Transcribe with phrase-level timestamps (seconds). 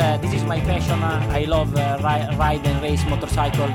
[0.00, 0.98] uh, this is my passion.
[1.02, 3.68] I love uh, ri- ride and race motorcycle.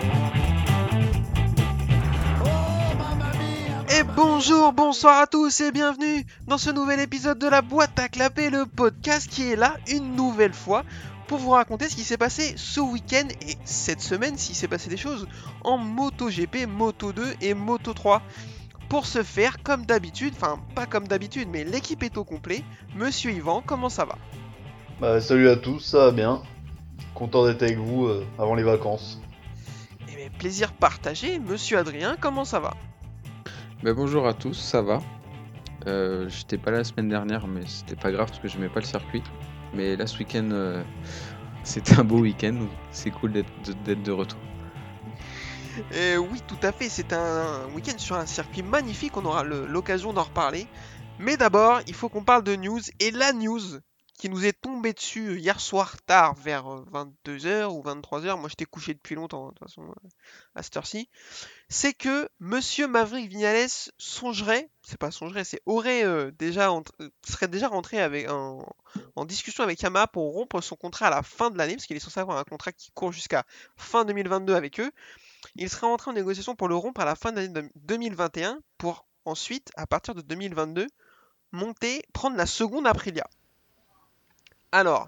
[3.97, 8.09] Et bonjour, bonsoir à tous et bienvenue dans ce nouvel épisode de la boîte à
[8.09, 10.83] clapper, le podcast qui est là une nouvelle fois
[11.27, 14.89] pour vous raconter ce qui s'est passé ce week-end et cette semaine s'il s'est passé
[14.89, 15.28] des choses
[15.63, 18.21] en MotoGP, Moto 2 et Moto 3.
[18.89, 22.64] Pour ce faire, comme d'habitude, enfin pas comme d'habitude, mais l'équipe est au complet.
[22.95, 24.17] Monsieur Yvan, comment ça va?
[25.02, 26.41] Bah, salut à tous, ça va bien.
[27.16, 29.22] Content d'être avec vous euh, avant les vacances.
[30.09, 31.38] Eh bien, plaisir partagé.
[31.40, 32.73] Monsieur Adrien, comment ça va?
[33.84, 35.02] Bah, bonjour à tous, ça va.
[35.86, 38.80] Euh, J'étais pas là la semaine dernière, mais c'était pas grave parce que j'aimais pas
[38.80, 39.22] le circuit.
[39.73, 40.81] Mais là, ce week-end, euh,
[41.64, 43.52] c'était un beau week-end, donc c'est cool d'être
[43.86, 44.39] de, retour.
[45.94, 46.88] Euh, oui, tout à fait.
[46.88, 49.17] C'est un week-end sur un circuit magnifique.
[49.17, 50.67] On aura l'occasion d'en reparler.
[51.20, 52.80] Mais d'abord, il faut qu'on parle de news.
[53.02, 53.59] Et la news
[54.17, 58.94] qui nous est tombée dessus hier soir tard, vers 22h ou 23h, moi j'étais couché
[58.94, 60.09] depuis longtemps, hein, de toute façon, euh,
[60.55, 61.09] à cette heure-ci,
[61.67, 67.49] c'est que Monsieur Maverick Vignales songerait, c'est pas songerait, c'est aurait euh, déjà euh, serait
[67.49, 68.66] déjà rentré avec en,
[69.25, 71.99] discussion avec Yamaha pour rompre son contrat à la fin de l'année, parce qu'il est
[72.02, 73.43] censé avoir un contrat qui court jusqu'à
[73.75, 74.91] fin 2022 avec eux.
[75.55, 78.61] Il serait rentré en négociation pour le rompre à la fin de l'année de- 2021
[78.77, 80.88] pour ensuite, à partir de 2022,
[81.52, 83.27] monter, prendre la seconde Aprilia.
[84.76, 85.08] Alors,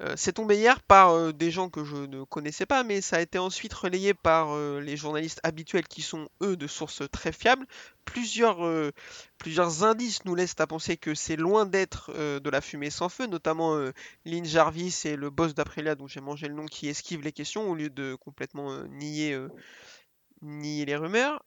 [0.00, 3.16] euh, c'est tombé hier par euh, des gens que je ne connaissais pas, mais ça
[3.16, 7.30] a été ensuite relayé par euh, les journalistes habituels qui sont, eux, de sources très
[7.30, 7.66] fiables.
[8.06, 8.62] Plusieurs,
[9.84, 13.76] indices nous laissent à penser que c'est loin d'être de la fumée sans feu, notamment
[14.24, 17.70] Lynn Jarvis et le boss d'Aprilia, dont j'ai mangé le nom, qui esquive les questions
[17.70, 19.38] au lieu de complètement nier,
[20.40, 21.42] nier les rumeurs.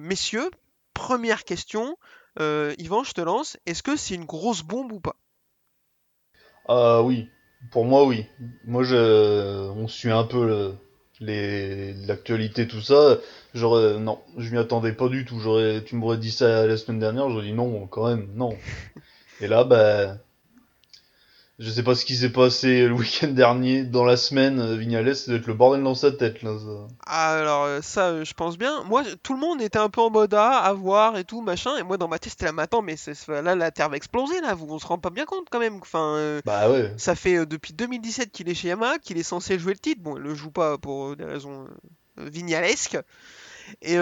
[0.00, 0.50] Messieurs,
[0.94, 1.98] première question.
[2.38, 3.58] Yvan, je te lance.
[3.66, 5.16] Est-ce que c'est une grosse bombe ou pas?
[6.66, 7.30] Ah oui,
[7.70, 8.26] pour moi oui.
[8.64, 10.74] Moi je, on suit un peu le-
[11.20, 13.18] les l'actualité tout ça.
[13.54, 15.38] J'aurais non, je m'y attendais pas du tout.
[15.40, 18.62] J'aurais, tu m'aurais dit ça la semaine dernière, j'aurais dit non quand même non.
[19.40, 20.18] Et là bah,
[21.60, 24.58] je sais pas ce qui s'est passé le week-end dernier dans la semaine.
[24.58, 26.52] euh, Vignales, ça doit être le bordel dans sa tête là.
[26.58, 26.88] ça.
[27.06, 28.82] Alors euh, ça, euh, je pense bien.
[28.84, 31.76] Moi, tout le monde était un peu en mode ah, à voir et tout, machin.
[31.76, 32.96] Et moi, dans ma tête, c'était là, mais attends, mais
[33.28, 34.54] là, la Terre va exploser, là.
[34.54, 35.76] Vous, on se rend pas bien compte, quand même.
[35.80, 36.92] Enfin, euh, Bah ouais.
[36.96, 40.02] ça fait euh, depuis 2017 qu'il est chez Yamaha, qu'il est censé jouer le titre.
[40.02, 41.68] Bon, il le joue pas pour des raisons
[42.18, 42.98] euh, vignalesques.
[43.80, 43.96] Et,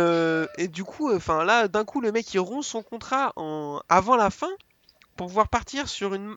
[0.59, 3.81] et du coup, enfin là, d'un coup, le mec, il rompt son contrat en...
[3.89, 4.51] avant la fin
[5.17, 6.35] pour pouvoir partir sur une...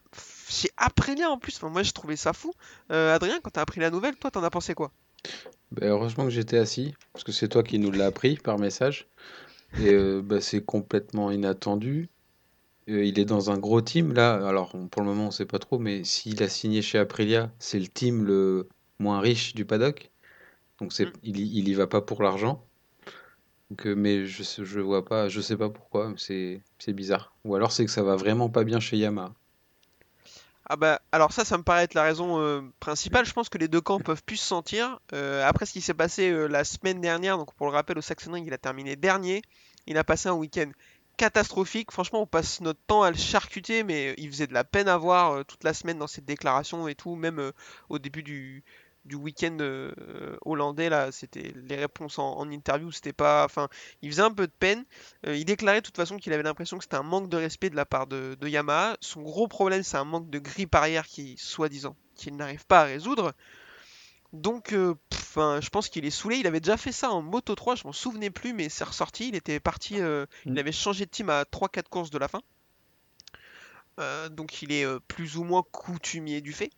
[0.47, 1.55] chez Aprilia, en plus.
[1.57, 2.53] Enfin, moi, j'ai trouvé ça fou.
[2.91, 4.91] Euh, Adrien, quand t'as appris la nouvelle, toi, t'en as pensé quoi?
[5.71, 9.07] Bah, heureusement que j'étais assis, parce que c'est toi qui nous l'as appris par message.
[9.77, 12.09] Et euh, bah, c'est complètement inattendu.
[12.89, 14.35] Euh, il est dans un gros team là.
[14.47, 17.79] Alors pour le moment on sait pas trop, mais s'il a signé chez Aprilia, c'est
[17.79, 18.69] le team le
[18.99, 20.11] moins riche du paddock.
[20.81, 21.13] Donc c'est, Mm.
[21.23, 22.65] il, y- il y va pas pour l'argent.
[23.69, 26.13] Donc, euh, mais je, je vois pas, je sais pas pourquoi.
[26.17, 27.35] C'est, c'est bizarre.
[27.43, 29.33] Ou alors c'est que ça va vraiment pas bien chez Yamaha.
[30.67, 33.25] Ah bah alors ça ça me paraît être la raison euh, principale.
[33.25, 34.99] Je pense que les deux camps peuvent plus se sentir.
[35.13, 38.01] Euh, après ce qui s'est passé euh, la semaine dernière, donc pour le rappel au
[38.01, 39.43] Saxon Ring, il a terminé dernier.
[39.85, 40.71] Il a passé un week-end
[41.17, 41.91] catastrophique.
[41.91, 44.97] Franchement, on passe notre temps à le charcuter, mais il faisait de la peine à
[44.97, 47.51] voir toute la semaine dans ses déclarations et tout, même
[47.89, 48.63] au début du,
[49.05, 49.91] du week-end euh,
[50.45, 53.69] hollandais là, c'était les réponses en, en interview, c'était pas, enfin,
[54.01, 54.83] il faisait un peu de peine.
[55.27, 57.69] Euh, il déclarait de toute façon qu'il avait l'impression que c'était un manque de respect
[57.69, 58.97] de la part de, de Yamaha.
[59.01, 62.85] Son gros problème, c'est un manque de grille arrière qui, soi-disant, qu'il n'arrive pas à
[62.85, 63.33] résoudre.
[64.33, 66.37] Donc, euh, pff, hein, je pense qu'il est saoulé.
[66.37, 69.29] Il avait déjà fait ça en Moto 3, je m'en souvenais plus, mais c'est ressorti.
[69.29, 70.57] Il était parti, euh, il Mm.
[70.59, 72.41] avait changé de team à 3-4 courses de la fin.
[74.31, 76.69] Donc, il est plus ou moins coutumier du fait.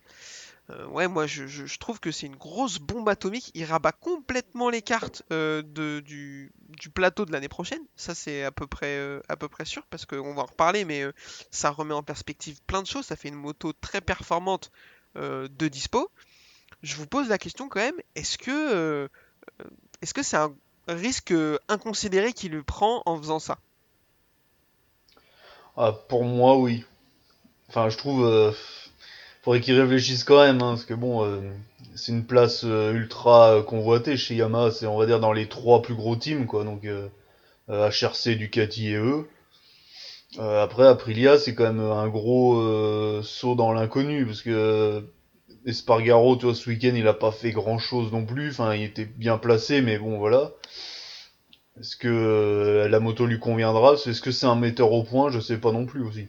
[0.70, 3.50] Euh, ouais, moi je, trouve que c'est une grosse bombe atomique.
[3.54, 6.52] Il rabat complètement les cartes euh, du,
[6.94, 7.82] plateau de l'année prochaine.
[7.96, 9.20] Ça, c'est à peu près, euh,
[9.64, 11.04] sûr parce qu'on va en reparler, mais
[11.50, 13.06] ça remet en perspective plein de choses.
[13.06, 14.70] Ça fait une moto très performante
[15.16, 16.10] de dispo.
[16.82, 19.08] Je vous pose la question quand même est-ce que
[20.22, 20.54] c'est un
[20.86, 21.34] risque
[21.68, 23.58] inconsidéré qu'il prend en faisant ça?
[25.76, 26.84] Ah, pour moi, oui.
[27.68, 28.54] Enfin, je trouve,
[29.48, 31.40] faudrait qu'ils réfléchissent quand même, hein, parce que bon, euh,
[31.94, 35.48] c'est une place euh, ultra euh, convoitée chez Yamaha, c'est on va dire dans les
[35.48, 36.64] trois plus gros teams, quoi.
[36.64, 36.86] Donc
[37.68, 39.26] HRC, Ducati et eux.
[40.38, 45.02] Après, Aprilia, c'est quand même un gros saut dans l'inconnu, parce que
[45.64, 48.50] Espargaro, tu vois, ce week-end, il a pas fait grand-chose non plus.
[48.50, 50.52] Enfin, il était bien placé, mais bon, voilà.
[51.80, 53.94] Est-ce que la moto lui conviendra?
[53.94, 55.30] Est-ce que c'est un metteur au point?
[55.30, 56.28] Je sais pas non plus aussi.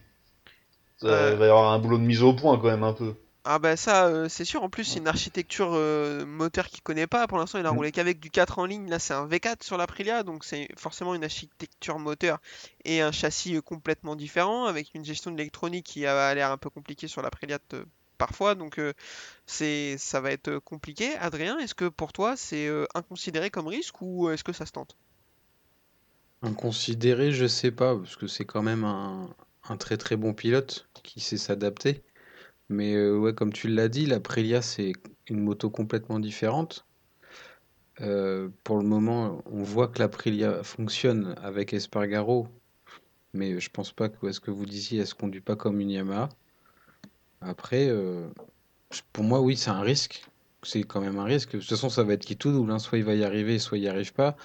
[1.02, 1.32] Ça, Euh.
[1.34, 3.16] Il va y avoir un boulot de mise au point quand même un peu.
[3.46, 4.64] Ah bah ça, euh, c'est sûr.
[4.64, 7.26] En plus, c'est une architecture euh, moteur qu'il connaît pas.
[7.28, 7.76] Pour l'instant, il a Mm.
[7.76, 8.90] roulé qu'avec du 4 en ligne.
[8.90, 12.40] Là, c'est un V4 sur l'Aprilia, donc c'est forcément une architecture moteur
[12.86, 16.58] et un châssis euh, complètement différent, avec une gestion de l'électronique qui a l'air un
[16.58, 17.86] peu compliquée sur l'Aprilia de-
[18.18, 18.56] parfois.
[18.56, 18.94] Donc euh,
[19.48, 21.16] c'est, ça va être compliqué.
[21.18, 24.72] Adrien, est-ce que pour toi, c'est euh, inconsidéré comme risque ou est-ce que ça se
[24.74, 24.98] tente?
[26.42, 29.30] Inconsidéré, je sais pas, parce que c'est quand même un,
[29.70, 32.04] un très très bon pilote qui sait s'adapter.
[32.70, 34.94] Mais euh, ouais, comme tu l'as dit, l'Aprilia, c'est
[35.28, 36.86] une moto complètement différente.
[38.02, 42.48] Euh, pour le moment, on voit que l'Aprilia fonctionne avec Espargaro,
[43.34, 45.92] mais je pense pas que est-ce que vous disiez, elle se conduit pas comme une
[45.92, 46.30] Yamaha.
[47.42, 48.28] Après, euh,
[49.14, 50.26] pour moi, oui, c'est un risque.
[50.64, 51.54] C'est quand même un risque.
[51.54, 52.72] De toute façon, ça va être qui tout double.
[52.72, 52.80] hein.
[52.80, 54.36] Soit il va y arriver, soit il n'y arrive pas.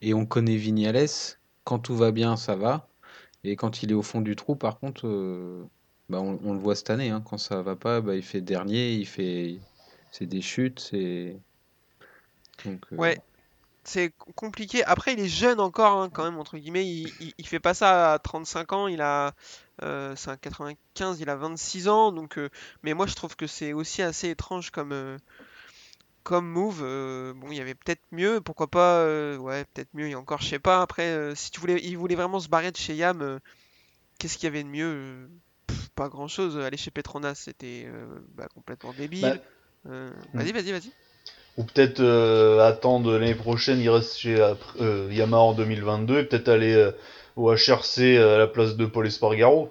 [0.00, 1.08] Et on connaît Vignales.
[1.64, 2.88] Quand tout va bien, ça va.
[3.44, 5.62] Et quand il est au fond du trou, par contre, euh,
[6.08, 7.10] bah, on, le voit cette année.
[7.10, 7.22] hein.
[7.28, 9.58] Quand ça va pas, bah, il fait dernier, il fait,
[10.10, 11.36] c'est des chutes, c'est
[12.66, 13.20] euh, Ouais,
[13.84, 14.82] c'est compliqué.
[14.84, 16.86] Après, il est jeune encore, hein, quand même, entre guillemets.
[16.86, 18.88] Il, il, fait pas ça à 35 ans.
[18.88, 19.34] Il a,
[19.82, 22.12] euh, c'est un 95, il a 26 ans.
[22.12, 22.40] Donc,
[22.82, 25.18] mais moi, je trouve que c'est aussi assez étrange comme,
[26.24, 26.80] comme move.
[26.82, 28.40] euh, bon, il y avait peut-être mieux.
[28.40, 30.08] Pourquoi pas, euh, ouais, peut-être mieux.
[30.08, 30.82] Et encore, je sais pas.
[30.82, 33.40] Après, euh, si tu voulais, il voulait vraiment se barrer de chez Yam,
[34.18, 35.28] qu'est-ce qu'il y avait de mieux?
[35.66, 36.58] Pff, pas grand-chose.
[36.58, 37.86] Aller chez Petronas, c'était
[38.34, 39.40] bah, complètement Bah, débile.
[39.86, 40.92] Euh, vas-y, vas-y, vas-y.
[41.56, 42.02] ou peut-être
[42.60, 44.36] attendre l'année prochaine, il reste chez
[45.10, 46.90] Yamaha en 2022 et peut-être aller
[47.36, 49.70] au HRC à la place de Paul Espargaro.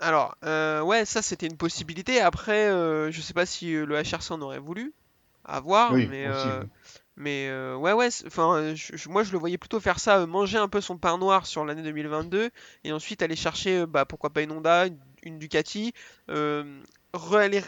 [0.00, 2.20] Alors, ouais, ça c'était une possibilité.
[2.20, 2.68] Après,
[3.10, 4.92] je sais pas si le HRC en aurait voulu,
[5.44, 6.62] à voir, Oui, mais, euh,
[7.16, 8.74] mais euh, ouais, ouais, enfin,
[9.08, 11.64] moi je le voyais plutôt faire ça, euh, manger un peu son pain noir sur
[11.64, 12.50] l'année 2022,
[12.84, 15.92] et ensuite aller chercher, bah, pourquoi pas une Honda, une, une Ducati,
[17.12, 17.64] re-aller-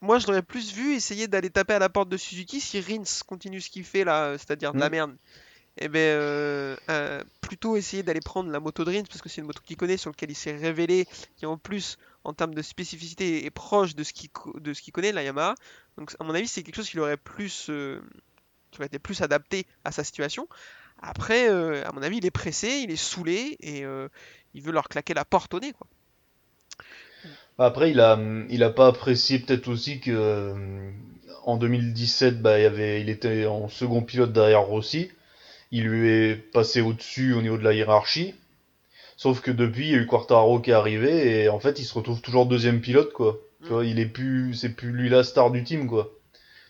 [0.00, 3.04] Moi je l'aurais plus vu essayer d'aller taper à la porte de Suzuki si Rins
[3.26, 4.90] continue ce qu'il fait là, c'est-à-dire de la Mm.
[4.90, 5.16] merde.
[5.78, 9.40] Et ben euh, euh, plutôt essayer d'aller prendre la moto de Rins parce que c'est
[9.40, 11.06] une moto qu'il connaît, sur laquelle il s'est révélé,
[11.36, 15.22] qui en plus en termes de spécificité est proche de ce ce qu'il connaît, la
[15.22, 15.54] Yamaha.
[15.96, 18.00] Donc à mon avis c'est quelque chose qui aurait plus euh,
[18.70, 20.48] qui été plus adapté à sa situation.
[21.00, 24.08] Après, euh, à mon avis, il est pressé, il est saoulé et euh,
[24.54, 25.72] il veut leur claquer la porte au nez.
[27.58, 28.18] Après, il a,
[28.48, 30.90] il a pas apprécié peut-être aussi que euh,
[31.44, 35.10] en 2017, bah, il était en second pilote derrière Rossi.
[35.70, 38.34] Il lui est passé au-dessus au niveau de la hiérarchie.
[39.16, 41.84] Sauf que depuis, il y a eu Quartaro qui est arrivé et en fait, il
[41.84, 43.38] se retrouve toujours deuxième pilote, quoi.
[43.62, 43.72] Tu Mm.
[43.72, 46.10] vois, il est plus, c'est plus lui la star du team, quoi.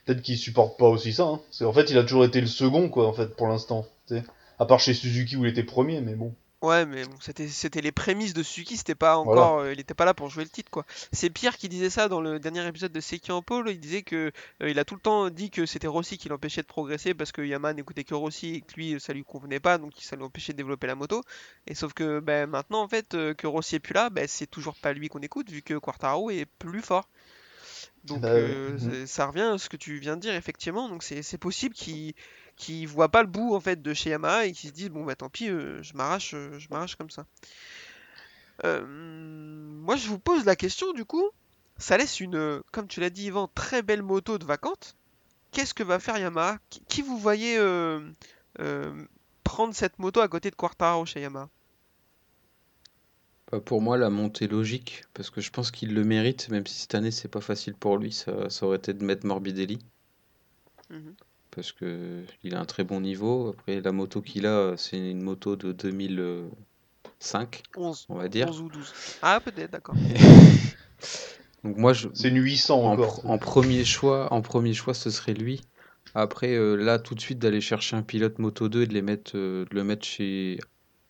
[0.04, 1.24] Peut-être qu'il supporte pas aussi ça.
[1.24, 1.40] Hein.
[1.50, 3.86] C'est en fait, il a toujours été le second, quoi, en fait, pour l'instant.
[4.06, 4.22] tu sais.
[4.58, 6.34] À part chez Suzuki où il était premier, mais bon.
[6.64, 9.92] Ouais, mais bon, c'était c'était les prémices de Suzuki, c'était pas encore, euh, il était
[9.92, 10.86] pas là pour jouer le titre quoi.
[11.12, 14.02] C'est Pierre qui disait ça dans le dernier épisode de Seki en pôle, il disait
[14.02, 14.32] que
[14.62, 17.32] euh, il a tout le temps dit que c'était Rossi qui l'empêchait de progresser parce
[17.32, 20.22] que Yamaha n'écoutait que Rossi et que lui ça lui convenait pas donc ça lui
[20.24, 21.22] empêchait de développer la moto.
[21.66, 24.46] Et sauf que ben maintenant en fait euh, que Rossi est plus là, ben c'est
[24.46, 27.08] toujours pas lui qu'on écoute vu que Quartaro est plus fort.
[28.04, 28.30] Donc Bah,
[29.06, 32.14] ça revient à ce que tu viens de dire effectivement, donc c'est c'est possible qu'il
[32.56, 35.04] qu'il voit pas le bout en fait de chez Yamaha et qu'il se dise bon
[35.04, 37.26] bah tant pis, euh, je m'arrache, euh, je m'arrache comme ça.
[38.64, 41.28] Euh, moi je vous pose la question du coup,
[41.78, 44.96] ça laisse une, comme tu l'as dit Yvan, très belle moto de vacante.
[45.50, 46.58] Qu'est-ce que va faire Yamaha?
[46.70, 47.58] Qui, qui vous voyez
[49.44, 51.48] prendre cette moto à côté de Quartaro chez Yamaha?
[53.46, 56.80] Pas pour moi, la montée logique, parce que je pense qu'il le mérite, même si
[56.80, 59.78] cette année c'est pas facile pour lui, ça, ça aurait été de mettre Morbidelli,
[60.90, 61.14] Mhm.
[61.54, 63.48] Parce que il a un très bon niveau.
[63.48, 68.48] Après, la moto qu'il a, c'est une moto de 2005, 11, on va dire.
[68.48, 68.92] 11 ou 12.
[69.22, 69.96] Ah peut-être, d'accord.
[71.64, 73.24] Donc moi, je, C'est une 800 en, encore.
[73.26, 75.62] en premier choix, en premier choix, ce serait lui.
[76.14, 79.02] Après, euh, là, tout de suite, d'aller chercher un pilote Moto 2 et de les
[79.02, 80.58] mettre, euh, de le mettre chez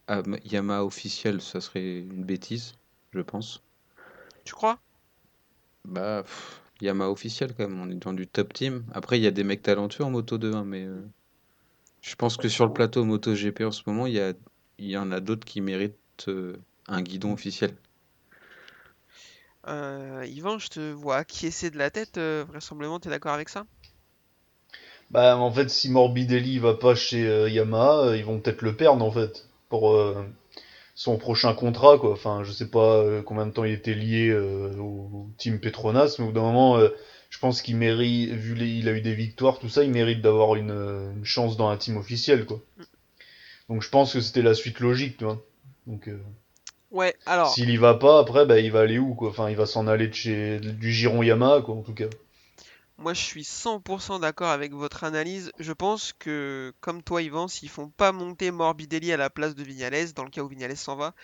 [0.08, 2.74] Am- Yamaha officiel, ça serait une bêtise,
[3.12, 3.62] je pense.
[4.44, 4.78] Tu crois?
[5.84, 8.84] Bah, pff, Yamaha officiel quand même, on est dans du top team.
[8.92, 11.00] Après, il y a des mecs talentueux en Moto 2, hein, mais euh,
[12.02, 14.32] je pense que sur le plateau MotoGP en ce moment, il y a,
[14.78, 15.96] il y en a d'autres qui méritent
[16.28, 16.56] euh,
[16.88, 17.74] un guidon officiel.
[19.66, 23.64] Euh, Yvan, je te vois acquiescer de la tête, euh, vraisemblablement, t'es d'accord avec ça?
[25.10, 28.76] Bah, en fait, si Morbidelli va pas chez euh, Yamaha, euh, ils vont peut-être le
[28.76, 30.24] perdre, en fait, pour euh,
[30.94, 32.12] son prochain contrat, quoi.
[32.12, 36.16] Enfin, je sais pas euh, combien de temps il était lié euh, au team Petronas,
[36.18, 36.88] mais au bout d'un moment, euh,
[37.30, 40.22] je pense qu'il mérite, vu les, il a eu des victoires, tout ça, il mérite
[40.22, 42.60] d'avoir une, une chance dans un team officiel, quoi.
[43.68, 45.42] Donc, je pense que c'était la suite logique, tu vois.
[45.86, 46.18] Donc, euh,
[46.90, 47.52] Ouais, alors.
[47.52, 49.88] S'il y va pas, après, bah, il va aller où, quoi Enfin, il va s'en
[49.88, 52.04] aller de chez du Giron Yamaha, quoi, en tout cas.
[52.96, 55.52] Moi, je suis 100% d'accord avec votre analyse.
[55.58, 59.64] Je pense que, comme toi, Yvan, s'ils font pas monter Morbidelli à la place de
[59.64, 61.14] Vignales, dans le cas où Vignales s'en va,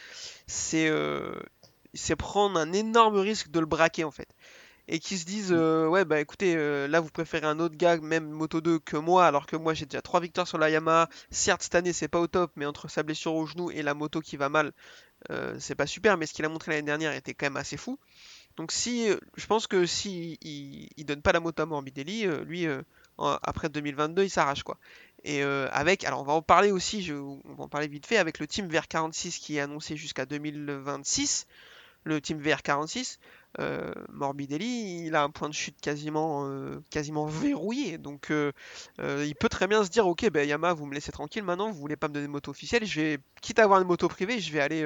[0.47, 1.35] c'est euh,
[1.95, 4.29] c'est prendre un énorme risque de le braquer, en fait.
[4.89, 7.99] Et qu'ils se disent, euh, ouais, bah écoutez, euh, là, vous préférez un autre gars,
[7.99, 11.09] même Moto 2, que moi, alors que moi, j'ai déjà 3 victoires sur la Yamaha.
[11.31, 13.95] Certes, cette année, c'est pas au top, mais entre sa blessure au genou et la
[13.95, 14.73] moto qui va mal,
[15.31, 17.77] euh, c'est pas super, mais ce qu'il a montré l'année dernière était quand même assez
[17.77, 17.99] fou.
[18.61, 22.45] Donc si, euh, je pense que si il, donne pas la moto à Morbidelli, euh,
[22.45, 22.83] lui, euh,
[23.17, 24.77] après 2022, il s'arrache quoi.
[25.25, 28.39] Et avec, alors on va en parler aussi, on va en parler vite fait, avec
[28.39, 31.47] le team VR46 qui est annoncé jusqu'à 2026,
[32.05, 33.17] le team VR46,
[33.61, 36.51] euh, Morbidelli, il a un point de chute quasiment,
[36.91, 37.97] quasiment verrouillé.
[37.97, 41.71] Donc il peut très bien se dire, ok, ben Yamaha, vous me laissez tranquille maintenant,
[41.71, 44.07] vous voulez pas me donner de moto officielle, je vais, quitte à avoir une moto
[44.09, 44.83] privée, je vais aller,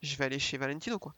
[0.00, 1.12] je vais aller chez Valentino quoi.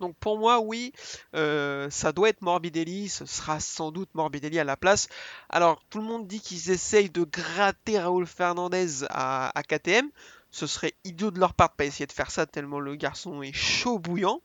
[0.00, 0.92] Donc pour moi, oui,
[1.34, 5.08] euh, ça doit être Morbidelli, ce sera sans doute Morbidelli à la place.
[5.48, 10.10] Alors tout le monde dit qu'ils essayent de gratter Raúl Fernandez à, à KTM.
[10.50, 13.42] Ce serait idiot de leur part de pas essayer de faire ça tellement le garçon
[13.42, 14.40] est chaud bouillant.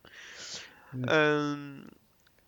[0.92, 1.06] Mm.
[1.08, 1.82] Euh,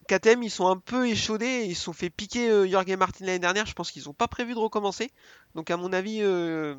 [0.07, 3.39] KTM, ils sont un peu échaudés, ils se sont fait piquer euh, Jorge Martin l'année
[3.39, 5.11] dernière, je pense qu'ils n'ont pas prévu de recommencer.
[5.55, 6.75] Donc à mon avis, euh,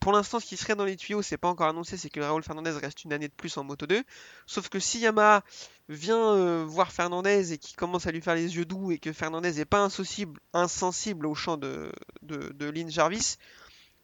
[0.00, 2.42] pour l'instant, ce qui serait dans les tuyaux, c'est pas encore annoncé, c'est que Raúl
[2.42, 4.02] Fernandez reste une année de plus en Moto 2.
[4.46, 5.42] Sauf que si Yamaha
[5.88, 9.12] vient euh, voir Fernandez et qui commence à lui faire les yeux doux et que
[9.12, 11.90] Fernandez n'est pas insensible, au champ de,
[12.22, 13.36] de, Lynn Jarvis,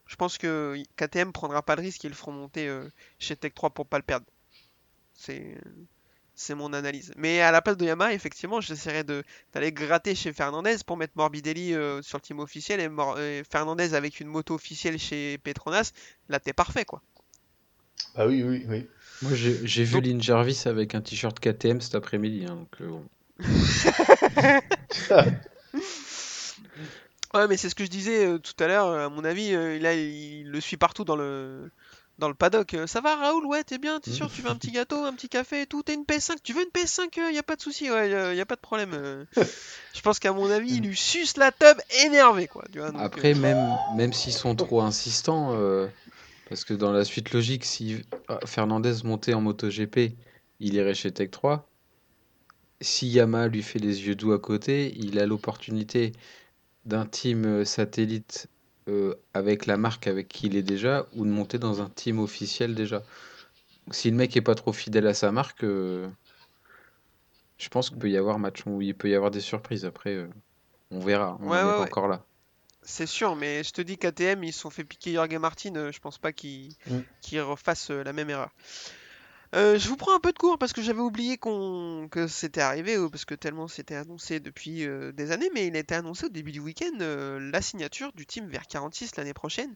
[0.06, 3.54] je pense que KTM prendra pas de risque et le feront monter euh, chez Tech
[3.54, 4.26] 3 pour pas le perdre.
[5.14, 5.56] C'est
[6.34, 7.12] c'est mon analyse.
[7.16, 9.22] Mais à la place de Yamaha, effectivement, j'essaierai de
[9.52, 13.42] d'aller gratter chez Fernandez pour mettre Morbidelli euh, sur le team officiel et, Mor- et
[13.50, 15.92] Fernandez avec une moto officielle chez Petronas.
[16.28, 17.02] Là, t'es parfait, quoi.
[18.16, 18.86] Bah oui, oui, oui.
[19.22, 22.46] Moi, j'ai vu Lynn Jarvis avec un t-shirt KTM cet après-midi.
[22.48, 23.04] hein, donc, euh, bon.
[27.34, 28.86] Ouais, mais c'est ce que je disais euh, tout à l'heure.
[28.92, 31.68] À mon avis, euh, là, il le suit partout dans le
[32.18, 32.74] dans le paddock.
[32.74, 33.44] Euh, Ça va, Raoul?
[33.46, 34.00] Ouais, t'es bien.
[34.00, 34.30] T'es sûr?
[34.30, 35.82] Tu veux un petit gâteau, un petit café et tout?
[35.82, 36.38] T'as une PS5?
[36.42, 37.18] Tu veux une PS5?
[37.18, 37.90] euh, Y a pas de souci.
[37.90, 38.92] Ouais, y a, y a pas de problème.
[38.94, 39.24] euh.
[39.94, 42.64] Je pense qu'à mon avis, il lui suce la tub énervé, quoi.
[42.72, 45.86] Tu vois, donc, Après, euh, même, même s'ils sont trop insistants, euh,
[46.48, 50.12] parce que dans la suite logique, si euh, Fernandez montait en MotoGP,
[50.60, 51.68] il irait chez Tech 3.
[52.80, 56.12] Si Yamaha lui fait les yeux doux à côté, il a l'opportunité
[56.84, 58.48] d'un team euh, satellite
[58.88, 62.18] euh, avec la marque avec qui il est déjà, ou de monter dans un team
[62.18, 63.02] officiel déjà.
[63.90, 66.08] Si le mec est pas trop fidèle à sa marque, euh,
[67.58, 69.84] je pense qu'il peut y avoir match où il peut y avoir des surprises.
[69.84, 70.28] Après, euh,
[70.90, 71.38] on verra.
[71.40, 71.86] On Ouais, est ouais, pas ouais.
[71.86, 72.24] encore là.
[72.82, 75.98] C'est sûr, mais je te dis KTM, ils se sont fait piquer Jorge Martin, je
[76.00, 77.40] pense pas qu'ils Mm.
[77.40, 78.50] refassent la même erreur.
[79.54, 82.60] Euh, je vous prends un peu de cours parce que j'avais oublié qu'on que c'était
[82.60, 85.94] arrivé, euh, parce que tellement c'était annoncé depuis euh, des années, mais il a été
[85.94, 89.74] annoncé au début du week-end la signature du team vers 46 l'année prochaine,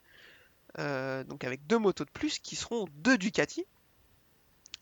[0.76, 3.64] donc avec deux motos de plus qui seront deux Ducati.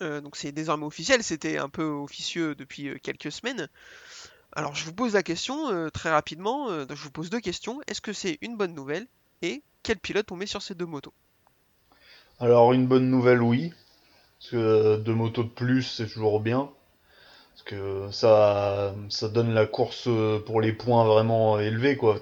[0.01, 3.69] Donc c'est désormais officiel, c'était un peu officieux depuis quelques semaines.
[4.53, 7.81] Alors je vous pose la question très rapidement, je vous pose deux questions.
[7.87, 9.07] Est-ce que c'est une bonne nouvelle
[9.43, 11.13] et quel pilote on met sur ces deux motos?
[12.39, 13.73] Alors, une bonne nouvelle, oui.
[14.39, 16.71] Parce que deux motos de plus, c'est toujours bien.
[17.53, 20.09] Parce que ça, ça donne la course
[20.45, 22.21] pour les points vraiment élevés, quoi.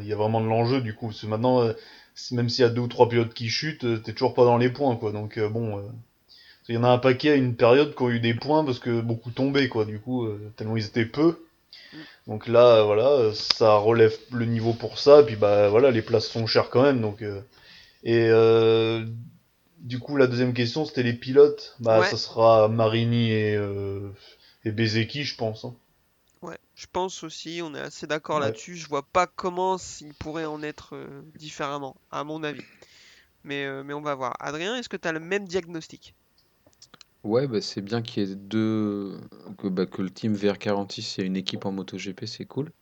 [0.00, 1.08] Il y a vraiment de l'enjeu, du coup.
[1.08, 1.72] Parce que maintenant, euh,
[2.30, 4.58] même s'il y a deux ou trois pilotes qui chutent, euh, t'es toujours pas dans
[4.58, 5.12] les points, quoi.
[5.12, 5.82] Donc, euh, bon.
[6.68, 8.80] Il y en a un paquet à une période qui ont eu des points parce
[8.80, 9.84] que beaucoup tombaient, quoi.
[9.84, 11.38] Du coup, tellement ils étaient peu.
[12.26, 15.20] Donc là, voilà, ça relève le niveau pour ça.
[15.20, 17.00] Et puis, bah, voilà, les places sont chères quand même.
[17.00, 17.40] Donc, euh,
[18.04, 19.04] et euh,
[19.78, 21.76] du coup, la deuxième question, c'était les pilotes.
[21.80, 22.10] Bah, Ouais.
[22.10, 24.10] ça sera Marini et, euh,
[24.64, 25.64] et Bezeki, je pense.
[25.64, 25.74] hein.
[26.42, 28.46] Ouais, je pense aussi, on est assez d'accord Ouais.
[28.46, 28.76] là-dessus.
[28.76, 32.62] Je vois pas comment il pourrait en être euh, différemment, à mon avis.
[33.44, 34.36] Mais, euh, mais on va voir.
[34.40, 36.14] Adrien, est-ce que tu as le même diagnostic?
[37.24, 39.18] Ouais, bah, c'est bien qu'il y ait deux.
[39.58, 42.72] Que, bah, que le team VR46 ait une équipe en MotoGP, c'est cool.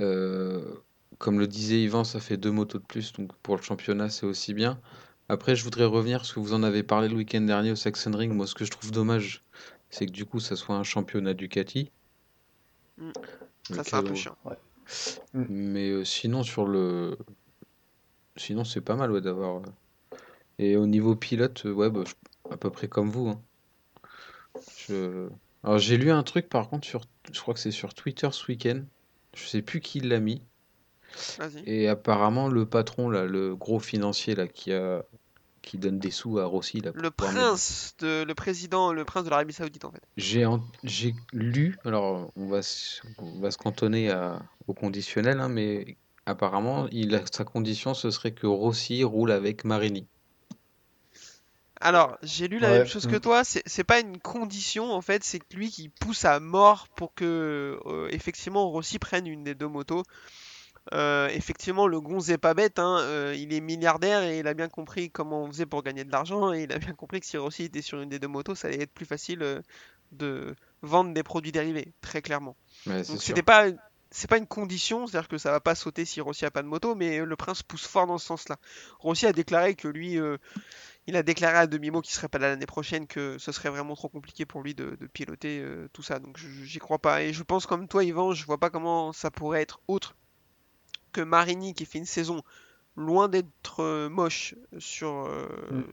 [0.00, 0.74] Euh,
[1.18, 4.26] comme le disait Yvan, ça fait deux motos de plus, donc pour le championnat, c'est
[4.26, 4.80] aussi bien.
[5.30, 8.10] Après, je voudrais revenir, parce que vous en avez parlé le week-end dernier au Saxon
[8.10, 8.32] Ring.
[8.32, 9.44] Moi, ce que je trouve dommage,
[9.88, 11.92] c'est que du coup, ça soit un championnat Ducati.
[12.98, 13.10] Mm.
[13.70, 14.36] Ça, c'est un peu on- chiant.
[15.34, 17.16] Mais euh, sinon, sur le.
[18.36, 19.58] Sinon, c'est pas mal ouais, d'avoir.
[19.58, 20.16] euh,
[20.58, 23.28] Et au niveau pilote, euh, ouais, bah, je- à peu près comme vous.
[23.28, 23.40] hein.
[24.88, 25.28] Je...
[25.62, 27.02] Alors, j'ai lu un truc par contre, sur...
[27.32, 28.82] je crois que c'est sur Twitter ce week-end.
[29.36, 30.42] Je sais plus qui l'a mis.
[31.38, 31.62] Vas-y.
[31.66, 35.04] Et apparemment, le patron, là, le gros financier là, qui a,
[35.62, 36.80] qui donne des sous à Rossi.
[36.80, 40.02] Là, Le prince, de, le président, le prince de l'Arabie Saoudite en fait.
[40.16, 42.60] J'ai en- j'ai lu, alors on va,
[43.18, 48.10] on va se cantonner à- au conditionnel, hein, mais apparemment, il a, sa condition, ce
[48.10, 50.06] serait que Rossi roule avec Marini.
[51.82, 55.24] Alors, j'ai lu la Ouais, même chose que toi, c'est pas une condition en fait,
[55.24, 59.54] c'est que lui qui pousse à mort pour que euh, effectivement Rossi prenne une des
[59.54, 60.02] deux motos.
[60.92, 64.54] Euh, effectivement, le gonze est pas bête, hein, euh, il est milliardaire et il a
[64.54, 67.26] bien compris comment on faisait pour gagner de l'argent et il a bien compris que
[67.26, 69.60] si Rossi était sur une des deux motos, ça allait être plus facile euh,
[70.10, 72.56] de vendre des produits dérivés, très clairement.
[72.86, 73.66] Ouais, Donc c'était pas
[74.10, 76.66] c'est pas une condition, c'est-à-dire que ça va pas sauter si Rossi a pas de
[76.66, 78.58] moto, mais le prince pousse fort dans ce sens-là.
[78.98, 80.36] Rossi a déclaré que lui, euh,
[81.06, 83.94] il a déclaré à demi-mot qu'il serait pas là l'année prochaine, que ce serait vraiment
[83.94, 86.18] trop compliqué pour lui de, de piloter euh, tout ça.
[86.18, 87.22] Donc j'y crois pas.
[87.22, 90.16] Et je pense comme toi, Yvan, je vois pas comment ça pourrait être autre
[91.12, 92.42] que Marini qui fait une saison
[92.96, 95.84] loin d'être euh, moche sur euh, Mm.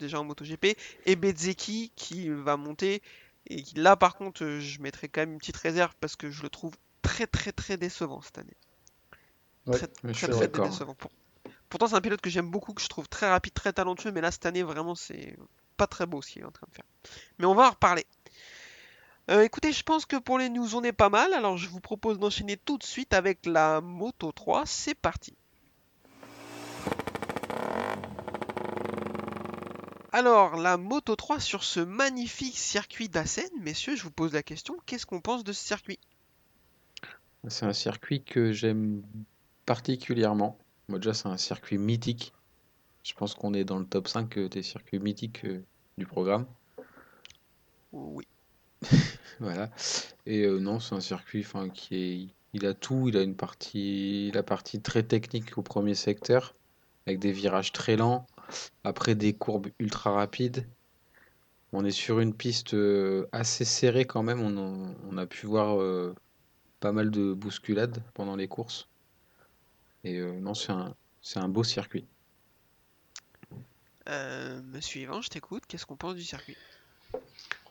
[0.00, 3.02] déjà en MotoGP et Bezzecchi qui va monter
[3.48, 6.30] et qui, là par contre euh, je mettrais quand même une petite réserve parce que
[6.30, 8.56] je le trouve très très très décevant cette année.
[9.66, 10.68] Ouais, très je très suis très d'accord.
[10.68, 10.94] décevant.
[10.94, 11.10] Pour-
[11.68, 14.20] Pourtant c'est un pilote que j'aime beaucoup, que je trouve très rapide, très talentueux, mais
[14.20, 15.36] là cette année vraiment c'est
[15.76, 16.84] pas très beau ce qu'il est en train de faire.
[17.38, 18.06] Mais on va en reparler.
[19.28, 21.80] Euh, écoutez, je pense que pour les news on est pas mal, alors je vous
[21.80, 25.34] propose d'enchaîner tout de suite avec la Moto 3, c'est parti.
[30.12, 34.76] Alors, la Moto 3 sur ce magnifique circuit d'Assen, messieurs, je vous pose la question,
[34.86, 35.98] qu'est-ce qu'on pense de ce circuit?
[37.48, 39.02] C'est un circuit que j'aime
[39.66, 40.56] particulièrement.
[40.88, 42.32] Moi, déjà, c'est un circuit mythique.
[43.02, 45.62] Je pense qu'on est dans le top 5 des circuits mythiques euh,
[45.98, 46.46] du programme.
[47.92, 48.26] Oui.
[49.40, 49.70] Voilà.
[50.24, 52.28] Et euh, non, c'est un circuit qui est.
[52.52, 53.08] Il a tout.
[53.08, 56.54] Il a une partie, la partie très technique au premier secteur,
[57.06, 58.26] avec des virages très lents,
[58.84, 60.66] après des courbes ultra rapides.
[61.72, 64.40] On est sur une piste euh, assez serrée quand même.
[64.40, 66.14] On, a pu voir euh,
[66.80, 68.88] pas mal de bousculades pendant les courses.
[70.04, 72.06] Et non, c'est un, beau circuit.
[74.08, 74.62] Euh,
[74.94, 76.56] Yvan, je t'écoute, qu'est-ce qu'on pense du circuit?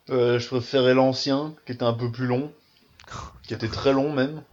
[0.10, 2.52] Euh, je préférais l'ancien, qui était un peu plus long,
[3.48, 4.44] qui était très long même.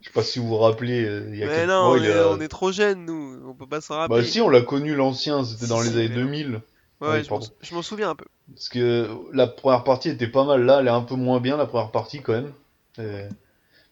[0.00, 1.96] Je sais pas si vous vous rappelez, euh, il y a Mais quelques non, mois,
[1.96, 4.24] on il est, a- on est trop jeunes, nous, on peut pas s'en Bah rappeler.
[4.24, 6.24] si, on l'a connu l'ancien, c'était dans les années mais non.
[6.24, 6.60] 2000.
[7.00, 8.26] Ouais, Ouais, je m'en je souviens un peu.
[8.54, 11.56] Parce que la première partie était pas mal là, elle est un peu moins bien
[11.56, 12.52] la première partie quand même.
[12.98, 13.28] Et-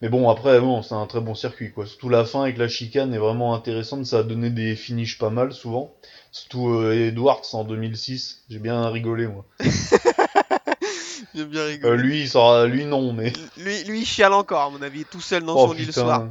[0.02, 1.86] Mais bon, après, bon, c'est un très bon circuit quoi.
[1.86, 5.30] Surtout la fin avec la chicane est vraiment intéressante, ça a donné des finishes pas
[5.30, 5.94] mal souvent.
[6.32, 9.46] Surtout euh, Edwards en 2006, j'ai bien rigolé moi.
[11.44, 12.66] Bien Euh, lui, il sera...
[12.66, 13.32] lui non, mais.
[13.56, 15.92] Lui, lui, il chiale encore, à mon avis, tout seul dans oh son lit le
[15.92, 16.28] soir.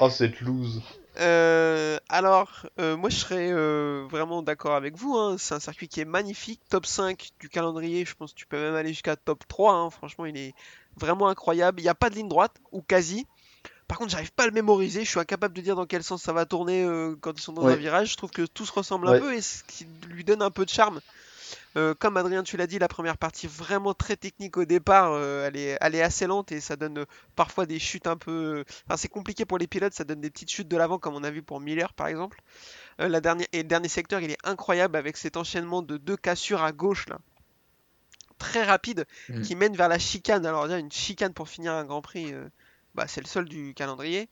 [0.00, 0.82] Oh cette loose.
[1.20, 5.14] Euh, alors, euh, moi je serais euh, vraiment d'accord avec vous.
[5.16, 5.36] hein.
[5.38, 6.60] C'est un circuit qui est magnifique.
[6.68, 9.74] Top 5 du calendrier, je pense que tu peux même aller jusqu'à top 3.
[9.74, 9.90] hein.
[9.90, 10.54] Franchement, il est
[10.96, 11.80] vraiment incroyable.
[11.80, 13.26] Il n'y a pas de ligne droite, ou quasi.
[13.86, 15.04] Par contre, j'arrive pas à le mémoriser.
[15.04, 16.84] Je suis incapable de dire dans quel sens ça va tourner
[17.20, 18.12] quand ils sont dans un virage.
[18.12, 20.64] Je trouve que tout se ressemble un peu et ce qui lui donne un peu
[20.64, 21.00] de charme.
[21.76, 25.46] Euh, comme Adrien, tu l'as dit, la première partie vraiment très technique au départ, euh,
[25.46, 27.04] elle, est, elle est assez lente et ça donne euh,
[27.36, 28.64] parfois des chutes un peu.
[28.86, 31.24] Enfin, c'est compliqué pour les pilotes, ça donne des petites chutes de l'avant, comme on
[31.24, 32.40] a vu pour Miller par exemple.
[33.00, 36.16] Euh, la dernière, et le dernier secteur, il est incroyable avec cet enchaînement de deux
[36.16, 37.18] cassures à gauche là,
[38.38, 39.42] très rapide, Mm.
[39.42, 40.44] qui mène vers la chicane.
[40.46, 42.32] Alors, déjà, une chicane pour finir un Grand Prix,
[42.94, 44.28] bah, c'est le seul du calendrier.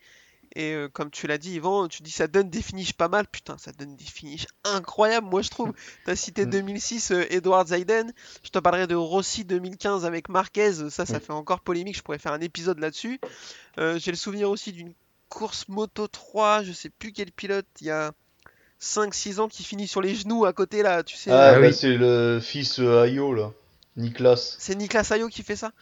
[0.55, 3.27] Et euh, comme tu l'as dit, Yvan, tu dis ça donne des finishes pas mal.
[3.27, 5.73] Putain, ça donne des finishes incroyables, moi je trouve.
[6.05, 6.51] T'as cité Mm.
[6.51, 8.13] 2006 euh, Edward Zayden.
[8.45, 10.73] Je te parlerai de Rossi 2015 avec Marquez.
[10.91, 11.21] Ça, ça Mm.
[11.21, 11.97] fait encore polémique.
[11.97, 13.19] Je pourrais faire un épisode là-dessus.
[13.79, 14.93] Euh, J'ai le souvenir aussi d'une
[15.29, 16.63] course Moto 3.
[16.65, 17.67] Je sais plus quel pilote.
[17.81, 18.13] Il y a
[18.79, 21.03] 5-6 ans qui finit sur les genoux à côté là.
[21.03, 21.73] Tu sais, Ah, Ah bah, oui.
[21.75, 23.53] c'est le fils Ayo là,
[23.97, 24.57] Niklas.
[24.59, 25.73] c'est Niklas Ayo qui fait ça,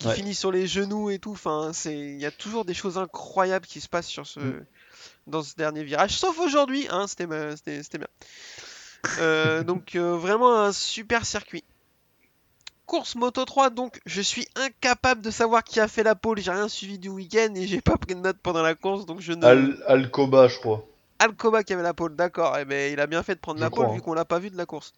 [0.00, 0.14] qui Ouais.
[0.14, 1.32] finit sur les genoux et tout.
[1.32, 4.64] Enfin, c'est, il y a toujours des choses incroyables qui se passent sur ce, Mm.
[5.28, 6.16] dans ce dernier virage.
[6.18, 8.06] Sauf aujourd'hui, hein, c'était, bien.
[9.20, 11.64] Euh, donc euh, vraiment un super circuit.
[12.86, 16.40] Course Moto 3, donc je suis incapable de savoir qui a fait la pole.
[16.40, 19.20] J'ai rien suivi du week-end et j'ai pas pris de notes pendant la course, donc
[19.20, 19.44] je ne.
[19.44, 20.84] Al Alcoba, je crois.
[21.20, 22.56] Alcoba qui avait la pole, d'accord.
[22.58, 24.38] Eh ben, il a bien fait de prendre Je la pole vu qu'on l'a pas
[24.38, 24.92] vu de la course.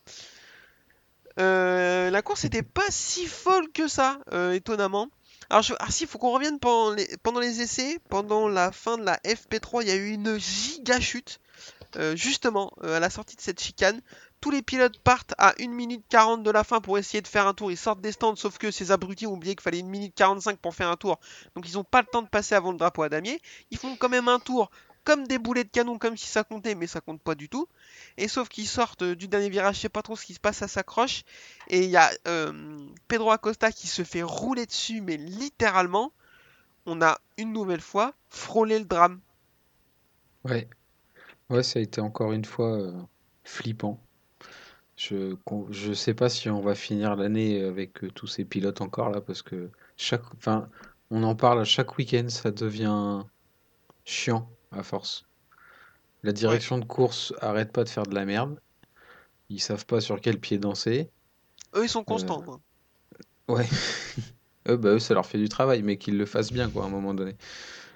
[1.39, 5.09] Euh, la course était pas si folle que ça, euh, étonnamment.
[5.51, 6.91] Alors, ah si, faut qu'on revienne pendant
[7.41, 7.61] les...
[7.61, 11.41] essais, pendant la fin de la FP3, il y a eu une giga chute.
[11.97, 14.01] Euh, justement, à la sortie de cette chicane,
[14.41, 17.47] tous les pilotes partent à 1 minute 40 de la fin pour essayer de faire
[17.47, 17.71] un tour.
[17.71, 20.59] Ils sortent des stands, sauf que ces abrutis ont oublié qu'il fallait 1 minute 45
[20.59, 21.21] pour faire un tour.
[21.55, 23.41] Donc ils n'ont pas le temps de passer avant le drapeau à damier.
[23.71, 24.71] Ils font quand même un tour
[25.05, 27.69] comme des boulets de canon, comme si ça comptait, mais ça compte pas du tout.
[28.17, 30.59] Et sauf qu'ils sortent du dernier virage, je sais pas trop ce qui se passe,
[30.59, 31.25] ça s'accroche.
[31.69, 36.13] Et il y a euh, Pedro Acosta qui se fait rouler dessus, mais littéralement,
[36.87, 39.21] on a une nouvelle fois frôlé le drame.
[40.45, 40.69] Ouais.
[41.51, 42.93] Ouais, ça a été encore une fois euh,
[43.45, 44.01] flippant.
[44.97, 45.37] Je
[45.71, 49.21] je sais pas si on va finir l'année avec euh, tous ces pilotes encore là
[49.21, 50.69] parce que chaque enfin
[51.11, 53.23] on en parle à chaque week-end, ça devient
[54.05, 55.25] chiant à force.
[56.23, 58.61] La direction de course arrête pas de faire de la merde.
[59.49, 61.11] Ils savent pas sur quel pied danser.
[61.75, 62.45] Eux ils sont constants.
[63.51, 63.69] Euh, ouais.
[64.69, 66.87] eux, bah, eux ça leur fait du travail mais qu'ils le fassent bien quoi à
[66.87, 67.37] un moment donné.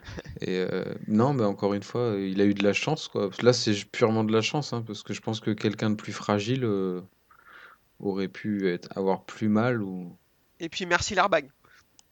[0.41, 3.31] Et euh, non, mais encore une fois, il a eu de la chance, quoi.
[3.43, 6.13] Là, c'est purement de la chance, hein, parce que je pense que quelqu'un de plus
[6.13, 7.01] fragile euh,
[8.01, 10.17] aurait pu être, avoir plus mal ou.
[10.61, 11.51] Et puis merci l'airbag.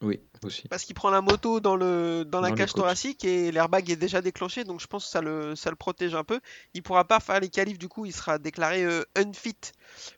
[0.05, 0.69] Oui, aussi.
[0.69, 4.21] Parce qu'il prend la moto dans, le, dans la cage thoracique et l'airbag est déjà
[4.21, 6.41] déclenché, donc je pense que ça le, ça le protège un peu.
[6.75, 9.57] Il pourra pas faire les qualifs, du coup, il sera déclaré euh, unfit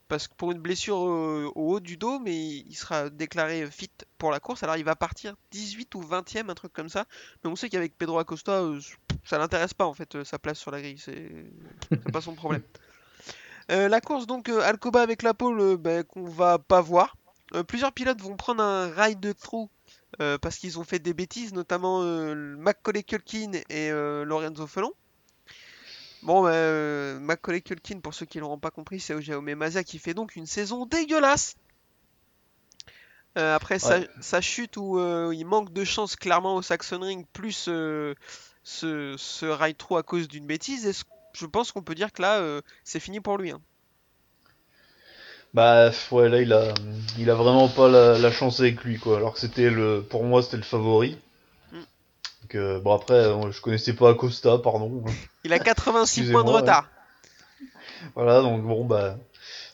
[0.09, 4.33] parce que pour une blessure au haut du dos, mais il sera déclaré fit pour
[4.33, 4.65] la course.
[4.65, 7.05] Alors il va partir 18 ou 20e, un truc comme ça.
[7.45, 8.81] Mais on sait qu'avec Pedro Acosta, euh,
[9.25, 11.47] ça l'intéresse pas en fait, euh, sa place sur la grille, c'est
[12.13, 12.63] pas son problème.
[13.69, 17.17] la course donc Alcoba avec la pole ben, qu'on va pas voir.
[17.69, 19.69] plusieurs pilotes vont prendre un ride through
[20.21, 24.93] euh, parce qu'ils ont fait des bêtises, notamment euh, Macaulay Culkin et euh, Lorenzo Felon.
[26.23, 29.99] Bon, bah, Macaulay Culkin, pour ceux qui ne l'auront pas compris, c'est Jaume Mazia qui
[29.99, 31.57] fait donc une saison dégueulasse.
[33.35, 34.99] après sa, chute où
[35.33, 38.15] il manque de chance clairement au Saxon Ring, plus ce,
[38.65, 43.21] ce ride à cause d'une bêtise, je pense qu'on peut dire que là, c'est fini
[43.21, 43.51] pour lui.
[43.51, 43.61] Hein.
[45.55, 46.75] Bah ouais là il a
[47.19, 50.43] il a vraiment pas la, chance avec lui quoi alors que c'était le pour moi
[50.43, 51.17] c'était le favori.
[51.73, 51.77] Mm.
[51.77, 55.05] Donc, euh, bon après euh, je connaissais pas Acosta pardon.
[55.45, 56.89] Il a 86 points de retard.
[58.15, 59.17] Voilà donc bon bah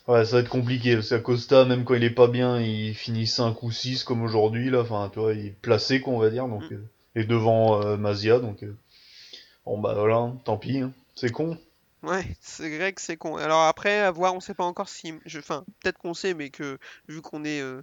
[0.07, 3.27] ouais, ça va être compliqué parce qu'Acosta même quand il est pas bien il finit
[3.27, 6.29] 5 ou 6 comme aujourd'hui là enfin tu vois il est placé quoi on va
[6.29, 6.75] dire donc mm.
[6.75, 8.63] euh, et devant Mazia donc
[9.65, 10.93] bon bah voilà tant pis hein.
[11.15, 11.57] c'est con.
[12.03, 13.37] Ouais, c'est vrai que c'est con.
[13.37, 15.13] Alors après, à voir, on sait pas encore si.
[15.25, 15.39] Je...
[15.39, 17.61] Enfin, peut-être qu'on sait, mais que vu qu'on est.
[17.61, 17.81] Euh,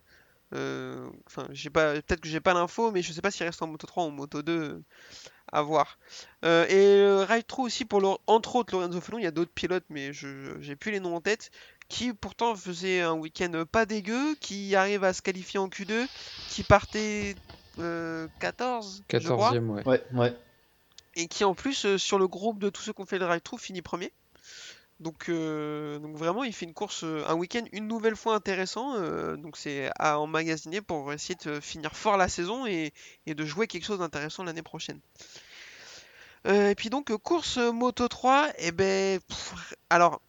[0.54, 1.94] euh, enfin, j'ai pas.
[1.94, 4.08] Peut-être que j'ai pas l'info, mais je sais pas s'il reste en moto 3 ou
[4.08, 4.82] en moto 2.
[5.52, 5.98] À voir.
[6.44, 8.06] Euh, et Ride True aussi pour le...
[8.28, 11.16] entre autres Lorenzo Felon, il y a d'autres pilotes, mais je j'ai plus les noms
[11.16, 11.50] en tête,
[11.88, 16.06] qui pourtant faisait un week-end pas dégueu, qui arrive à se qualifier en Q2,
[16.50, 17.34] qui partait
[17.78, 19.88] 14 14e, ouais.
[19.88, 20.36] Ouais, ouais
[21.14, 23.26] et qui en plus euh, sur le groupe de tous ceux qui ont fait le
[23.26, 24.12] drive-thru finit premier.
[25.00, 29.00] Donc, euh, donc vraiment, il fait une course, euh, un week-end une nouvelle fois intéressant.
[29.36, 32.92] donc c'est à emmagasiner pour essayer de finir fort la saison et,
[33.26, 35.00] de jouer quelque chose d'intéressant l'année prochaine.
[36.44, 39.20] et puis donc course Moto 3, et eh ben
[39.88, 40.20] alors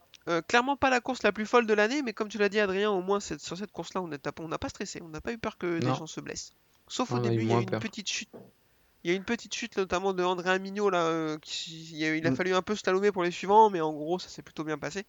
[0.47, 2.91] clairement pas la course la plus folle de l'année, mais comme tu l'as dit Adrien,
[2.91, 4.07] au moins sur cette course-là, on
[4.47, 6.53] n'a pas stressé, on n'a pas eu peur que des gens se blessent.
[6.87, 8.29] Sauf au début, il y a eu une petite chute
[9.03, 12.31] il y a une petite chute notamment de André Mignot là, euh, qui, il a,
[12.31, 12.35] mm.
[12.35, 15.05] fallu un peu slalomer pour les suivants, mais en gros ça s'est plutôt bien passé.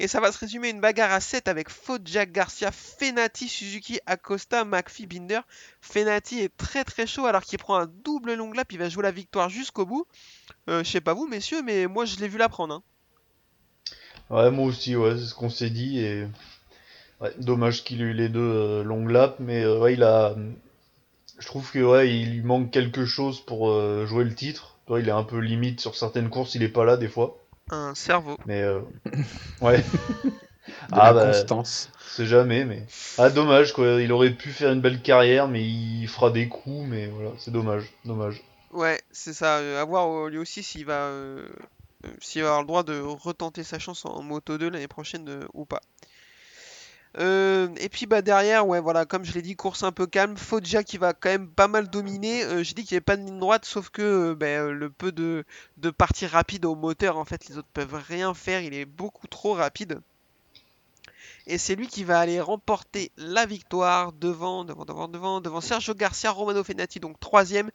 [0.00, 1.68] Et ça va se résumer une bagarre à 7 avec
[2.04, 5.40] Jack Garcia, Fenati, Suzuki, Acosta, McPhee, Binder.
[5.80, 9.02] Fenati est très très chaud alors qu'il prend un double long lap, il va jouer
[9.02, 10.06] la victoire jusqu'au bout.
[10.68, 12.74] Euh, je sais pas vous messieurs, mais moi je l'ai vu la prendre.
[12.74, 12.82] Hein.
[14.30, 15.98] Ouais, moi aussi, ouais, c'est ce qu'on s'est dit.
[16.00, 16.26] Et...
[17.38, 20.36] dommage qu'il ait eu les deux euh, long laps, mais ouais, il a,
[21.38, 24.76] je trouve que ouais, il lui manque quelque chose pour euh, jouer le titre.
[24.86, 27.38] Toi, il est un peu limite sur certaines courses, il est pas là des fois.
[27.70, 28.36] Un cerveau.
[28.46, 28.80] Mais euh,
[29.60, 29.84] ouais.
[30.92, 31.90] ah bah, constance.
[32.06, 32.84] C'est jamais, mais
[33.18, 34.00] ah dommage quoi.
[34.00, 37.50] Il aurait pu faire une belle carrière, mais il fera des coups, mais voilà, c'est
[37.50, 38.42] dommage, dommage.
[38.72, 39.56] Ouais, c'est ça.
[39.80, 41.46] À voir lui aussi s'il va, euh,
[42.20, 45.64] s'il va avoir le droit de retenter sa chance en Moto 2 l'année prochaine ou
[45.64, 45.80] pas.
[47.16, 50.36] Euh, et puis bah derrière, voilà, comme je l'ai dit, course un peu calme.
[50.36, 52.44] Foggia qui va quand même pas mal dominer.
[52.44, 54.90] Euh, j'ai dit qu'il n'y avait pas de ligne droite, sauf que euh, ben, le
[54.90, 55.44] peu de,
[55.78, 58.60] de parties rapides au moteur, en fait, les autres peuvent rien faire.
[58.60, 60.00] Il est beaucoup trop rapide.
[61.46, 65.94] Et c'est lui qui va aller remporter la victoire devant, devant, devant, devant, devant Sergio
[65.94, 67.70] Garcia, Romano Fenati, donc troisième.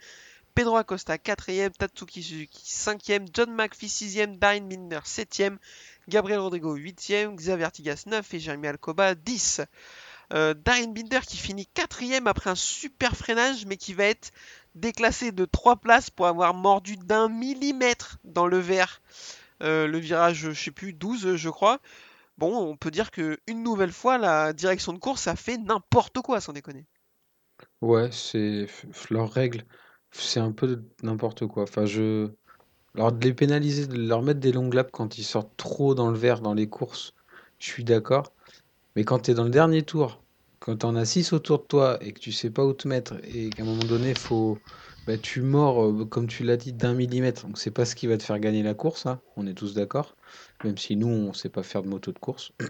[0.55, 5.57] Pedro Acosta 4ème, Tatsuki Suzuki 5ème, John McPhee 6ème, Darren Binder 7ème,
[6.07, 9.61] Gabriel Rodrigo 8ème, Xavier Artigas 9 et Jeremy Alcoba 10.
[10.33, 14.31] Euh, Binder qui finit 4ème après un super freinage mais qui va être
[14.73, 19.01] déclassé de 3 places pour avoir mordu d'un millimètre dans le verre.
[19.61, 21.79] Euh, le virage, je sais plus, 12 je crois.
[22.37, 26.21] Bon, on peut dire que une nouvelle fois, la direction de course a fait n'importe
[26.21, 26.87] quoi, sans déconner.
[27.81, 28.67] Ouais, c'est
[29.11, 29.65] leur règle
[30.13, 31.63] c'est un peu n'importe quoi.
[31.63, 32.29] Enfin, je
[32.95, 36.11] Alors de les pénaliser, de leur mettre des longues laps quand ils sortent trop dans
[36.11, 37.13] le vert dans les courses,
[37.57, 38.33] je suis d'accord.
[38.95, 40.21] Mais quand tu es dans le dernier tour,
[40.59, 42.87] quand tu en as 6 autour de toi et que tu sais pas où te
[42.87, 44.59] mettre et qu'à un moment donné, faut,
[45.07, 47.47] bah, tu mords, euh, comme tu l'as dit, d'un millimètre.
[47.47, 49.73] Donc c'est pas ce qui va te faire gagner la course, hein, on est tous
[49.73, 50.15] d'accord.
[50.63, 52.51] Même si nous, on sait pas faire de moto de course.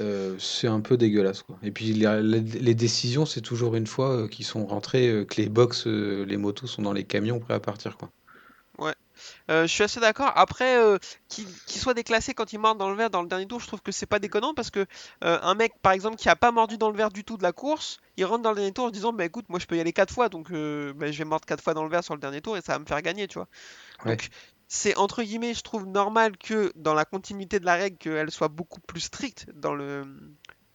[0.00, 1.56] Euh, c'est un peu dégueulasse quoi.
[1.62, 5.86] Et puis les, décisions, c'est toujours une fois euh, qu'ils sont rentrés, que les box,
[5.86, 8.10] les motos sont dans les camions prêts à partir quoi.
[9.50, 10.32] Euh, je suis assez d'accord.
[10.34, 13.46] Après, euh, qu'il qu'il soit déclassé quand il mord dans le verre dans le dernier
[13.46, 14.86] tour, je trouve que c'est pas déconnant parce que
[15.22, 17.42] euh, un mec, par exemple, qui a pas mordu dans le verre du tout de
[17.42, 19.66] la course, il rentre dans le dernier tour en se disant, bah écoute, moi je
[19.66, 21.90] peux y aller quatre fois, donc euh, bah, je vais mordre quatre fois dans le
[21.90, 23.48] verre sur le dernier tour et ça va me faire gagner, tu vois.
[24.04, 24.12] Ouais.
[24.12, 24.28] Donc
[24.66, 28.48] c'est entre guillemets, je trouve normal que dans la continuité de la règle, qu'elle soit
[28.48, 30.04] beaucoup plus stricte dans le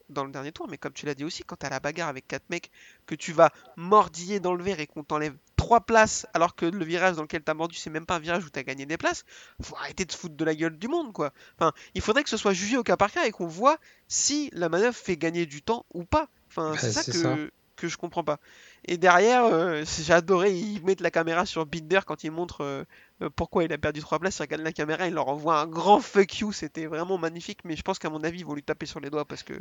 [0.10, 2.28] dans le dernier tour, mais comme tu l'as dit aussi, quand t'as la bagarre avec
[2.28, 2.72] quatre mecs,
[3.06, 6.86] que tu vas mordiller dans le verre et qu'on t'enlève trois places, alors que le
[6.86, 9.26] virage dans lequel t'as mordu, c'est même pas un virage où t'as gagné des places,
[9.62, 11.32] faut arrêter de se foutre de la gueule du monde, quoi.
[11.58, 14.50] Enfin, il faudrait que ce soit jugé au cas par cas et qu'on voit si
[14.54, 16.30] la manœuvre fait gagner du temps ou pas.
[16.48, 17.36] Enfin, Bah, c'est ça que, ça.
[17.80, 18.40] Que je comprends pas.
[18.86, 22.84] Et derrière, euh, j'ai adoré, ils mettent la caméra sur Binder quand ils montrent euh,
[23.22, 25.68] euh, pourquoi il a perdu trois places, ils regardent la caméra, ils leur envoient un
[25.68, 28.64] grand fuck you, c'était vraiment magnifique, mais je pense qu'à mon avis, ils vont lui
[28.64, 29.54] taper sur les doigts parce que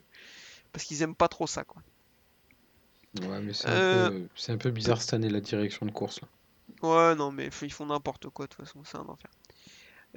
[0.72, 1.82] parce qu'ils aiment pas trop ça, quoi.
[3.20, 5.90] Ouais, mais c'est Euh, un peu, c'est un peu bizarre cette année la direction de
[5.90, 6.28] course là.
[6.82, 9.30] Ouais, non, mais ils font n'importe quoi, de toute façon, c'est un enfer.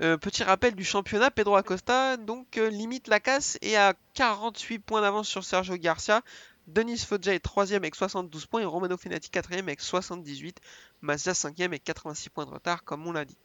[0.02, 4.80] Euh, petit rappel du championnat, Pedro Acosta donc euh, limite la casse et a 48
[4.80, 6.22] points d'avance sur Sergio Garcia.
[6.68, 10.60] Denis Foggia est 3 avec 72 points et Romano Fenati 4 avec 78.
[11.02, 13.38] Mazda 5 avec 86 points de retard, comme on l'a dit.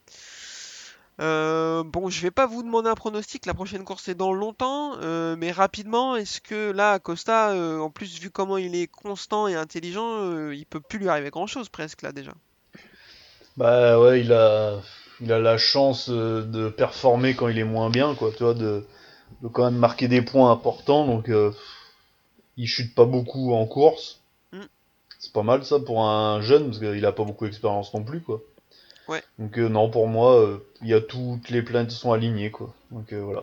[1.20, 4.98] Euh, bon, je vais pas vous demander un pronostic, la prochaine course est dans longtemps,
[5.00, 9.48] euh, mais rapidement, est-ce que là, Acosta, euh, en plus, vu comment il est constant
[9.48, 12.33] et intelligent, il peut plus lui arriver grand-chose presque là déjà?
[13.57, 14.83] Bah ouais, il a,
[15.20, 18.87] la chance de performer quand il est moins bien, quoi, tu vois, de,
[19.40, 21.31] de quand même marquer des points importants, donc
[22.56, 24.20] il chute pas beaucoup en course.
[24.52, 24.62] Mm.
[25.18, 28.20] C'est pas mal ça pour un jeune, parce qu'il a pas beaucoup d'expérience non plus,
[28.20, 28.40] quoi.
[29.08, 29.22] Ouais.
[29.38, 32.74] Donc euh, non, pour moi, euh, il y a toutes les planètes sont alignées, quoi.
[32.90, 33.42] Donc euh, voilà.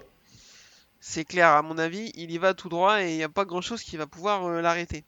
[1.00, 3.46] C'est clair, à mon avis, il y va tout droit et il n'y a pas
[3.46, 5.04] grand-chose qui va pouvoir l'arrêter.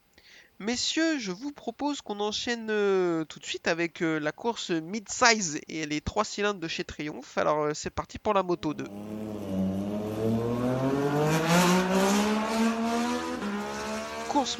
[0.58, 6.02] Messieurs, je vous propose qu'on enchaîne tout de suite avec la course mid-size et les
[6.02, 7.38] 3 cylindres de chez Triumph.
[7.38, 8.84] Alors c'est parti pour la moto 2.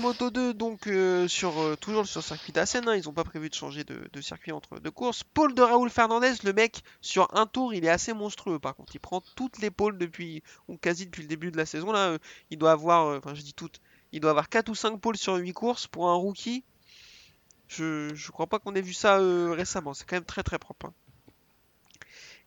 [0.01, 3.23] Moto 2, donc euh, sur, euh, toujours sur le circuit d'Assen, hein, ils n'ont pas
[3.23, 5.23] prévu de changer de, circuit entre deux courses.
[5.23, 8.97] Pôle de Raoul Fernandez, le mec, sur un tour, il est assez monstrueux par contre.
[8.97, 11.93] Il prend toutes les pôles depuis, ou quasi depuis le début de la saison.
[11.93, 12.19] Là, euh,
[12.51, 13.81] il doit avoir, enfin je dis toutes,
[14.13, 16.65] il doit avoir 4 ou 5 pôles sur 8 courses pour un rookie.
[17.69, 20.87] Je, je crois pas qu'on ait vu ça récemment, c'est quand même très très propre.
[20.87, 20.95] hein.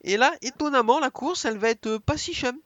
[0.04, 2.58] Et là, étonnamment, la course, elle va être pas si chum.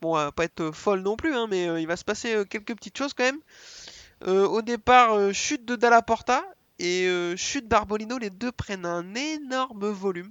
[0.00, 2.74] Bon, elle va pas être folle non plus, hein, mais il va se passer quelques
[2.74, 3.40] petites choses quand même.
[4.26, 6.44] Euh, au départ, euh, chute de Dalla Porta
[6.78, 10.30] et euh, chute d'Arbolino, les deux prennent un énorme volume.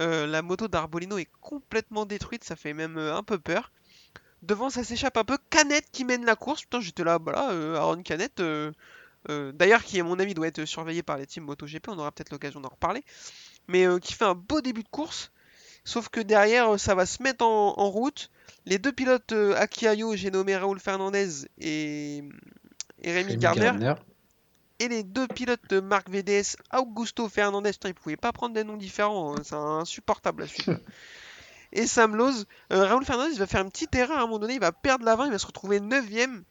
[0.00, 3.72] La moto d'Arbolino est complètement détruite, ça fait même un peu peur.
[4.42, 5.36] Devant, ça s'échappe un peu.
[5.50, 6.60] Canette qui mène la course.
[6.60, 8.40] Putain, j'étais là, voilà, Aaron Canette.
[9.28, 11.88] D'ailleurs, qui, à mon avis, doit être surveillé par les teams MotoGP.
[11.88, 13.02] On aura peut-être l'occasion d'en reparler.
[13.66, 15.32] Mais qui fait un beau début de course.
[15.82, 18.30] Sauf que derrière, ça va se mettre en, route.
[18.66, 22.22] Les deux pilotes Akiayo, j'ai nommé Raoul Fernandez et,
[23.02, 23.64] et Rémi Rémi Gardner.
[23.64, 23.94] Gardner.
[24.80, 27.72] Et les deux pilotes de Marc VDS, Augusto Fernandez.
[27.72, 29.34] Putain, ils pouvaient pas prendre des noms différents.
[29.36, 30.66] hein, C'est insupportable la suite.
[30.68, 30.76] là.
[31.72, 34.54] Et Sam Lowe, euh, Raoul Fernandez va faire une petite erreur à un moment donné.
[34.54, 36.42] Il va perdre l'avant, il va se retrouver 9ème.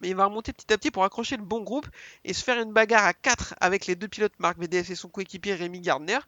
[0.00, 1.86] Mais il va remonter petit à petit pour accrocher le bon groupe
[2.24, 5.08] et se faire une bagarre à 4 avec les deux pilotes Marc VDS et son
[5.08, 6.18] coéquipier Rémi Gardner.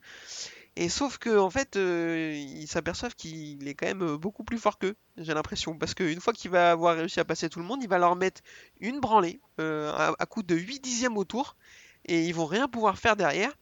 [0.77, 4.59] Et sauf que en fait, euh, ils s'aperçoivent qu'il est quand même euh, beaucoup plus
[4.59, 5.77] fort qu'eux, j'ai l'impression.
[5.79, 8.15] Parce qu'une fois qu'il va avoir réussi à passer tout le monde, il va leur
[8.15, 8.43] mettre
[8.81, 11.57] une branlée euh, à, coup de 8 dixièmes au tour.
[12.05, 13.53] Et ils vont rien pouvoir faire derrière.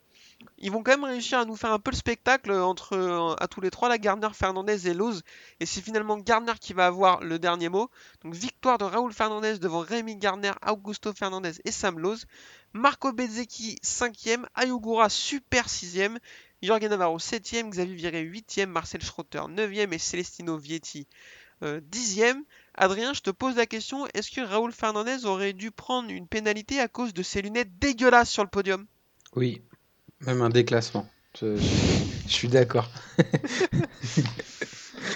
[0.58, 3.60] Ils vont quand même réussir à nous faire un peu le spectacle entre à tous
[3.60, 5.22] les trois, la Gardner, Fernandez et Lowe's.
[5.60, 7.88] Et c'est finalement Gardner qui va avoir le dernier mot.
[8.22, 12.26] Donc victoire de Raoul Fernandez devant Rémi Gardner, Augusto Fernandez et Sam Lowe's.
[12.76, 16.18] Marco Bezzecchi 5ème, Ayugura super 6ème,
[16.64, 21.06] Jorge Navarro 7ème, Xavier Viré 8ème, Marcel Schrotter 9ème et Celestino Vietti
[21.62, 22.40] euh, 10ème.
[22.74, 26.80] Adrien, je te pose la question, est-ce que Raoul Fernandez aurait dû prendre une pénalité
[26.80, 28.86] à cause de ses lunettes dégueulasses sur le podium?
[29.36, 29.62] Oui,
[30.20, 31.08] même un déclassement.
[31.40, 31.62] Je, je-
[32.26, 32.90] je suis d'accord.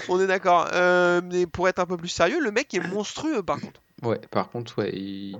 [0.09, 0.67] On est d'accord.
[0.73, 3.81] Euh, mais pour être un peu plus sérieux, le mec est monstrueux par contre.
[4.01, 5.37] Ouais, par contre, ouais, il...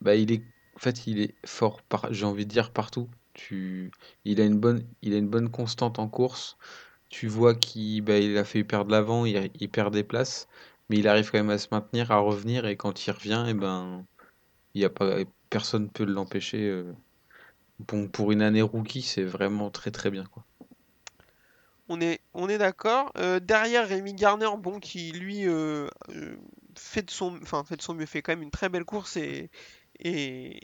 [0.00, 0.42] Bah, il est...
[0.76, 2.12] En fait, il est fort, par...
[2.12, 3.08] j'ai envie de dire, partout.
[4.24, 6.56] Il a une bonne, constante en course.
[7.08, 10.48] Tu vois qu'il bah, a fait perdre l'avant, il, perd des places,
[10.90, 13.54] mais il arrive quand même à se maintenir, à revenir, et quand il revient, et
[13.54, 14.04] ben,
[14.74, 15.18] il y a pas,
[15.50, 16.68] personne peut l'empêcher.
[16.68, 16.92] euh.
[18.12, 20.44] Pour une année rookie, c'est vraiment très très bien, quoi.
[21.90, 23.12] On est, d'accord.
[23.16, 25.88] Euh, derrière Rémi Garner, bon, qui lui euh,
[26.76, 27.32] fait de son,
[27.94, 29.50] mieux, fait quand même une très belle course et,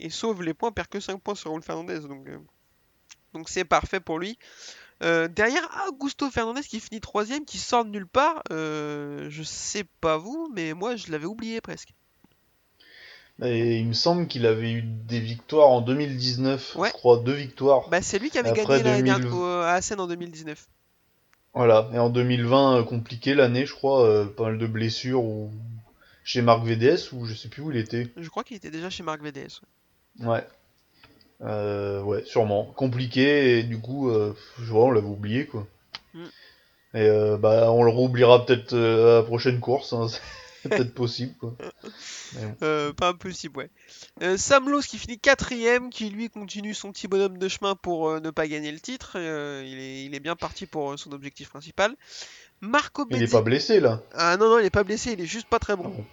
[0.09, 2.01] sauve les points, perd que 5 points sur Raul Fernandez,
[3.35, 4.37] donc c'est parfait pour lui.
[5.03, 8.41] Euh, derrière Augusto Fernandez qui finit troisième, qui sort de nulle part.
[8.51, 11.89] Euh, je sais pas vous, mais moi je l'avais oublié presque.
[13.43, 16.87] Et il me semble qu'il avait eu des victoires en 2019, Ouais.
[16.87, 17.89] je crois, deux victoires.
[17.89, 20.67] Bah c'est lui qui avait Après gagné l'année 2000 dernière au- à Assen en 2019.
[21.53, 25.51] Voilà, et en 2020, euh, compliqué l'année, je crois, euh, pas mal de blessures ou
[26.23, 28.07] chez Marc VDS ou je sais plus où il était.
[28.15, 29.61] Je crois qu'il était déjà chez Marc VDS.
[30.21, 30.27] ouais.
[30.27, 30.47] Ouais.
[31.41, 32.65] Euh, ouais, sûrement.
[32.75, 35.67] Compliqué et du coup, euh, je vois, on l'avait oublié quoi.
[36.13, 36.23] Mm.
[36.93, 40.07] Et euh, bah, on le réoubliera peut-être à la prochaine course, hein,
[40.63, 41.53] c'est peut-être possible quoi.
[42.59, 44.37] Pas impossible, ouais.
[44.37, 48.29] Sam Lowe qui finit quatrième, qui lui continue son petit bonhomme de chemin pour ne
[48.29, 49.17] pas gagner le titre.
[49.17, 51.95] Il, est, il est bien parti pour son objectif principal.
[52.61, 54.01] Marco Il est Bezzi- pas blessé là.
[54.13, 55.93] Ah non, non, il est pas blessé, il est juste pas très bon.
[55.97, 56.03] Mais,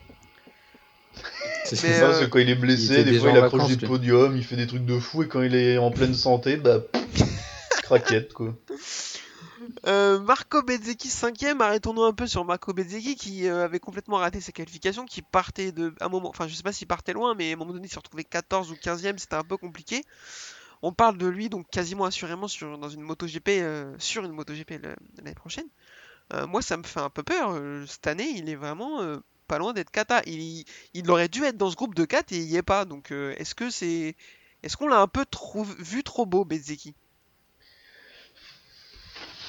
[1.65, 4.37] C'est euh, ça, c'est quand il est blessé, des fois il accroche vacances, des podiums,
[4.37, 6.81] il fait des trucs de fou et quand il est en pleine santé, bah
[7.83, 8.55] craquette quoi.
[9.87, 14.41] Euh, Marco Bezzecchi cinquième, arrêtons-nous un peu sur Marco Bezzecchi qui euh, avait complètement raté
[14.41, 17.51] ses qualifications, qui partait de un moment, enfin je sais pas s'il partait loin, mais
[17.51, 20.03] à un moment donné il s'est retrouvé 14 ou 15e, c'était un peu compliqué.
[20.83, 24.81] On parle de lui donc quasiment assurément sur, dans une MotoGP, euh, sur une MotoGP
[25.17, 25.67] l'année prochaine.
[26.35, 29.19] Euh, moi ça me fait un peu peur, euh, cette année il est vraiment euh,
[29.47, 30.23] pas loin d'être kata.
[30.27, 32.85] Il, il aurait dû être dans ce groupe de 4 et il y est pas,
[32.85, 34.17] donc euh, est-ce que c'est...
[34.63, 36.95] Est-ce qu'on l'a un peu trop, vu trop beau Bezzecchi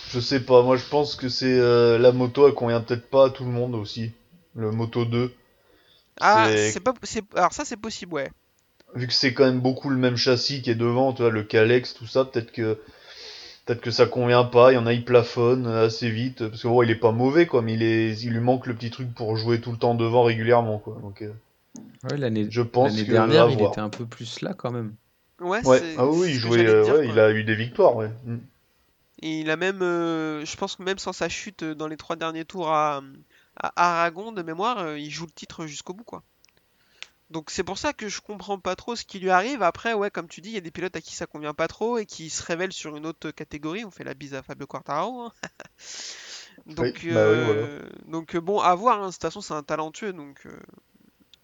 [0.10, 3.27] Je sais pas, moi je pense que c'est euh, la moto, elle convient peut-être pas
[3.27, 4.12] à tout le monde aussi.
[4.56, 5.34] Le Moto 2.
[6.19, 6.93] Ah, C'est- pas...
[7.36, 8.32] Alors ça c'est possible, ouais.
[8.93, 11.43] Vu que c'est quand même beaucoup le même châssis qui est devant, tu vois, le
[11.43, 12.79] Calex, tout ça, peut-être que
[13.65, 16.67] peut-être que ça convient pas, il y en a il plafonne assez vite, parce que
[16.67, 19.13] bon, il est pas mauvais quoi, mais il est il lui manque le petit truc
[19.13, 20.97] pour jouer tout le temps devant régulièrement quoi.
[21.02, 21.32] Donc euh,
[22.04, 23.71] Ouais, l'année je pense l'année dernière, il voir.
[23.71, 24.93] était un peu plus là quand même.
[25.39, 27.13] Ouais, Ouais, c'est ah oui, il jouait, euh, dire, ouais, quoi.
[27.13, 28.10] il a eu des victoires, ouais.
[28.26, 28.38] Mm.
[29.21, 32.15] Et il a même, euh, je pense que même sans sa chute dans les trois
[32.15, 33.02] derniers tours à,
[33.56, 33.71] à
[34.02, 36.23] Aragon de mémoire, euh, il joue le titre jusqu'au bout, quoi.
[37.34, 39.62] Donc c'est pour ça que je comprends pas trop ce qui lui arrive.
[39.63, 41.67] Après, ouais, comme tu dis, il y a des pilotes à qui ça convient pas
[41.67, 43.84] trop et qui se révèlent sur une autre catégorie.
[43.86, 45.22] On fait la bise à Fabio Quartararo.
[45.24, 45.34] hein.
[46.67, 47.67] donc, Oui, bah oui, voilà.
[47.67, 49.02] euh, donc euh, bon, à voir.
[49.04, 49.08] hein.
[49.08, 50.58] De toute façon, c'est un talentueux, donc euh,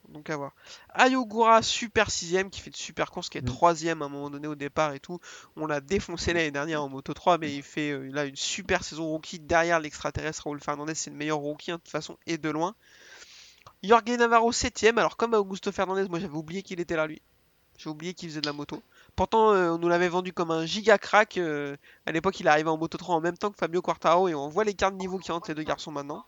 [0.10, 0.54] donc à voir.
[0.94, 3.46] Ayogura, super sixième, qui fait de super courses, qui est Mm.
[3.46, 5.20] troisième à un moment donné au départ et tout.
[5.56, 8.84] On l'a défoncé l'année dernière en Moto 3, mais il fait euh, là une super
[8.84, 10.96] saison rookie derrière l'extraterrestre Raúl Fernandez.
[10.96, 12.76] C'est le meilleur rookie hein, de toute façon et de loin.
[13.84, 17.22] Jorge Navarro 7ème, alors comme Augusto Fernandez, moi j'avais oublié qu'il était là lui.
[17.78, 18.82] J'ai oublié qu'il faisait de la moto.
[19.16, 21.38] Pourtant, euh, on nous l'avait vendu comme un giga crack.
[21.38, 24.36] euh, à l'époque, il arrivait en Moto 3 en même temps que Fabio Quartaro et
[24.36, 26.26] on voit l'écart de niveau a entre les deux garçons maintenant.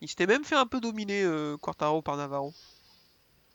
[0.00, 2.54] Il s'était même fait un peu dominer euh, Quartaro par Navarro.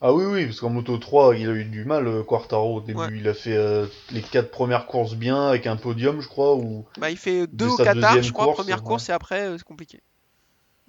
[0.02, 3.00] Ah oui, oui, parce qu'en Moto 3, il a eu du mal, Quartaro, au début.
[3.00, 3.10] Ouais.
[3.14, 6.86] Il a fait euh, les quatre premières courses bien, avec un podium, je crois, ou...
[7.00, 8.88] Bah, il fait deux au Qatar, je crois, course, première ouais.
[8.88, 10.02] course et après euh, c'est compliqué.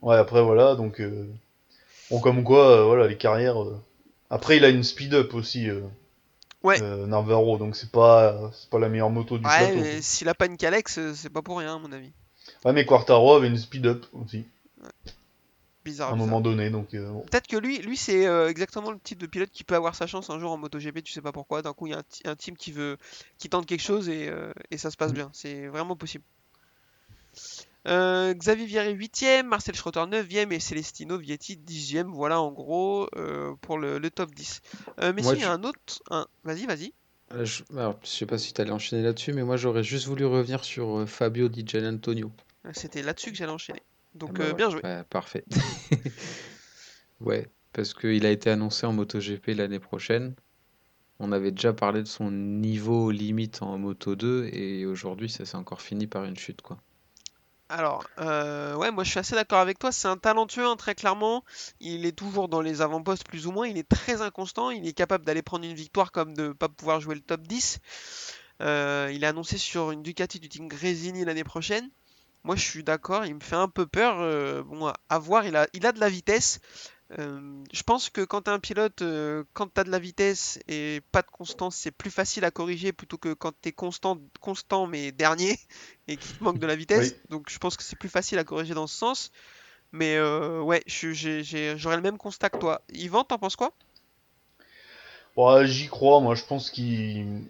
[0.02, 1.00] Ouais, après, voilà, donc...
[1.00, 1.26] euh,
[2.10, 3.62] Bon, comme quoi, euh, voilà, les carrières...
[3.62, 3.80] euh,
[4.30, 5.80] Après, il a une speed-up aussi, euh,
[6.62, 6.80] Ouais.
[6.82, 9.80] euh, Navarro, donc c'est pas, c'est pas la meilleure moto du Ouais, plateau.
[9.80, 12.12] mais s'il a pas une Calex, c'est pas pour rien, à mon avis.
[12.64, 14.44] Ouais, mais Quartaro avait une speed-up aussi,
[15.84, 16.10] Bizarre.
[16.10, 16.16] à un bizarre.
[16.16, 16.92] moment donné, donc...
[16.94, 17.20] euh, bon.
[17.22, 20.06] Peut-être que lui, lui c'est euh, exactement le type de pilote qui peut avoir sa
[20.06, 21.62] chance un jour en MotoGP, tu sais pas pourquoi.
[21.62, 22.98] D'un coup, il y a un, un team qui veut,
[23.38, 24.30] qui tente quelque chose et,
[24.70, 25.14] et ça se passe Mm.
[25.14, 25.30] bien.
[25.32, 26.24] C'est vraiment possible.
[27.88, 32.08] Euh, Xavier Vieri 8ème, Marcel Schroeter 9ème et Celestino Vietti 10ème.
[32.12, 34.60] Voilà en gros euh, pour le, le top 10.
[35.00, 35.78] Euh, mais Moi, si, il y a je- un autre.
[36.10, 36.26] Un...
[36.44, 36.92] Vas-y, vas-y.
[37.32, 40.06] Euh, Je, alors, je sais pas si tu allais enchaîner là-dessus, mais moi j'aurais juste
[40.06, 42.30] voulu revenir sur Fabio Di Gianantonio.
[42.72, 43.82] C'était là-dessus que j'allais enchaîner.
[44.14, 44.54] Donc Ah bah ouais.
[44.54, 44.80] bien joué.
[44.84, 45.44] Ouais, parfait.
[47.20, 50.34] ouais, parce qu'il a été annoncé en MotoGP l'année prochaine.
[51.18, 55.56] On avait déjà parlé de son niveau limite en Moto 2 et aujourd'hui ça s'est
[55.56, 56.78] encore fini par une chute quoi.
[57.72, 59.92] Alors, euh, ouais, moi je suis assez d'accord avec toi.
[59.92, 61.44] C'est un talentueux, hein, très clairement.
[61.78, 63.68] Il est toujours dans les avant-postes, plus ou moins.
[63.68, 64.70] Il est très inconstant.
[64.70, 67.78] Il est capable d'aller prendre une victoire comme de pas pouvoir jouer le top 10.
[68.62, 71.88] Euh, il est annoncé sur une Ducati du team Gresini l'année prochaine.
[72.44, 73.26] Moi je suis d'accord.
[73.26, 74.18] Il me fait un peu peur.
[74.20, 75.46] euh, bon, à- voir.
[75.46, 76.60] Il a de la vitesse.
[77.18, 77.40] Euh,
[77.72, 81.22] je pense que quand t'es un pilote, euh, quand t'as de la vitesse et pas
[81.22, 85.58] de constance, c'est plus facile à corriger plutôt que quand t'es constant, constant mais dernier
[86.08, 87.16] et qu'il te manque de la vitesse.
[87.28, 89.32] Donc je pense que c'est plus facile à corriger dans ce sens.
[89.92, 92.80] Mais euh, ouais, j'aurais le même constat que toi.
[92.92, 93.72] Yvan, t'en penses quoi?
[95.36, 97.42] Ouais, j'y crois, moi je pense qu'il.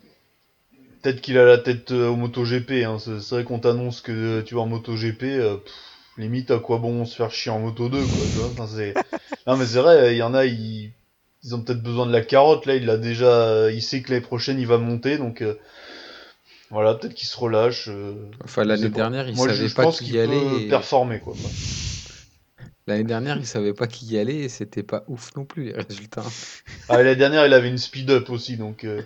[1.03, 2.85] Peut-être qu'il a la tête au MotoGP.
[2.85, 2.99] Hein.
[2.99, 5.19] C'est vrai qu'on t'annonce que tu vas en MotoGP.
[5.19, 5.90] pff,
[6.21, 8.17] limite, à quoi bon se faire chier en Moto 2, quoi.
[8.33, 8.95] Tu vois Enfin, c'est-
[9.47, 10.93] non, mais c'est vrai, il y en a, ils,
[11.43, 12.67] ils ont peut-être besoin de la carotte.
[12.67, 13.71] Là, il a déjà.
[13.71, 15.19] Il sait que l'année prochaine, il va monter.
[15.19, 15.59] Donc, euh,
[16.71, 17.89] voilà, peut-être qu'il se relâche.
[17.89, 18.15] euh,
[18.45, 20.63] Enfin, l'année dernière, il Moi, savait je pas pense qu'il y allait.
[20.67, 21.35] et- performer, quoi.
[22.87, 25.73] L'année dernière, il savait pas qui y allait et c'était pas ouf non plus les
[25.73, 26.25] résultats.
[26.89, 28.57] Ah, l'année dernière, il avait une speed-up aussi.
[28.57, 29.03] Donc, euh,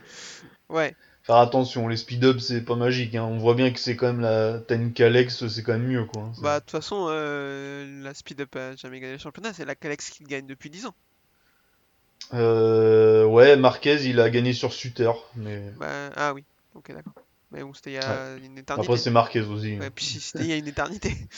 [0.70, 0.94] Ouais.
[1.24, 1.88] Faire attention.
[1.88, 3.14] Les speed-up, c'est pas magique.
[3.14, 3.24] Hein.
[3.24, 4.60] On voit bien que c'est quand même la.
[4.60, 6.30] T'as une Calex, c'est quand même mieux, quoi.
[6.40, 9.74] Bah, de toute façon, euh, la Speed Up a jamais gagné le championnat, c'est la
[9.74, 10.94] Calex qui le gagne depuis 10 ans.
[12.32, 16.44] Euh, ouais, Marquez, il a gagné sur Suter, mais Bah, ah oui,
[16.74, 17.12] ok, d'accord.
[17.50, 18.72] Mais bon, c'était il y a une éternité.
[18.72, 19.78] après c'est Marquez aussi.
[19.78, 21.14] Ouais, puis c'était il y a une éternité.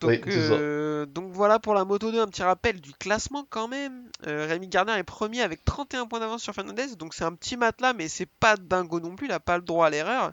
[0.00, 4.10] Donc, euh, donc voilà pour la Moto 2, un petit rappel du classement quand même.
[4.26, 7.56] Euh, Rémi Gardner est premier avec 31 points d'avance sur Fernandez, donc c'est un petit
[7.56, 10.32] matelas, mais c'est pas dingo non plus, il a pas le droit à l'erreur.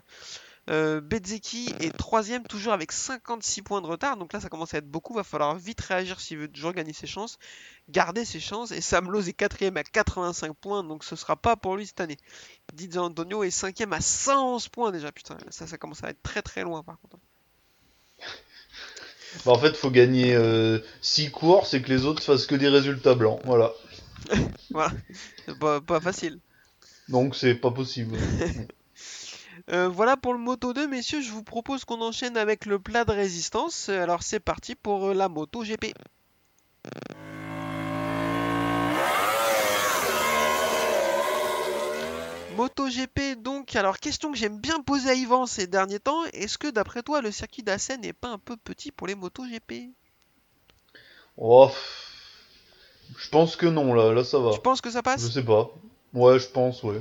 [0.70, 4.78] Euh, Bezzecchi est troisième toujours avec 56 points de retard, donc là ça commence à
[4.78, 7.38] être beaucoup, va falloir vite réagir s'il veut toujours gagner ses chances,
[7.90, 11.56] garder ses chances, et Sam Lowe est quatrième à 85 points, donc ce sera pas
[11.56, 12.16] pour lui cette année.
[12.72, 16.40] Di Antonio est cinquième à 111 points déjà, putain, ça, ça commence à être très
[16.42, 17.18] très loin par contre.
[19.44, 20.36] Bah, en fait, faut gagner
[21.00, 23.40] 6 courses et que les autres fassent que des résultats blancs.
[23.44, 23.72] Voilà.
[25.46, 26.38] C'est pas, pas facile.
[27.08, 28.16] Donc c'est pas possible.
[29.70, 33.06] Euh, voilà pour le Moto 2, messieurs, je vous propose qu'on enchaîne avec le plat
[33.06, 33.88] de résistance.
[33.88, 35.94] Euh, Alors c'est parti pour euh, la Moto GP.
[42.56, 46.58] Moto GP donc, alors question que j'aime bien poser à Yvan ces derniers temps, est-ce
[46.58, 49.90] que d'après toi le circuit d'Assen n'est pas un peu petit pour les Moto GP
[51.36, 51.70] Oh,
[53.18, 54.52] je pense que non, là, là ça va.
[54.52, 55.70] Tu penses que ça Je passe sais pas.
[56.12, 57.00] Ouais, je pense, ouais.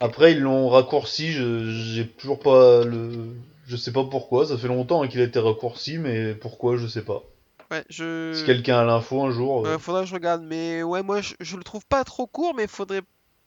[0.00, 3.28] Après, ils l'ont raccourci, je- j'ai toujours pas le.
[3.66, 6.86] Je sais pas pourquoi, ça fait longtemps hein, qu'il a été raccourci, mais pourquoi, je
[6.88, 7.22] sais pas.
[7.70, 8.32] Ouais, je...
[8.34, 9.64] Si quelqu'un a l'info un jour.
[9.64, 12.26] euh, Ouais, faudrait que je regarde, mais ouais, moi je, je le trouve pas trop
[12.26, 13.02] court, mais faudrait.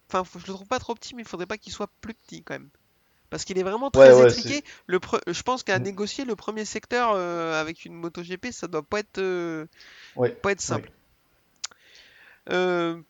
[0.09, 2.13] Enfin, faut- je le trouve pas trop petit, mais il faudrait pas qu'il soit plus
[2.13, 2.69] petit quand même.
[3.29, 4.63] Parce qu'il est vraiment très Ouais, ouais, étriqué.
[4.85, 5.83] Le pre- Je pense qu'à Mm.
[5.83, 9.65] négocier le premier secteur euh, avec une MotoGP, ça doit pas être, euh,
[10.15, 10.89] Ouais, pas être simple.
[12.49, 13.01] Euh,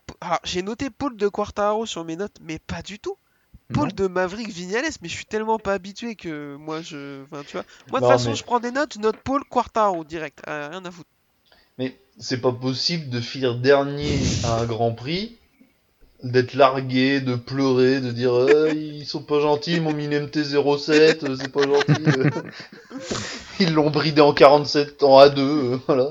[0.44, 3.16] j'ai noté Paul de Quartaro sur mes notes, mais pas du tout.
[3.74, 3.94] Paul Non.
[3.96, 7.24] de Maverick Vignales, mais je suis tellement pas habitué que moi je.
[7.26, 7.66] Enfin, tu vois.
[7.92, 10.42] Moi de toute façon, mais- je prends des notes, je note Paul Quartaro direct.
[10.48, 11.10] Rien à foutre.
[11.78, 15.38] Mais c'est pas possible de finir dernier à un Grand Prix,
[16.24, 20.14] d'être largué, de pleurer, de dire Euh, ils sont pas gentils, ils m'ont mis une
[20.28, 22.04] MT-07, euh, c'est pas gentil.
[22.08, 22.30] euh.
[23.60, 26.10] Ils l'ont bridé en 47 en A2, euh, voilà.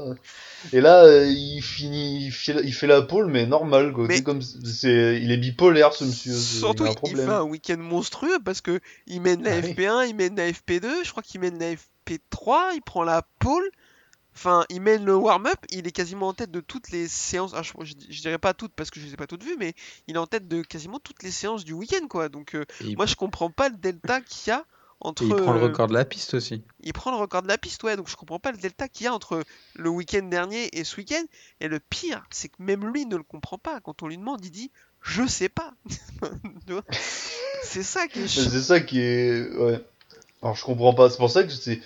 [0.72, 4.06] Et là, euh, il finit, il fait, il fait la pole, mais normal, quoi.
[4.08, 6.32] Mais- C'est comme, c'est, il est bipolaire, ce monsieur.
[6.34, 9.60] Surtout, il a un il fait un week-end monstrueux parce que il mène la Ah
[9.62, 9.74] oui.
[9.74, 13.68] FP1, il mène la FP2, je crois qu'il mène la FP3, il prend la pole.
[14.36, 17.52] Enfin, il mène le warm-up, il est quasiment en tête de toutes les séances.
[17.54, 19.56] ah, je, je, je dirais pas toutes parce que je les ai pas toutes vues,
[19.58, 19.72] mais
[20.08, 22.28] il est en tête de quasiment toutes les séances du week-end, quoi.
[22.28, 24.66] Donc, euh, il, moi, je comprends pas le delta qu'il y a
[25.00, 25.22] entre.
[25.22, 26.62] et il prend le euh, record de la piste aussi.
[26.80, 27.96] il prend le record de la piste, ouais.
[27.96, 29.42] Donc, je comprends pas le delta qu'il y a entre
[29.74, 31.24] le week-end dernier et ce week-end.
[31.60, 33.80] Et le pire, c'est que même lui ne le comprend pas.
[33.80, 34.70] Quand on lui demande, il dit
[35.00, 35.72] Je sais pas.
[37.62, 38.28] C'est ça qui est.
[38.28, 39.48] C'est ça qui est.
[39.56, 39.82] Ouais.
[40.42, 41.08] Alors je comprends pas.
[41.08, 41.80] C'est pour ça que c'est.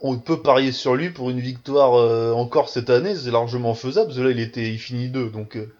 [0.00, 4.06] On peut parier sur lui pour une victoire euh, encore cette année, c'est largement faisable.
[4.08, 5.56] Parce que là, il était, il finit deux, donc.
[5.56, 5.72] Euh...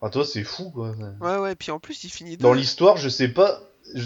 [0.00, 0.94] Enfin, toi, c'est fou, quoi.
[1.20, 2.58] Ouais, ouais, puis en plus, il finit Dans deux.
[2.58, 3.60] l'histoire, je sais pas.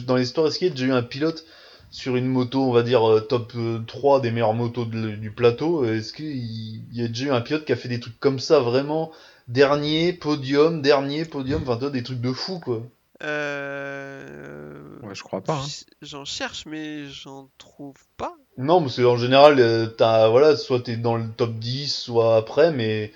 [0.06, 1.44] Dans l'histoire, est-ce qu'il y a déjà eu un pilote
[1.90, 5.30] sur une moto, on va dire euh, top euh, 3 des meilleures motos de- du
[5.30, 5.84] plateau?
[5.84, 8.38] Est-ce qu'il il y a déjà eu un pilote qui a fait des trucs comme
[8.38, 9.10] ça, vraiment?
[9.48, 12.82] Dernier, podium, dernier, podium, enfin, toi, des trucs de fou, quoi.
[13.22, 14.85] Euh...
[15.06, 15.54] Ouais, je crois pas.
[15.54, 15.66] hein.
[16.02, 18.34] J'en cherche, mais j'en trouve pas.
[18.58, 22.72] Non, parce qu'en général, euh, t'as, voilà, soit t'es dans le top 10, soit après,
[22.72, 23.12] mais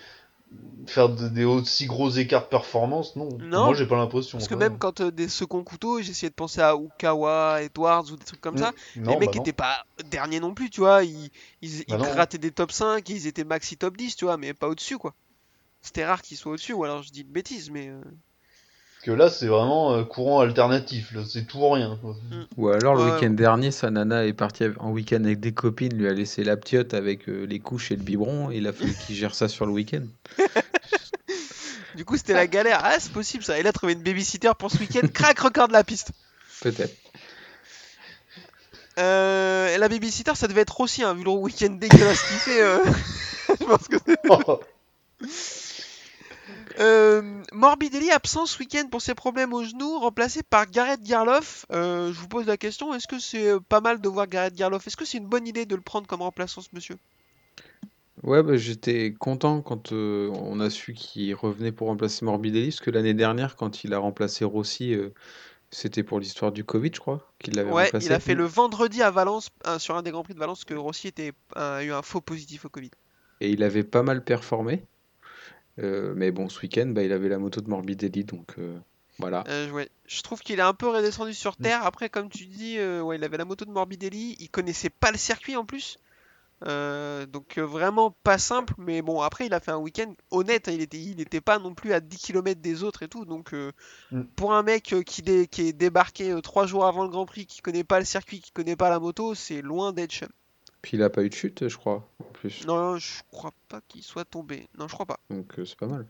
[0.86, 3.28] faire de- des aussi gros écarts de performance, non.
[3.40, 4.38] Non, Moi, j'ai pas l'impression.
[4.38, 8.16] Parce que même quand euh, des seconds couteaux, j'essayais de penser à Ukawa, Edwards ou
[8.16, 8.60] des trucs comme Mm.
[8.60, 8.72] ça.
[8.96, 9.42] Non, les mecs bah non.
[9.42, 11.04] étaient pas derniers non plus, tu vois.
[11.04, 11.30] Ils,
[11.62, 12.04] ils, Bah ils non.
[12.04, 15.14] grattaient des top 5, ils étaient maxi top 10, tu vois, mais pas au-dessus, quoi.
[15.82, 17.88] C'était rare qu'ils soient au-dessus, ou alors je dis de bêtises, mais.
[17.88, 18.00] euh,
[19.02, 21.98] que là, c'est vraiment euh, courant alternatif, là, c'est tout ou rien.
[22.00, 22.16] quoi.
[22.56, 25.94] Ou alors le Ouais, week-end dernier, sa nana est partie en week-end avec des copines,
[25.96, 28.72] lui a laissé la ptiote avec euh, les couches et le biberon, et il a
[28.72, 30.02] fallu qu'il gère ça sur le week-end.
[31.96, 32.80] Du coup, c'était la galère.
[32.84, 33.58] Ah, c'est possible ça.
[33.58, 36.12] Et là, trouver une babysitter pour ce week-end, crac, record de la piste.
[36.62, 36.94] Peut-être.
[38.98, 42.62] Euh, et la babysitter, ça devait être aussi, hein, vu le week-end dégueulasse qu'il fait.
[42.62, 42.78] euh,
[43.60, 44.16] Je pense que c'est.
[46.78, 51.66] Euh, Morbidelli absent ce week-end pour ses problèmes au genou, remplacé par Gareth Garloff.
[51.72, 54.54] Euh, je vous pose la question, est-ce que c'est euh, pas mal de voir Gareth
[54.54, 56.96] Garloff Est-ce que c'est une bonne idée de le prendre comme remplaçant ce monsieur?
[58.22, 62.80] Ouais, bah, j'étais content quand euh, on a su qu'il revenait pour remplacer Morbidelli, parce
[62.80, 64.94] que l'année dernière, quand il a remplacé Rossi,
[65.70, 68.06] c'était pour l'histoire du Covid, je crois, qu'il l'avait Ouais, remplacé.
[68.06, 70.74] il a fait le vendredi à Valence, sur un des Grands Prix de Valence, que
[70.74, 72.90] Rossi était, a eu un faux positif au Covid.
[73.40, 74.82] Et il avait pas mal performé.
[75.80, 78.78] Euh, mais bon, ce week-end, bah, il avait la moto de Morbidelli, donc euh,
[79.18, 79.44] voilà.
[79.48, 79.88] Euh, ouais.
[80.06, 81.84] Je trouve qu'il est un peu redescendu sur terre.
[81.84, 84.36] Après, comme tu dis, ouais, il avait la moto de Morbidelli.
[84.40, 85.98] Il connaissait pas le circuit en plus.
[86.66, 88.74] Euh, donc euh, vraiment pas simple.
[88.76, 90.68] Mais bon, après, il a fait un week-end honnête.
[90.68, 93.24] hein, il était, il était pas non plus à 10 km des autres et tout.
[93.24, 93.72] Donc euh,
[94.10, 94.22] Mm.
[94.36, 97.46] pour un mec qui, dé- qui est débarqué euh, trois jours avant le Grand Prix,
[97.46, 100.28] qui connaît pas le circuit, qui connaît pas la moto, c'est loin d'être chum.
[100.82, 102.66] Puis il a pas eu de chute, je crois, en plus.
[102.66, 104.66] Non, je crois pas qu'il soit tombé.
[104.78, 105.20] Non, je crois pas.
[105.28, 106.06] Donc euh, c'est pas mal.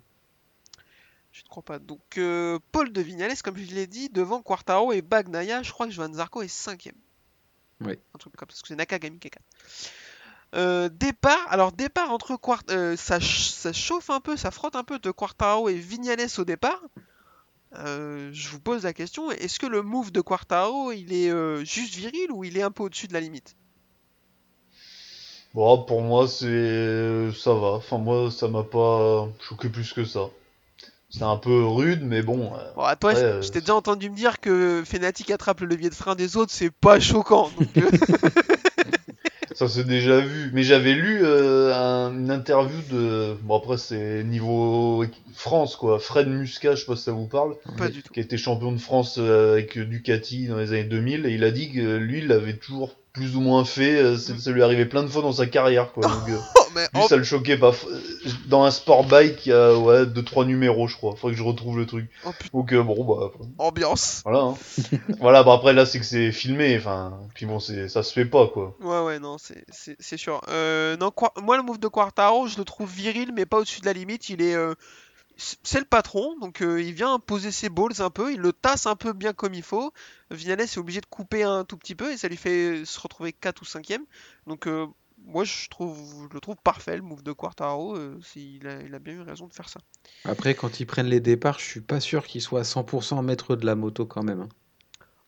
[1.33, 1.79] Je ne crois pas.
[1.79, 5.87] Donc, euh, Paul de Vignales, comme je l'ai dit, devant Quartaro et Bagnaia, je crois
[5.87, 6.97] que Johan Zarco est cinquième.
[7.81, 7.93] Oui.
[8.15, 9.31] Un truc comme ça, parce que c'est Nakagami qui.
[10.57, 14.75] Euh, départ, alors départ entre Quart euh, ça, ch- ça chauffe un peu, ça frotte
[14.75, 16.83] un peu de Quartaro et Vignales au départ.
[17.77, 21.65] Euh, je vous pose la question, est-ce que le move de Quartaro, il est euh,
[21.65, 23.55] juste viril ou il est un peu au-dessus de la limite?
[25.55, 27.69] Bon, pour moi, c'est ça va.
[27.73, 30.29] Enfin, moi, ça m'a pas choqué plus que ça.
[31.13, 32.53] C'est un peu rude, mais bon.
[32.55, 35.61] euh, Bon, à toi, Ouais, je- euh, t'ai déjà entendu me dire que Fnatic attrape
[35.63, 37.51] le levier de frein des autres, c'est pas choquant.
[37.59, 37.91] donc, euh,
[39.57, 40.51] Ça s'est déjà vu.
[40.55, 43.35] Mais j'avais lu euh, un- une interview de.
[43.43, 45.99] Bon, après, c'est niveau France, quoi.
[45.99, 47.57] Fred Muscat, je sais pas si ça vous parle.
[47.77, 48.13] pas du tout.
[48.15, 51.27] Qui a été champion de France avec Ducati dans les années 2000.
[51.27, 53.97] Et il a dit que lui, il l'avait toujours plus ou moins fait.
[54.01, 56.07] euh, Ça lui arrivait plein de fois dans sa carrière, quoi.
[56.09, 57.73] Donc, euh, Oh, mais lui, ça le choquait pas.
[57.89, 58.01] Euh,
[58.47, 61.17] Dans un sport bike, il y a ouais, 2-3 numéros, je crois.
[61.17, 62.09] Faudrait que je retrouve le truc.
[62.25, 63.33] Oh, putain, Donc, euh, bon, bah.
[63.59, 64.21] ambiance.
[64.25, 64.41] Voilà.
[64.41, 64.55] Hein.
[65.21, 66.77] voilà, bah après, là, c'est que c'est filmé.
[66.79, 68.77] Enfin, puis bon, c'est ça se fait pas, quoi.
[68.81, 69.65] Ouais, ouais, non, c'est-
[70.17, 70.41] sûr.
[70.49, 71.11] Euh, non,
[71.43, 74.29] moi, le move de Quartaro, je le trouve viril, mais pas au-dessus de la limite.
[74.29, 74.55] Il est.
[74.55, 74.75] euh,
[75.63, 78.87] C'est le patron, donc euh, il vient poser ses balls un peu, il le tasse
[78.87, 79.93] un peu bien comme il faut.
[80.31, 83.33] Vinales est obligé de couper un tout petit peu et ça lui fait se retrouver
[83.33, 84.03] 4 ou 5ème.
[84.47, 84.87] Donc, euh,
[85.25, 87.97] moi, je trouve, je le trouve parfait le move de Quartaro.
[87.97, 89.81] euh, il, a, il a bien eu raison de faire ça.
[90.25, 93.57] Après, quand ils prennent les départs, je suis pas sûr qu'ils soient à 100% maître
[93.57, 94.43] de la moto quand même.
[94.43, 94.49] hein.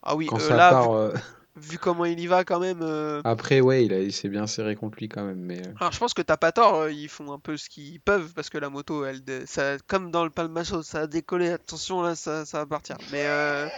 [0.02, 1.20] Ah oui, Quand euh, ça là, part, vu,
[1.56, 2.80] vu comment il y va quand même.
[2.82, 5.38] euh, après, ouais, il, a- il s'est bien serré contre lui quand même.
[5.40, 7.68] Mais euh, Alors je pense que t'as pas tort, euh, ils font un peu ce
[7.68, 11.50] qu'ils peuvent parce que la moto, elle, ça, comme dans le Palmacho, ça a décollé.
[11.50, 12.96] Attention là, ça, ça va partir.
[13.12, 13.68] Mais euh,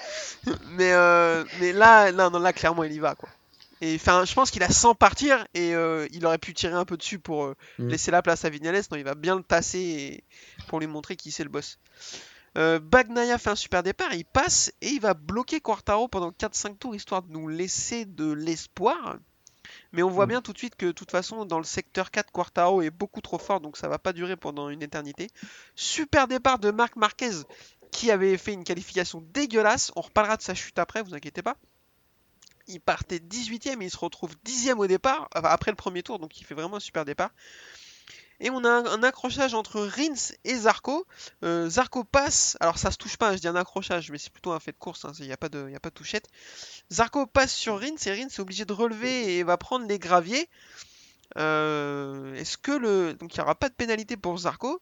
[0.77, 3.29] mais euh, mais là, là, non, là clairement il y va quoi.
[3.81, 5.70] Et enfin, je pense qu'il a 100 partir et
[6.12, 7.89] il aurait pu tirer un peu dessus pour Mm.
[7.89, 8.77] laisser la place à Vignales.
[8.91, 10.25] Non, il va bien le tasser et-
[10.68, 11.79] pour lui montrer qui c'est le boss.
[12.57, 16.76] Euh, Bagnaia fait un super départ, il passe et il va bloquer Quartaro pendant 4-5
[16.78, 19.16] tours histoire de nous laisser de l'espoir.
[19.92, 20.28] Mais on voit Mm.
[20.28, 23.20] bien tout de suite que de toute façon dans le secteur 4 Quartaro est beaucoup
[23.20, 25.30] trop fort donc ça va pas durer pendant une éternité.
[25.74, 27.30] Super départ de Marc Marquez
[27.90, 29.92] qui avait fait une qualification dégueulasse.
[29.96, 31.57] On reparlera de sa chute après, vous inquiétez pas.
[32.66, 36.40] Il partait 18ème et il se retrouve 10ème au départ, après le premier tour, donc
[36.40, 37.30] il fait vraiment un super départ.
[38.45, 41.07] Et on a un, accrochage entre Rins et Zarco.
[41.42, 44.30] Euh, Zarco passe, alors ça se touche pas, hein, je dis un accrochage, mais c'est
[44.30, 46.28] plutôt un fait de course, il n'y a, pas de- touchette.
[46.92, 50.51] Zarco passe sur Rins et Rins est obligé de relever et va prendre les graviers.
[51.38, 53.14] Euh, Est-ce que le.
[53.14, 54.78] Donc il n'y aura pas de pénalité pour Zarco.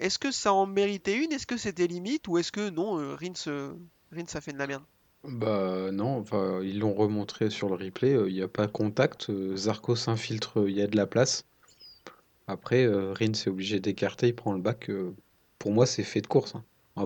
[0.00, 1.30] Est-ce que ça en méritait une?
[1.30, 2.26] Est-ce que c'était limite?
[2.26, 3.74] Ou est-ce que non, euh, Rins, euh,
[4.12, 4.82] Rins a fait de la merde?
[5.22, 8.16] Bah non, enfin, ils l'ont remontré sur le replay.
[8.26, 9.30] Il n'y a pas contact.
[9.30, 11.44] euh, Zarco s'infiltre, il y a de la place.
[12.48, 14.90] Après, euh, Rins est obligé d'écarter, il prend le bac.
[14.90, 15.14] euh,
[15.58, 16.54] pour moi, c'est fait de course.
[16.54, 16.64] hein.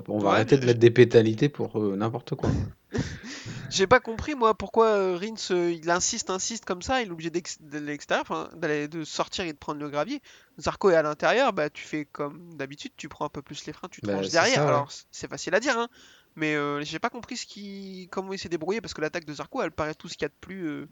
[0.09, 2.51] On va, Ouais, arrêter de mettre des pénalités pour euh, n'importe quoi.
[3.71, 7.11] J'ai pas compris moi pourquoi euh, Rins euh, il insiste, insiste comme ça, il est
[7.11, 10.21] obligé de l'extérieur, d'aller de sortir et de prendre le gravier.
[10.59, 13.73] Zarco est à l'intérieur, bah tu fais comme d'habitude, tu prends un peu plus les
[13.73, 14.59] freins, tu te Bah, ranges derrière.
[14.59, 14.69] ça, ouais.
[14.69, 15.89] Alors c'est facile à dire, hein,
[16.37, 19.63] mais j'ai pas compris ce qui, comment il s'est débrouillé parce que l'attaque de Zarco
[19.63, 20.89] elle paraît tout ce qu'il y a de plus,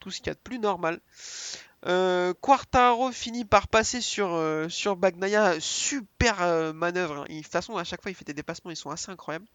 [0.00, 1.00] tout ce qu'il y a de plus normal.
[1.86, 7.18] Euh, Quartaro finit par passer sur, euh, sur Bagnaia, super euh, manœuvre.
[7.20, 7.24] hein.
[7.28, 9.46] Il- De toute façon, à chaque fois, il fait des dépassements, ils sont assez incroyables.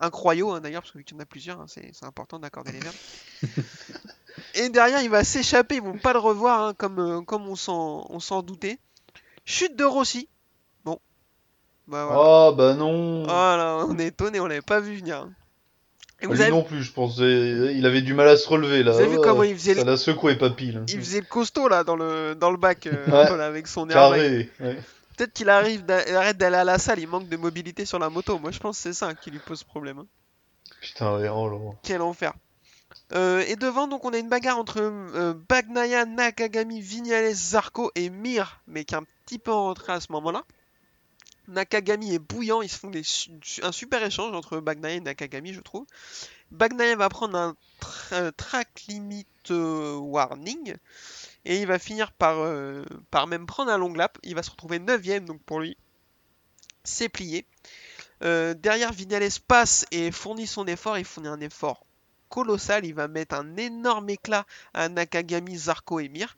[0.00, 2.72] Incroyaux hein, d'ailleurs, parce que vu qu'il y en a plusieurs, hein, c'est important d'accorder
[2.72, 2.94] les verbes.
[4.54, 8.06] Et derrière, il va s'échapper, ils vont pas le revoir, comme, euh, comme on s'en
[8.08, 8.78] on s'en doutait.
[9.44, 10.28] Chute de Rossi.
[10.84, 10.98] Bon.
[11.86, 12.20] Bah voilà.
[12.22, 13.24] Ah bah non.
[13.24, 15.28] Voilà, on est étonné, on l'avait pas vu venir.
[16.20, 17.18] Et vous Lui avez, non plus, je pense.
[17.18, 18.92] Il avait du mal à se relever là.
[18.92, 20.72] Vous avez vu comment il faisait Ça l'a secoué, papy.
[20.72, 20.80] Là.
[20.88, 23.26] il faisait le costaud là dans le dans le bac euh, Ouais.
[23.28, 23.86] voilà, avec son.
[23.86, 24.50] Carré.
[24.60, 24.78] ouais.
[25.16, 28.38] Peut-être qu'il arrive arrête d'aller à la salle, il manque de mobilité sur la moto.
[28.38, 29.98] Moi je pense que c'est ça qui lui pose problème.
[30.00, 30.06] hein.
[30.80, 31.56] Putain, oh là.
[31.82, 32.32] Quel enfer.
[33.14, 38.10] Euh, et devant donc on a une bagarre entre euh, Bagnaia, Nakagami, Vignales, Zarco et
[38.10, 40.42] Mir, mais qui est un petit peu en retrait à ce moment-là.
[41.48, 42.90] Nakagami est bouillant, ils se font
[43.62, 45.86] un super échange entre Bagnaia et Nakagami, je trouve.
[46.50, 50.74] Bagnaia va prendre un tra- track limit euh, warning
[51.44, 54.18] et il va finir par, euh, par même prendre un long lap.
[54.22, 55.76] Il va se retrouver 9ème, donc pour lui,
[56.84, 57.44] c'est plié.
[58.24, 60.98] Euh, derrière, Vignales passe et fournit son effort.
[60.98, 61.86] Il fournit un effort
[62.28, 62.84] colossal.
[62.84, 66.36] Il va mettre un énorme éclat à Nakagami, Zarco et Mir.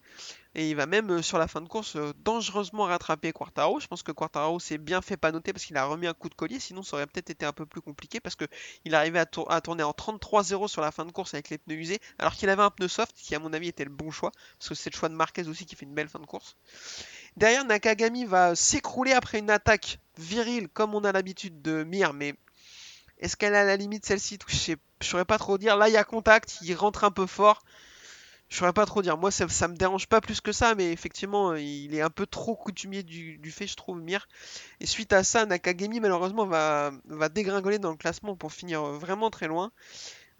[0.55, 3.79] Et il va même, euh, sur la fin de course, euh, dangereusement rattraper Quartaro.
[3.81, 6.29] Je pense que Quartaro s'est bien fait pas noter parce qu'il a remis un coup
[6.29, 6.59] de collier.
[6.59, 9.61] Sinon, ça aurait peut-être été un peu plus compliqué parce qu'il arrivait à, tour- à
[9.61, 12.01] tourner en 33-0 sur la fin de course avec les pneus usés.
[12.19, 14.33] Alors qu'il avait un pneu soft qui, à mon avis, était le bon choix.
[14.59, 16.57] Parce que c'est le choix de Marquez aussi qui fait une belle fin de course.
[17.37, 22.35] Derrière, Nakagami va s'écrouler après une attaque virile comme on a l'habitude de Mir, mais
[23.19, 24.39] est-ce qu'elle à la limite celle-ci?
[24.49, 25.77] Je je saurais pas trop dire.
[25.77, 27.63] Là, il y a contact, il rentre un peu fort.
[28.51, 29.17] Je saurais pas trop dire.
[29.17, 32.11] Moi, ça, ça me dérange pas plus que ça, mais effectivement, euh, il est un
[32.11, 34.29] peu trop coutumier du, fait, je trouve, Mir.
[34.81, 38.99] Et suite à ça, Nakagami, malheureusement, va, va dégringoler dans le classement pour finir euh,
[38.99, 39.71] vraiment très loin.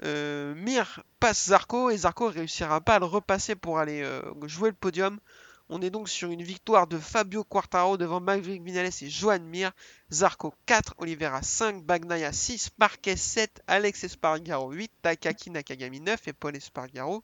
[0.03, 4.71] Euh, Mir passe Zarco et Zarco réussira pas à le repasser pour aller euh, jouer
[4.71, 5.21] le podium.
[5.69, 9.71] On est donc sur une victoire de Fabio Quartaro devant Maverick Vinales et Joan Mir.
[10.11, 16.33] Zarco 4, Oliveira 5, Bagnaia 6, Marquez 7, Alex Espargaro 8, Takaki Nakagami 9 et
[16.33, 17.23] Paul Espargaro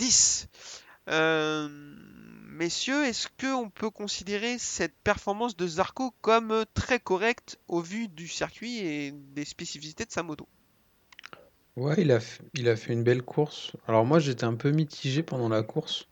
[0.00, 0.48] 10.
[1.08, 1.68] Euh,
[2.48, 8.28] messieurs, est-ce qu'on peut considérer cette performance de Zarco comme très correcte au vu du
[8.28, 10.48] circuit et des spécificités de sa moto?
[11.76, 13.72] Ouais, il a, f- il a fait une belle course.
[13.88, 16.08] Alors moi, j'étais un peu mitigé pendant la course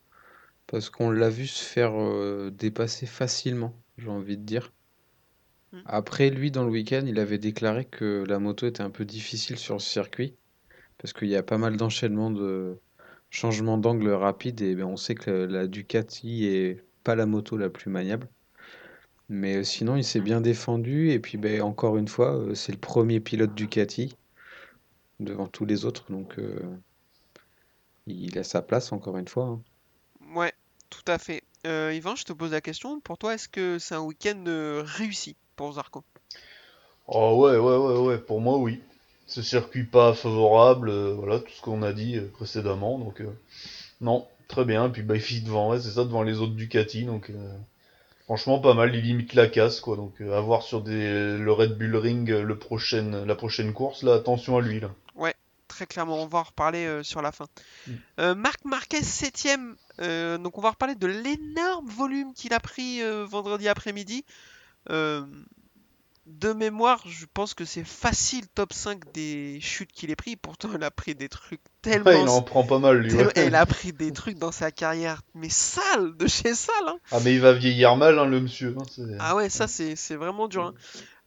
[0.69, 4.73] parce qu'on l'a vu se faire euh, dépasser facilement, j'ai envie de dire.
[5.73, 5.85] Mm.
[5.87, 9.59] Après, lui, dans le week-end, il avait déclaré que la moto était un peu difficile
[9.59, 10.37] sur ce circuit
[10.99, 12.81] parce qu'il y a pas mal d'enchaînements de
[13.31, 17.71] changements d'angle rapides et ben, on sait que la Ducati est pas la moto la
[17.71, 18.29] plus maniable.
[19.31, 22.73] Mais euh, sinon, il s'est bien défendu et puis ben, encore une fois, euh, c'est
[22.73, 24.15] le premier pilote Ducati
[25.21, 26.61] devant tous les autres, donc euh,
[28.09, 29.45] il a sa place encore une fois.
[29.47, 29.63] hein.
[30.35, 30.53] Ouais,
[30.91, 31.43] tout à fait.
[31.67, 33.01] Euh, Yvan, je te pose la question.
[33.01, 36.05] Pour toi, est-ce que c'est un week-end euh, réussi pour Zarco?
[37.09, 38.81] Oh ouais, ouais, ouais, ouais, pour moi, oui.
[39.29, 43.31] Ce circuit pas favorable, euh, voilà, tout ce qu'on a dit euh, précédemment, donc euh,
[44.01, 44.89] non, très bien.
[44.89, 47.31] Puis bah, il finit devant, ouais, c'est ça, devant les autres Ducati, donc
[48.25, 49.97] franchement pas mal, il limite la casse, quoi.
[49.97, 52.59] Donc à voir sur des, le Red Bull Ring le
[53.27, 54.91] la prochaine course, là, attention à lui, là.
[55.69, 57.47] Très clairement, on va en reparler sur la fin.
[57.87, 58.33] Mm.
[58.33, 59.75] Marc Marquez, 7ème.
[60.01, 64.25] euh, donc on va reparler de l'énorme volume qu'il a pris vendredi après-midi.
[66.31, 70.37] De mémoire, je pense que c'est facile top 5 des chutes qu'il ait pris.
[70.37, 72.11] Pourtant, il a pris des trucs tellement...
[72.11, 73.15] Ouais, il en prend pas mal, lui.
[73.15, 73.33] ouais.
[73.47, 76.75] Il a pris des trucs dans sa carrière, mais sale, de chez sale.
[76.87, 76.99] hein.
[77.13, 78.77] Ah mais il va vieillir mal, hein, le monsieur.
[78.79, 80.75] hein, Ah ouais, ça c'est c'est vraiment dur.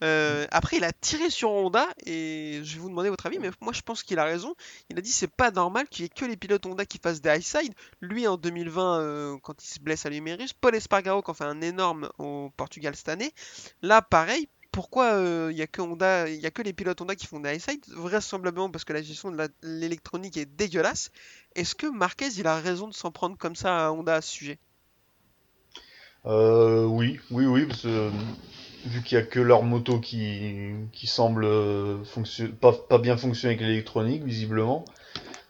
[0.03, 3.51] Euh, après, il a tiré sur Honda et je vais vous demander votre avis, mais
[3.59, 4.55] moi je pense qu'il a raison.
[4.89, 7.21] Il a dit c'est pas normal qu'il y ait que les pilotes Honda qui fassent
[7.21, 7.73] des high side.
[8.01, 11.43] Lui en 2020, euh, quand il se blesse à l'humérus, Paul Espargaro qui en fait
[11.43, 13.31] un énorme au Portugal cette année.
[13.81, 14.47] Là, pareil.
[14.71, 17.27] Pourquoi euh, il y a que Honda, il y a que les pilotes Honda qui
[17.27, 21.11] font des high Vraisemblablement parce que la gestion de l'électronique est dégueulasse.
[21.55, 24.31] Est-ce que Marquez il a raison de s'en prendre comme ça à Honda à ce
[24.31, 24.59] sujet?
[26.25, 27.67] Euh, oui, oui, oui,
[28.85, 31.97] vu qu'il y a que leur moto qui, semble euh,
[32.59, 34.85] pas, bien fonctionner avec l'électronique, visiblement.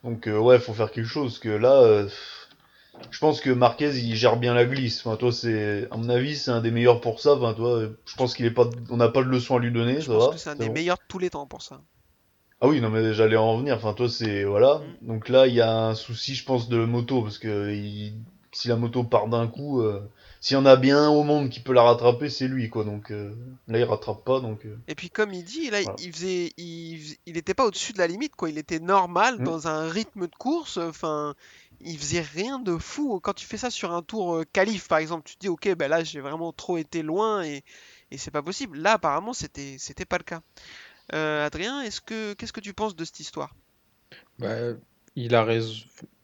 [0.03, 2.09] Donc euh, ouais, faut faire quelque chose, que là, euh,
[3.09, 5.05] je pense que Marquez, il gère bien la glisse.
[5.05, 7.33] Enfin, toi, c'est, à mon avis, c'est un des meilleurs pour ça.
[7.35, 10.01] Enfin, toi, je pense qu'il est pas, on n'a pas de leçon à lui donner,
[10.01, 10.33] Je ça pense va.
[10.33, 10.73] que c'est un des bon.
[10.73, 11.81] meilleurs de tous les temps pour ça.
[12.63, 13.75] Ah oui, non, mais j'allais en venir.
[13.75, 14.81] Enfin, toi, c'est, voilà.
[15.01, 15.07] Mm.
[15.07, 18.13] Donc là, il y a un souci, je pense, de moto, parce que il-
[18.53, 20.01] si la moto part d'un coup, euh,
[20.41, 22.83] s'il y en a bien un au monde qui peut la rattraper, c'est lui, quoi.
[22.83, 23.33] Donc euh,
[23.67, 24.65] là, il rattrape pas, donc.
[24.65, 25.95] euh, Et puis comme il dit, là, Voilà.
[26.03, 28.49] il faisait, il, il était pas au-dessus de la limite, quoi.
[28.49, 29.43] Il était normal Mm.
[29.45, 30.77] dans un rythme de course.
[30.77, 31.33] Enfin,
[31.86, 33.19] il faisait rien de fou.
[33.19, 35.75] Quand tu fais ça sur un tour euh, qualif, par exemple, tu te dis, ok,
[35.75, 37.63] ben là, j'ai vraiment trop été loin et,
[38.11, 38.77] et c'est pas possible.
[38.77, 40.41] Là, apparemment, c'était, c'était pas le cas.
[41.13, 43.55] Euh, Adrien, est-ce que, qu'est-ce que tu penses de cette histoire?
[44.39, 44.55] Bah,
[45.15, 45.73] il a raison.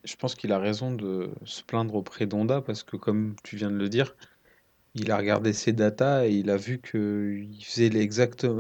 [0.04, 3.70] Je pense qu'il a raison de se plaindre auprès d'Honda parce que, comme tu viens
[3.70, 4.16] de le dire,
[4.94, 7.92] il a regardé ses datas et il a vu que il faisait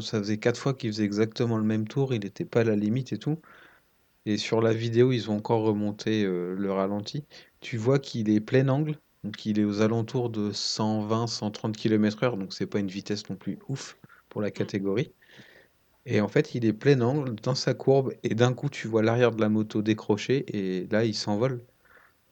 [0.01, 2.75] ça faisait quatre fois qu'il faisait exactement le même tour, il n'était pas à la
[2.75, 3.39] limite et tout.
[4.27, 7.23] Et sur la vidéo, ils ont encore remonté euh, le ralenti.
[7.61, 12.53] Tu vois qu'il est plein angle, donc il est aux alentours de 120-130 km/h, donc
[12.53, 13.97] c'est pas une vitesse non plus ouf
[14.27, 15.13] pour la catégorie.
[16.05, 19.01] Et en fait, il est plein angle dans sa courbe et d'un coup, tu vois
[19.01, 21.63] l'arrière de la moto décrocher et là, il s'envole.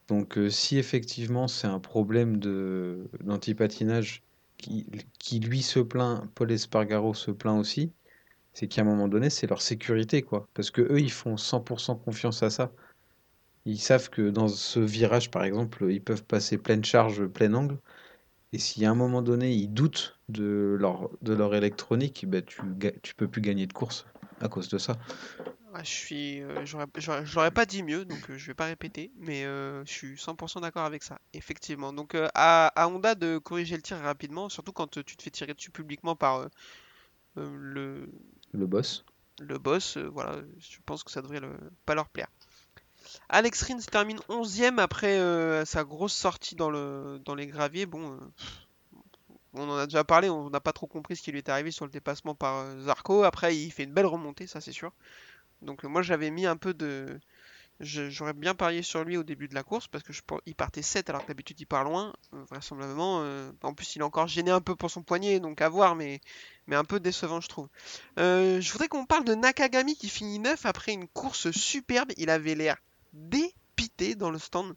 [0.09, 2.39] Donc, euh, si effectivement c'est un problème
[3.21, 4.21] d'antipatinage
[4.57, 4.85] qui,
[5.17, 7.93] qui lui se plaint, Paul Espargaro se plaint aussi,
[8.55, 10.47] c'est qu'à un moment donné, c'est leur sécurité, quoi.
[10.55, 12.71] Parce que eux, ils font 100% confiance à ça.
[13.65, 17.77] Ils savent que dans ce virage, par exemple, ils peuvent passer pleine charge, plein angle.
[18.53, 22.61] Et si à un moment donné, ils doutent de leur, de leur électronique, ben tu,
[23.03, 24.07] tu peux plus gagner de course
[24.41, 24.97] à cause de ça.
[25.83, 29.83] Je suis, euh, j'aurais, pas dit mieux, donc euh, je vais pas répéter, mais euh,
[29.85, 31.91] je suis 100% d'accord avec ça, effectivement.
[31.91, 35.31] Donc euh, à, Honda de corriger le tir rapidement, surtout quand euh, tu te fais
[35.31, 36.47] tirer dessus publiquement par
[37.35, 38.09] le,
[38.55, 39.05] Le boss.
[39.39, 41.41] le boss, euh, voilà, je pense que ça devrait
[41.85, 42.27] pas leur plaire.
[43.29, 47.85] Alex Rins termine 11ème après euh, sa grosse sortie dans, le, dans les graviers.
[47.85, 48.17] Bon, euh,
[49.53, 51.71] on en a déjà parlé, on n'a pas trop compris ce qui lui est arrivé
[51.71, 53.23] sur le dépassement par Zarco.
[53.23, 54.91] Après, il fait une belle remontée, ça c'est sûr.
[55.61, 57.19] Donc moi j'avais mis un peu de...
[57.81, 60.13] J'aurais bien parié sur lui au début de la course parce que
[60.45, 63.19] il partait 7 alors que d'habitude il part loin, euh, vraisemblablement.
[63.21, 65.93] euh, en plus il est encore gêné un peu pour son poignet, donc à voir,
[65.95, 66.21] mais,
[66.67, 67.67] mais un peu décevant je trouve.
[68.17, 72.13] Euh, je voudrais qu'on parle de Nakagami qui finit 9 après une course superbe.
[72.15, 72.77] Il avait l'air
[73.11, 74.73] dépité dans le stand.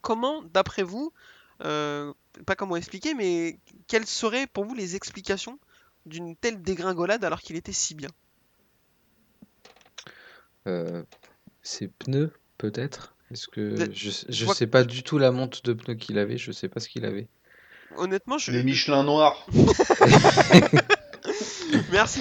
[0.00, 1.12] Comment, d'après vous,
[1.58, 3.58] pas comment expliquer, mais
[3.88, 5.58] quelles seraient pour vous les explications
[6.06, 8.10] d'une telle dégringolade alors qu'il était si bien?
[11.64, 13.16] Ses pneus, peut-être?
[13.32, 16.38] Est-ce que De- je, je sais pas du tout la monte de pneus qu'il avait,
[16.38, 17.26] je sais pas ce qu'il avait.
[17.96, 18.52] Honnêtement, je...
[18.52, 19.44] Les Michelin noirs.
[21.90, 22.20] Merci.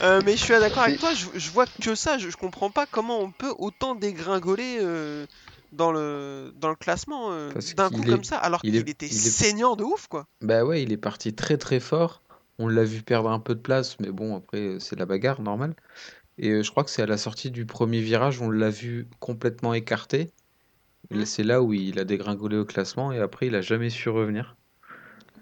[0.00, 2.70] Euh, mais je suis d'accord avec toi, je, je vois que ça, je, je comprends
[2.70, 5.26] pas comment on peut autant dégringoler euh,
[5.72, 9.06] dans, le, dans le classement euh, d'un coup est- comme ça, alors il qu'il était
[9.06, 10.26] il est- saignant de ouf, quoi.
[10.40, 12.22] Bah ouais, il est parti très très fort.
[12.58, 15.74] On l'a vu perdre un peu de place, mais bon, après, c'est la bagarre, normal.
[16.38, 19.08] Et euh, je crois que c'est à la sortie du premier virage, on l'a vu
[19.20, 20.32] complètement écarté.
[21.10, 21.26] Et là, Mhm.
[21.26, 24.56] C'est là où il a dégringolé au classement et après, il a jamais su revenir.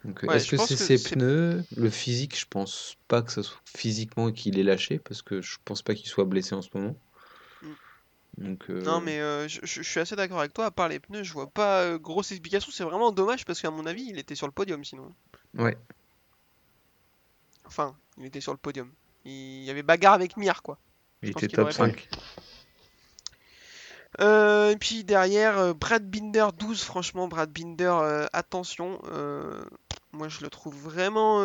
[0.04, 2.38] Donc, euh, Ouais, est-ce je que pense c'est que ses c'est- pneus, le physique?
[2.38, 5.94] Je pense pas que ça soit physiquement qu'il ait lâché parce que je pense pas
[5.94, 6.96] qu'il soit blessé en ce moment.
[8.38, 10.88] Donc, euh, Non, mais euh, je, je- je suis assez d'accord avec toi, à part
[10.90, 14.04] les pneus, je vois pas euh, grosse explication, c'est vraiment dommage parce qu'à mon avis,
[14.08, 15.14] il était sur le podium sinon.
[15.58, 15.76] ouais.
[17.64, 18.92] Enfin, il était sur le podium.
[19.24, 20.78] Il y avait bagarre avec Mir, quoi.
[21.22, 22.08] Il était top pas 5.
[24.20, 29.00] Euh, et puis derrière, euh, Brad Binder 12, franchement, Brad Binder, euh, attention,
[30.12, 31.38] moi je le trouve vraiment,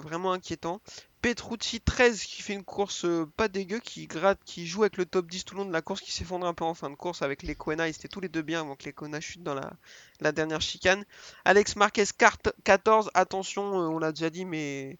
[0.00, 0.80] vraiment inquiétant.
[1.22, 5.26] Petrucci 13 qui fait une course pas dégueu, qui gratte, qui joue avec le top
[5.26, 7.22] 10 tout le long de la course, qui s'effondre un peu en fin de course
[7.22, 9.54] avec les Quena, ils étaient tous les deux bien avant que les Quena chutent dans
[9.54, 9.72] la,
[10.20, 11.04] la dernière chicane.
[11.46, 14.98] Alex Marquez carte 14, attention, on l'a déjà dit, mais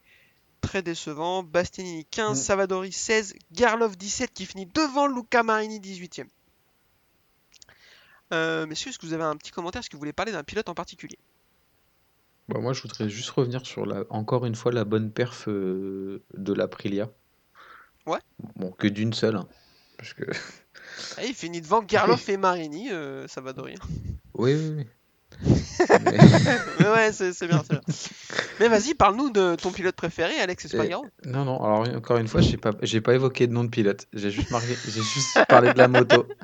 [0.67, 1.43] très décevant.
[1.43, 2.43] Bastianini 15, Mm.
[2.43, 6.27] Savadori 16, Garlov 17 qui finit devant Luca Marini 18ème.
[8.33, 9.81] Euh, messieurs, est-ce que vous avez un petit commentaire?
[9.81, 11.19] Est-ce que vous voulez parler d'un pilote en particulier?
[12.49, 16.23] Bah, moi, je voudrais juste revenir sur la, encore une fois la bonne perf euh,
[16.37, 17.11] de l'Aprilia.
[18.07, 18.19] Ouais.
[18.57, 19.37] Bon, que d'une seule.
[19.37, 19.49] hein,
[19.99, 20.25] parce que...
[21.17, 23.77] Ah, Il finit devant Garloff et Marini, euh, Savadori.
[24.35, 24.87] Oui, oui, oui.
[26.03, 26.19] Mais-
[26.81, 27.81] Mais ouais, c'est bien, c'est bien.
[28.61, 31.07] Mais vas-y, parle-nous de ton pilote préféré, Alex Espargaro.
[31.25, 34.07] Non, non, alors encore une fois, j'ai pas, j'ai pas évoqué de nom de pilote.
[34.13, 36.27] J'ai juste, marqué, j'ai juste parlé de la moto.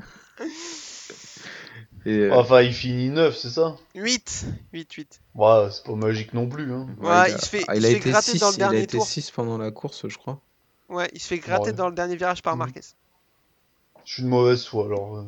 [2.06, 3.76] Et, euh, Enfin, il finit 9, c'est ça?
[3.94, 5.20] 8 8, 8.
[5.34, 6.72] Ouais, c'est pas magique non plus.
[6.72, 6.86] Hein.
[6.98, 8.54] Ouais, il se fait- ah, il il a se fait été gratter 6, dans le
[8.54, 9.06] il a dernier été tour.
[9.06, 10.40] 6 pendant la course, je crois.
[10.88, 11.72] Ouais, il se fait gratter Ouais.
[11.74, 12.58] dans le dernier virage par Mhm.
[12.61, 12.80] Marquez.
[14.04, 15.16] Je suis de mauvaise foi alors.
[15.18, 15.22] euh.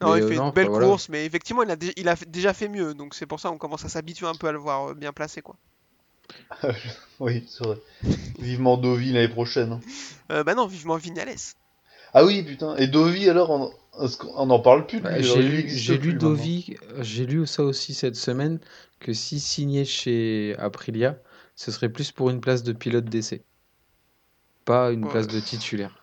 [0.00, 0.86] Non, Mais, il euh, fait non, une belle voilà.
[0.86, 3.58] course, mais effectivement, il a, il a déjà fait mieux, donc c'est pour ça qu'on
[3.58, 5.56] commence à s'habituer un peu à le voir bien placé, quoi.
[7.20, 7.76] Oui, c'est vrai.
[8.38, 9.72] Vivement Dovi l'année prochaine.
[9.72, 9.80] hein.
[10.32, 11.34] Euh, bah non, vivement Vignales.
[12.12, 12.76] Ah oui, putain.
[12.76, 15.68] Et Dovi alors, on, est-ce qu'on- on en parle plus de Bah, lui, j'ai lu,
[15.68, 16.28] j'ai lu maintenant.
[16.30, 18.60] Dovi, j'ai lu ça aussi cette semaine,
[19.00, 21.18] que s'il signait chez Aprilia,
[21.56, 23.44] ce serait plus pour une place de pilote d'essai.
[24.64, 25.10] Pas une Ouais.
[25.10, 25.94] place de titulaire.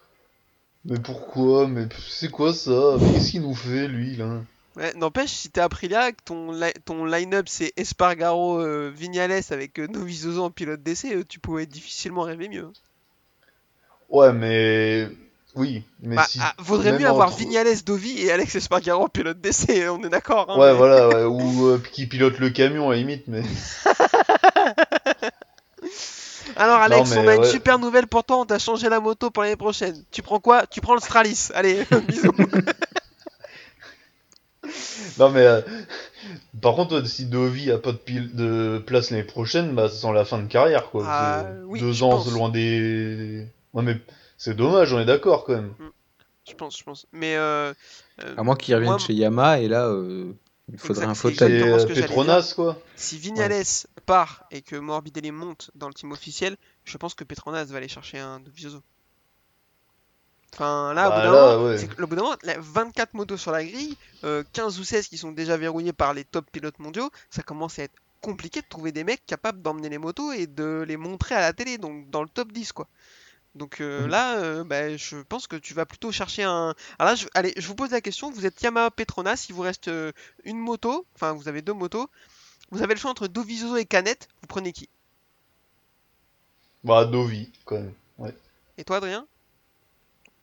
[0.85, 1.67] Mais pourquoi?
[1.67, 2.97] Mais c'est quoi ça?
[2.99, 4.41] Mais Qu'est-ce qu'il nous fait lui là?
[4.77, 9.77] Ouais, n'empêche, si t'es Aprilia, que ton, li- ton line-up c'est Espargaro, euh, Vignales avec
[9.79, 12.71] euh, Dovizioso en pilote d'essai, euh, tu pouvais difficilement rêver mieux.
[14.09, 15.09] Ouais, mais
[15.55, 16.39] oui, mais Bah, si.
[16.41, 20.09] ah, vaudrait mieux avoir entre- Vignales, Dovi et Alex Espargaro en pilote d'essai, on est
[20.09, 20.45] d'accord.
[20.49, 23.41] hein, Ouais, mais- voilà, ouais, ou euh, qui pilote le camion à la limite, mais
[26.55, 29.43] Alors Alex, on a une super nouvelle pour toi, on t'a changé la moto pour
[29.43, 30.01] l'année prochaine.
[30.11, 30.65] Tu prends quoi?
[30.67, 31.49] Tu prends le Stralis.
[31.53, 32.31] Allez, bisous.
[35.19, 35.61] Non mais euh,
[36.61, 40.13] par contre si Dovi a pas de, pile, de place l'année prochaine, bah ça sent
[40.13, 41.03] la fin de carrière quoi.
[41.07, 42.31] Ah, oui, Deux ans pense.
[42.31, 43.47] loin des.
[43.73, 43.97] Ouais mais
[44.37, 45.73] c'est dommage, on est d'accord quand même.
[46.49, 47.05] je pense, je pense.
[47.11, 47.73] Mais euh,
[48.23, 50.33] euh, À moins qu'il revienne moi, chez Yamaha, et là, euh,
[50.71, 51.61] il faudrait un fauteuil.
[51.93, 52.81] Petronas quoi.
[52.95, 53.63] si Vignales
[54.05, 57.87] part et que Morbidelli monte dans le team officiel, je pense que Petronas va aller
[57.87, 58.81] chercher un Dovizioso.
[60.53, 61.87] Enfin, là, au Bah, bout d'un moment, ouais.
[61.97, 65.31] bout d'un moment, là, 24 motos sur la grille, euh, 15 ou 16 qui sont
[65.31, 69.03] déjà verrouillés par les top pilotes mondiaux, ça commence à être compliqué de trouver des
[69.03, 72.29] mecs capables d'emmener les motos et de les montrer à la télé, donc dans le
[72.29, 72.87] top 10 quoi.
[73.55, 74.09] Donc euh, Mhm.
[74.09, 76.75] là, euh, bah, je pense que tu vas plutôt chercher un.
[76.99, 77.27] Alors là, je...
[77.33, 78.31] allez, je vous pose la question.
[78.31, 80.11] Vous êtes Yamaha Petronas, il vous reste euh,
[80.45, 82.09] une moto, enfin vous avez deux motos.
[82.71, 84.27] Vous avez le choix entre Dovizioso et Canet.
[84.41, 84.89] Vous prenez qui?
[86.83, 87.93] Bah Dovi quand même.
[88.77, 89.27] Et toi, Adrien?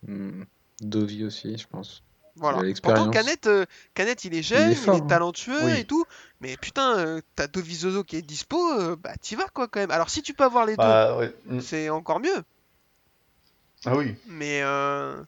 [0.06, 0.44] Hmm,
[0.80, 2.02] Dovi aussi, je pense.
[2.36, 2.58] Voilà.
[2.58, 3.14] Pourtant, l'expérience.
[3.14, 5.06] Canet, euh, Canet, il est jeune, il est, fort, hein.
[5.08, 5.80] talentueux Oui.
[5.80, 6.04] et tout.
[6.40, 9.90] Mais putain, euh, t'as Dovizioso qui est dispo, euh, bah t'y vas quoi quand même.
[9.90, 11.60] Alors si tu peux avoir les Bah deux, mm.
[11.60, 12.44] c'est encore mieux.
[13.84, 14.14] Ah oui.
[14.28, 15.22] Mais euh,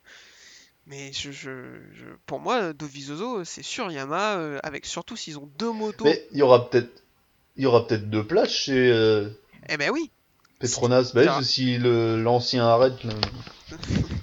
[0.86, 1.50] mais je, je,
[1.94, 3.88] je- pour moi, Dovizioso, c'est sûr
[4.38, 6.04] euh, avec surtout s'ils ont deux motos.
[6.04, 7.02] Mais il y aura peut-être
[7.56, 9.28] il y aura peut-être deux places chez euh,
[9.68, 10.10] Eh ben oui.
[10.60, 11.10] Petronas.
[11.14, 13.10] Bah oui, si l'ancien arrête le,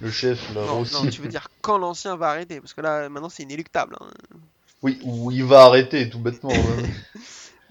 [0.02, 0.94] le chef là Non, aussi.
[0.94, 3.98] non, tu veux dire quand l'ancien va arrêter, parce que là maintenant c'est inéluctable.
[4.00, 4.08] hein.
[4.84, 6.52] Oui, ou il va arrêter tout bêtement.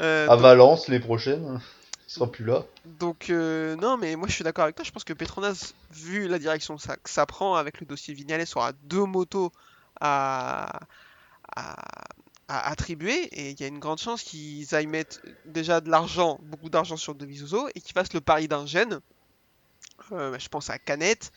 [0.03, 1.59] Euh, à Valence les prochaines.
[2.07, 2.64] Il sera plus là.
[3.01, 4.85] Donc euh, non, mais moi je suis d'accord avec toi.
[4.85, 8.45] Je pense que Petronas, vu la direction ça- que ça prend avec le dossier Vignales,
[8.57, 9.53] aura deux motos
[9.99, 10.81] à,
[11.57, 11.77] à,
[12.49, 16.38] à attribuer et il y a une grande chance qu'ils aillent mettre déjà de l'argent,
[16.42, 19.01] beaucoup d'argent sur Dovizioso et qu'ils fassent le pari d'un jeune.
[20.12, 21.32] Euh, bah, je pense à Canet.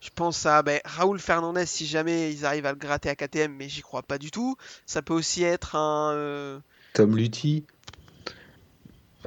[0.00, 3.52] Je pense à ben, Raoul Fernandez si jamais ils arrivent à le gratter à KTM,
[3.52, 4.56] mais j'y crois pas du tout.
[4.86, 6.12] Ça peut aussi être un.
[6.12, 6.58] euh,
[6.92, 7.64] Tom Lutti.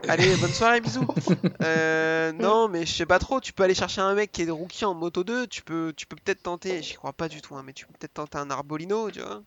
[0.08, 1.08] Allez, bonne soirée, bisous.
[1.64, 3.40] Euh, non, mais je sais pas trop.
[3.42, 5.48] Tu peux aller chercher un mec qui est rookie en moto 2.
[5.48, 6.84] Tu peux, tu peux peut-être tenter.
[6.84, 9.42] J'y crois pas du tout, hein, mais tu peux peut-être tenter un Arbolino, tu vois.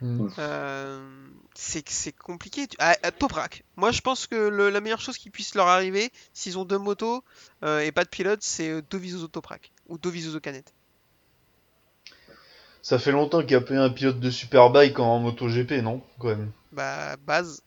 [0.00, 0.28] Mm.
[0.38, 2.66] Euh, c'est c'est compliqué.
[2.78, 3.64] Ah, Toprak.
[3.76, 6.78] Moi, je pense que le- la meilleure chose qui puisse leur arriver, s'ils ont deux
[6.78, 7.24] motos
[7.64, 10.72] euh, et pas de pilote, c'est euh, Dovizioso Toprak ou Dovizioso Canet.
[12.82, 16.28] Ça fait longtemps qu'il y a pas un pilote de Superbike en MotoGP, non Quand
[16.28, 16.52] même?
[16.72, 17.62] Bah, base.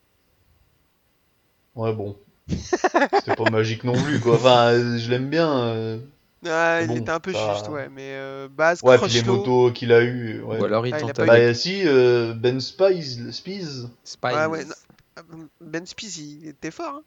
[1.75, 2.17] Ouais, bon.
[2.47, 4.35] C'était pas magique non plus, quoi.
[4.35, 5.51] Enfin, euh, je l'aime bien.
[5.65, 5.99] euh.
[6.45, 7.89] Ah, il Bon, était un peu juste, ouais.
[7.89, 10.41] Mais euh, base, Ouais, puis les motos qu'il a eu.
[10.41, 10.59] Ouais.
[10.59, 13.31] Ou alors il Ah, il a tente pas eu avec Bah, si, euh, Ben Spies,
[13.33, 14.27] Spies, Spies.
[14.33, 15.47] Ouais, ouais, non.
[15.59, 16.95] Ben Spies, il était fort.
[16.95, 17.03] hein.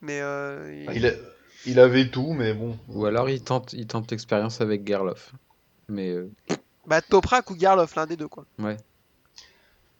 [0.00, 1.12] Mais euh, il- il, a-
[1.66, 2.78] il avait tout, mais bon.
[2.88, 5.32] Ou alors il tente, il tente l'expérience avec Gerloff.
[5.88, 6.30] Mais euh,
[6.86, 8.44] Bah Toprak ou Garloff, l'un des deux quoi.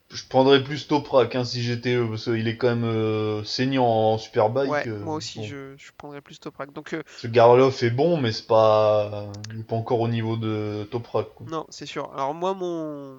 [0.09, 3.85] Je prendrais plus Toprak hein, si j'étais eux, parce qu'il est quand même euh, saignant
[3.85, 4.69] en Superbike.
[4.71, 5.45] ouais, euh, moi aussi bon.
[5.45, 6.71] je, je prendrais plus Toprak.
[6.73, 9.25] Donc euh, Ce Garloff est bon, mais c'est pas.
[9.51, 11.33] Il est pas encore au niveau de Toprak.
[11.33, 11.47] quoi.
[11.49, 12.11] non, c'est sûr.
[12.13, 13.17] Alors moi mon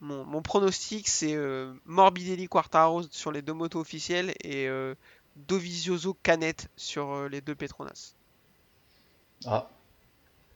[0.00, 1.36] mon, mon pronostic c'est
[1.86, 4.68] Morbidelli Quartaro sur les deux motos officielles et
[5.36, 8.12] Dovizioso Canet sur les deux Petronas.
[9.46, 9.68] Ah.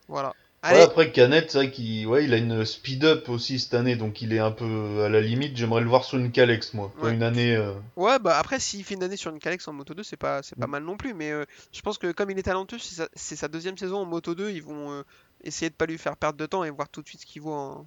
[0.08, 0.34] Voilà.
[0.62, 3.96] Ouais, après Canet, c'est vrai qu'il ouais, il a une speed up aussi cette année,
[3.96, 5.56] donc il est un peu à la limite.
[5.56, 6.92] J'aimerais le voir sur une Calex, moi.
[7.00, 7.14] Pas Ouais.
[7.14, 7.56] une année.
[7.56, 10.16] euh, ouais bah après s'il fait une année sur une Calex en moto 2 c'est
[10.16, 10.70] pas c'est pas Mm.
[10.70, 13.36] mal non plus mais euh, je pense que comme il est talentueux c'est sa, c'est
[13.36, 15.02] sa deuxième saison en moto 2 ils vont euh,
[15.44, 17.42] essayer de pas lui faire perdre de temps et voir tout de suite ce qu'il
[17.42, 17.86] vaut en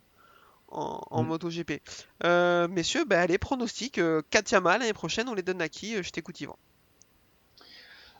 [0.69, 1.27] en, en Mm.
[1.27, 1.81] MotoGP.
[2.25, 3.99] Euh, messieurs, bah, allez, pronostic.
[3.99, 6.57] Euh, 4 Yamaha l'année prochaine, on les donne à qui Je t'écoute, Yvan.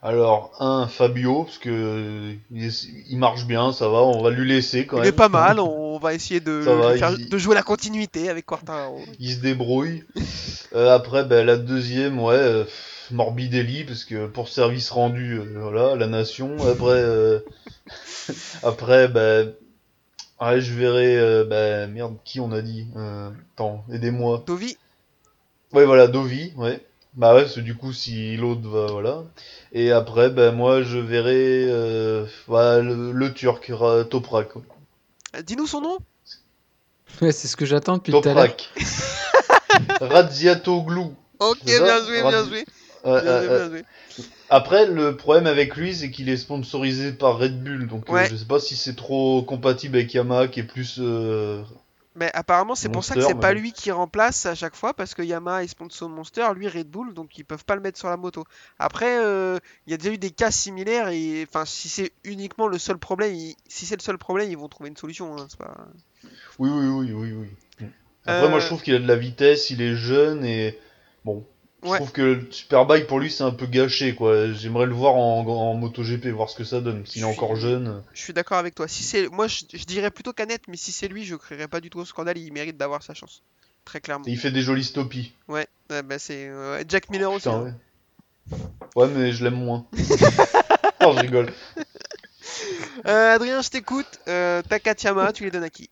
[0.02, 2.72] Alors, un Fabio, parce que il,
[3.10, 5.10] il marche bien, ça va, on va lui laisser quand Il même.
[5.14, 7.64] est pas mal, on va essayer de, Ça va, de faire- il- de jouer la
[7.64, 9.00] continuité avec Quartararo.
[9.20, 10.04] Il se débrouille.
[10.74, 12.66] Euh, après, ben, la deuxième, ouais, euh,
[13.12, 16.50] Morbidelli, parce que pour service rendu, euh, voilà, la nation.
[16.68, 17.02] Après,
[18.64, 19.54] après, ben,
[20.42, 22.88] ouais, je verrai, ben, merde, qui on a dit
[23.54, 24.44] Attends, aidez-moi.
[24.46, 24.76] Dovi,
[25.72, 26.82] Ouais, voilà, Dovi, ouais.
[27.16, 29.24] Bah ouais, parce que du coup, si l'autre va, voilà.
[29.72, 34.50] Et après, ben, moi, je verrai, euh, voilà, le, le Turc, Ra- Toprak.
[35.36, 35.98] euh, dis-nous son nom
[37.22, 38.56] ouais, c'est ce que j'attends depuis tout à l'heure.
[38.56, 38.70] Toprak.
[40.02, 41.02] Radziatoglu.
[41.40, 42.66] Ok, C'est ça bien joué, bien Radi- joué.
[43.06, 43.84] Ouais, Bien ouais, joué, bien joué.
[44.50, 48.30] Après, le problème avec lui, c'est qu'il est sponsorisé par Red Bull, donc euh, Ouais.
[48.30, 51.62] je sais pas si c'est trop compatible avec Yamaha, qui est plus euh,
[52.16, 55.14] Mais apparemment, c'est pour ça que c'est pas lui qui remplace à chaque fois parce
[55.14, 58.08] que Yamaha est sponsor Monster, lui Red Bull, donc ils peuvent pas le mettre sur
[58.10, 58.46] la moto.
[58.80, 62.68] Après, euh, il y a déjà eu des cas similaires et enfin, si c'est uniquement
[62.68, 65.38] le seul problème, ils- si c'est le seul problème, ils vont trouver une solution.
[65.38, 65.76] hein, c'est pas...
[66.58, 67.88] Oui, oui, oui, oui, oui.
[68.26, 70.80] Après, moi, Euh, je trouve qu'il a de la vitesse, il est jeune et
[71.26, 71.46] bon.
[71.86, 71.98] Je Ouais.
[71.98, 74.52] trouve que le Superbike pour lui c'est un peu gâché quoi.
[74.54, 77.06] J'aimerais le voir en, en MotoGP, voir ce que ça donne.
[77.06, 78.04] S'il est Je suis- encore jeune.
[78.14, 78.88] Je suis d'accord avec toi.
[78.88, 81.80] Si c'est, moi, je, je dirais plutôt Canet, mais si c'est lui, je créerais pas
[81.82, 82.38] du tout au scandale.
[82.40, 83.44] Il mérite d'avoir sa chance,
[83.86, 84.26] très clairement.
[84.28, 85.34] Et il fait des jolies stoppies.
[85.48, 87.44] Ouais, bah c'est euh, Jack Miller aussi.
[87.48, 87.64] Putain, hein.
[88.52, 88.58] ouais.
[88.96, 89.86] Ouais, mais je l'aime moins.
[91.02, 91.52] non, je rigole.
[93.08, 94.08] Euh, Adrien, je t'écoute.
[94.28, 95.90] Euh, Takatiyama, tu les donnes à qui?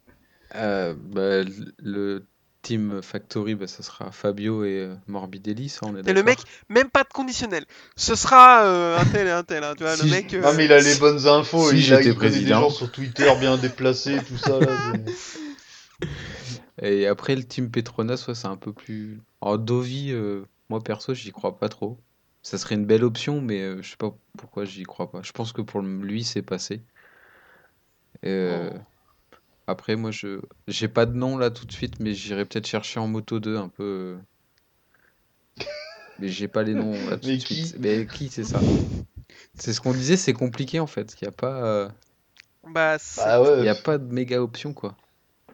[0.56, 1.44] Euh, bah,
[1.80, 2.26] le
[2.64, 6.39] Team Factory, bah, ça sera Fabio et euh, Morbidelli, ça on est Et le mec,
[6.70, 7.66] même pas de conditionnel.
[7.95, 9.64] Ce sera euh, un tel et un tel.
[9.64, 10.34] hein, tu vois, Si le mec.
[10.34, 11.70] euh, Non, mais il a les bonnes infos.
[11.70, 12.61] Si il a j'étais il connaît des président.
[12.61, 14.59] gens sur Twitter bien déplacés, tout ça.
[14.59, 14.68] Là,
[16.82, 19.22] Et après, le Team Petronas, ouais, c'est un peu plus.
[19.41, 21.99] Alors, Dovi, euh, moi perso, j'y crois pas trop.
[22.41, 25.22] Ça serait une belle option, mais euh, je sais pas pourquoi j'y crois pas.
[25.24, 26.82] Je pense que pour lui, c'est passé.
[28.24, 28.78] Et, euh, Oh.
[29.68, 33.01] Après, moi, je j'ai pas de nom là tout de suite, mais j'irai peut-être chercher
[33.01, 33.84] en Moto 2 un peu.
[33.84, 34.22] euh.
[36.18, 37.76] Mais j'ai pas les noms là tout Mais de qui suite.
[37.80, 38.68] Mais qui, c'est ça?
[39.55, 41.16] C'est ce qu'on disait, c'est compliqué en fait.
[41.22, 41.89] Il y a pas, euh,
[42.64, 43.70] Bah, c'est- Bah il y ouais.
[43.70, 44.95] a pas de méga option quoi.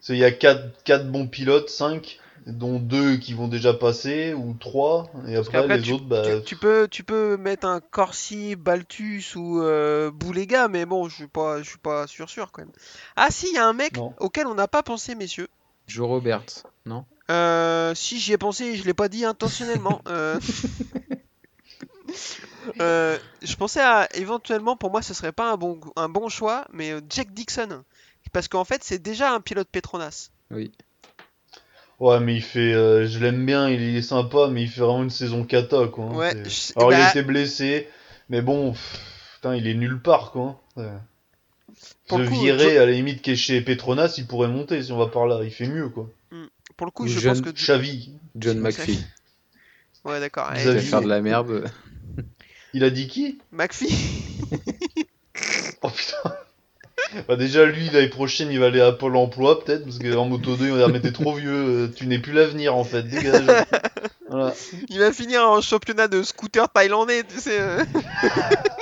[0.09, 2.19] Il y a 4, quatre bons pilotes, 5,
[2.51, 5.11] dont 2 qui vont déjà passer, ou 3.
[5.27, 6.23] Et après, les tu- autres, bah.
[6.23, 11.15] tu, tu peux, tu peux mettre un Corsi, Baltus ou euh, Boulega, mais bon, je
[11.15, 12.71] suis pas, je suis pas sûr sûr quand même.
[13.15, 14.13] Ah si, il y a un mec Non.
[14.19, 15.47] auquel on n'a pas pensé, messieurs.
[15.87, 17.05] Joe Roberts, non?
[17.31, 20.01] Euh, si j'y ai pensé, je l'ai pas dit intentionnellement.
[20.09, 20.39] Euh,
[22.81, 26.65] euh, je pensais à éventuellement, pour moi, ce serait pas un bon, un bon choix,
[26.73, 27.83] mais Jack Dixon,
[28.31, 30.29] parce qu'en fait, c'est déjà un pilote Petronas.
[30.51, 30.71] Oui.
[31.99, 32.73] Ouais, mais il fait.
[32.73, 36.05] euh, je l'aime bien, il est sympa, mais il fait vraiment une saison cata, quoi.
[36.05, 36.43] hein, Ouais.
[36.45, 37.89] je- Alors, il bah, a été blessé,
[38.29, 40.61] mais bon, pff, putain, il est nulle part, quoi.
[40.77, 40.81] hein.
[40.81, 41.73] Ouais.
[42.07, 44.47] Pour Se le coup, virer, Jo- à la limite, qui est chez Petronas, il pourrait
[44.47, 45.41] monter si on va par là.
[45.43, 46.09] Il fait mieux, quoi.
[46.77, 47.49] pour le coup, Ou je jeune pense que.
[47.51, 49.03] Xavi, John McPhee.
[50.05, 50.49] Ouais, d'accord.
[50.55, 51.69] Il va faire de la merde.
[52.73, 53.39] il a dit qui?
[53.51, 53.93] McPhee.
[55.81, 56.35] Oh putain
[57.27, 60.55] Bah déjà lui l'année prochaine il va aller à Pôle emploi peut-être parce qu'en moto
[60.55, 63.03] 2 il va dire mais t'es trop vieux, euh, tu n'es plus l'avenir en fait,
[63.03, 63.45] dégage.
[64.29, 64.53] voilà.
[64.89, 67.59] Il va finir en championnat de scooter thaïlandais, tu sais.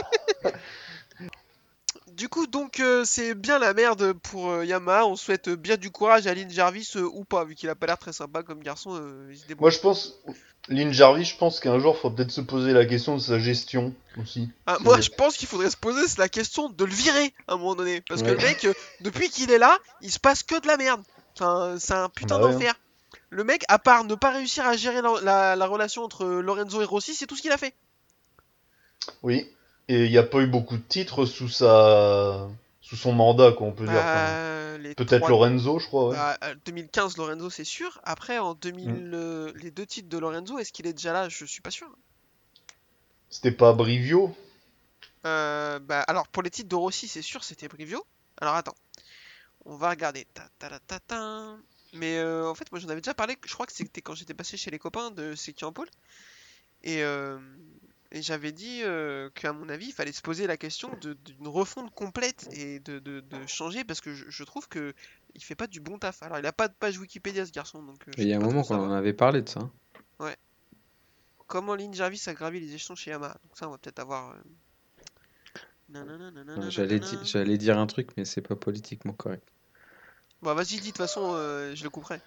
[2.18, 5.05] Du coup, donc, euh, c'est bien la merde pour euh, Yamaha.
[5.05, 7.86] On souhaite bien du courage à Lynn Jarvis euh, ou pas, vu qu'il a pas
[7.86, 8.95] l'air très sympa comme garçon.
[8.99, 9.43] euh, il se.
[9.59, 10.20] Moi je pense,
[10.68, 13.93] Lynn Jarvis je pense qu'un jour faut peut-être se poser la question de sa gestion
[14.20, 14.49] aussi.
[14.65, 17.57] Ah, moi, je pense qu'il faudrait se poser la question de le virer à un
[17.57, 18.01] moment donné.
[18.01, 18.68] Parce que le mec,
[19.01, 21.03] depuis qu'il est là, il se passe que de la merde.
[21.36, 22.74] Enfin, c'est un putain Bah d'enfer.
[23.30, 26.82] Le mec, à part ne pas réussir à gérer la, la- la relation entre Lorenzo
[26.82, 27.76] et Rossi, c'est tout ce qu'il a fait.
[29.22, 29.51] Oui.
[29.89, 32.47] Et il n'y a pas eu beaucoup de titres sous sa
[32.81, 33.93] sous son mandat quoi on peut dire.
[33.95, 36.15] Euh, peut-être trois- Lorenzo je crois ouais.
[36.15, 37.99] Bah, euh, 2015 Lorenzo c'est sûr.
[38.03, 39.11] Après en 2000 Mm.
[39.13, 41.29] euh, les deux titres de Lorenzo est-ce qu'il est déjà là?
[41.29, 41.88] Je suis pas sûr.
[43.29, 44.35] C'était pas Brivio?
[45.25, 48.05] Euh, bah, alors pour les titres de Rossi c'est sûr c'était Brivio.
[48.39, 48.75] Alors attends,
[49.65, 50.25] on va regarder.
[50.33, 51.57] Ta, ta, ta, ta.
[51.93, 53.38] Mais euh, en fait moi j'en avais déjà parlé.
[53.45, 55.73] Je crois que c'était quand j'étais passé chez les copains de Seki en.
[56.83, 57.39] Et, euh,
[58.12, 61.93] et j'avais dit euh, qu'à mon avis il fallait se poser la question d'une refonte
[61.93, 64.93] complète et de, de- de changer parce que je, je trouve que
[65.36, 66.24] il fait pas du bon taf.
[66.24, 68.08] Alors il a pas de page Wikipédia ce garçon donc.
[68.08, 69.60] euh, Il y a un moment qu'on en avait parlé de ça.
[69.60, 69.72] hein.
[71.47, 73.38] Comment Lynn Jarvis a gravi les échelons chez Yamaha.
[73.43, 74.32] Donc ça, on va peut-être avoir.
[74.32, 74.36] euh,
[76.70, 79.47] J'allais di- dire un truc, mais c'est pas politiquement correct.
[80.41, 82.20] Bon, vas-y, dis, de toute façon, euh, je le couperai.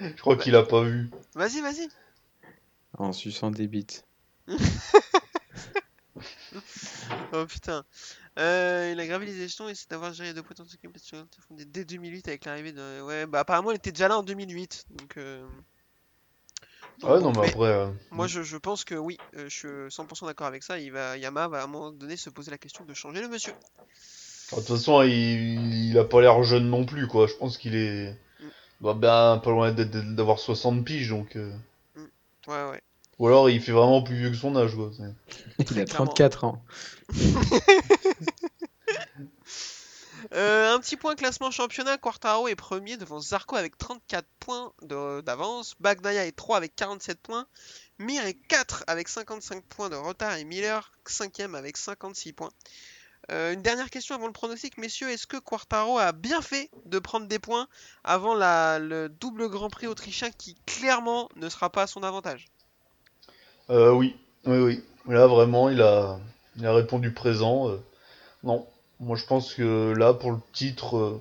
[0.00, 1.10] Je crois qu'il a pas vu.
[1.34, 1.88] Vas-y, vas-y.
[2.98, 4.04] En suçant des bites.
[7.32, 7.84] Oh putain.
[8.38, 10.54] Euh, il a gravi les échelons et c'est d'avoir géré deux points
[11.50, 13.02] de dès 2008 avec l'arrivée de.
[13.02, 14.86] Ouais, bah apparemment, il était déjà là en 2008.
[14.90, 15.16] Donc.
[15.16, 15.46] euh,
[17.00, 19.54] donc Ouais bon, non mais après euh, Moi, je, je pense que oui, euh, je
[19.54, 20.78] suis 100% d'accord avec ça.
[20.78, 23.28] Il va, Yamaha va à un moment donné se poser la question de changer le
[23.28, 23.52] monsieur.
[24.52, 27.26] de toute façon il, il a pas l'air jeune non plus quoi.
[27.26, 28.16] Je pense qu'il est
[28.80, 28.84] Mm.
[28.84, 31.36] bah, bien pas loin d'avoir 60 piges donc.
[31.36, 31.52] euh,
[32.46, 32.82] Ouais, ouais.
[33.18, 34.90] Ou alors il fait vraiment plus vieux que son âge quoi.
[34.96, 35.02] c'est-
[35.70, 36.06] Il a clairement.
[36.06, 36.64] 34 ans.
[40.34, 45.20] Euh, un petit point classement championnat, Quartaro est premier devant Zarco avec 34 points de-
[45.20, 47.46] d'avance, Bagnaia est 3 avec 47 points,
[47.98, 52.50] Mir est 4 avec 55 points de retard et Miller 5ème avec 56 points.
[53.32, 55.10] Euh, une dernière question avant le pronostic, messieurs.
[55.10, 57.66] Est-ce que Quartaro a bien fait de prendre des points
[58.04, 62.46] avant le double Grand Prix autrichien qui clairement ne sera pas à son avantage?
[63.70, 64.14] Euh, oui,
[64.44, 64.84] oui, oui.
[65.08, 66.18] Là, vraiment, il a,
[66.60, 67.68] répondu présent.
[67.68, 67.76] euh,
[68.44, 68.66] non,
[69.00, 71.20] moi je pense que là, pour le titre,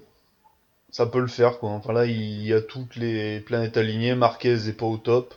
[0.91, 1.72] ça peut le faire, quoi.
[1.72, 4.14] Enfin là, il y a toutes les planètes alignées.
[4.14, 5.34] Marquez est pas au top.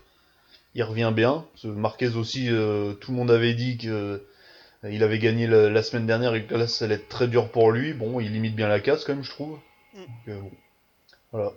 [0.74, 1.46] Il revient bien.
[1.64, 4.22] Marquez aussi, tout le monde avait dit que
[4.84, 7.50] il avait gagné la, la semaine dernière et que là, ça allait être très dur
[7.50, 7.92] pour lui.
[7.92, 9.58] Bon, il limite bien la casse, quand même, je trouve.
[9.94, 9.98] Mm.
[9.98, 10.50] Donc, euh, bon.
[11.32, 11.52] Voilà.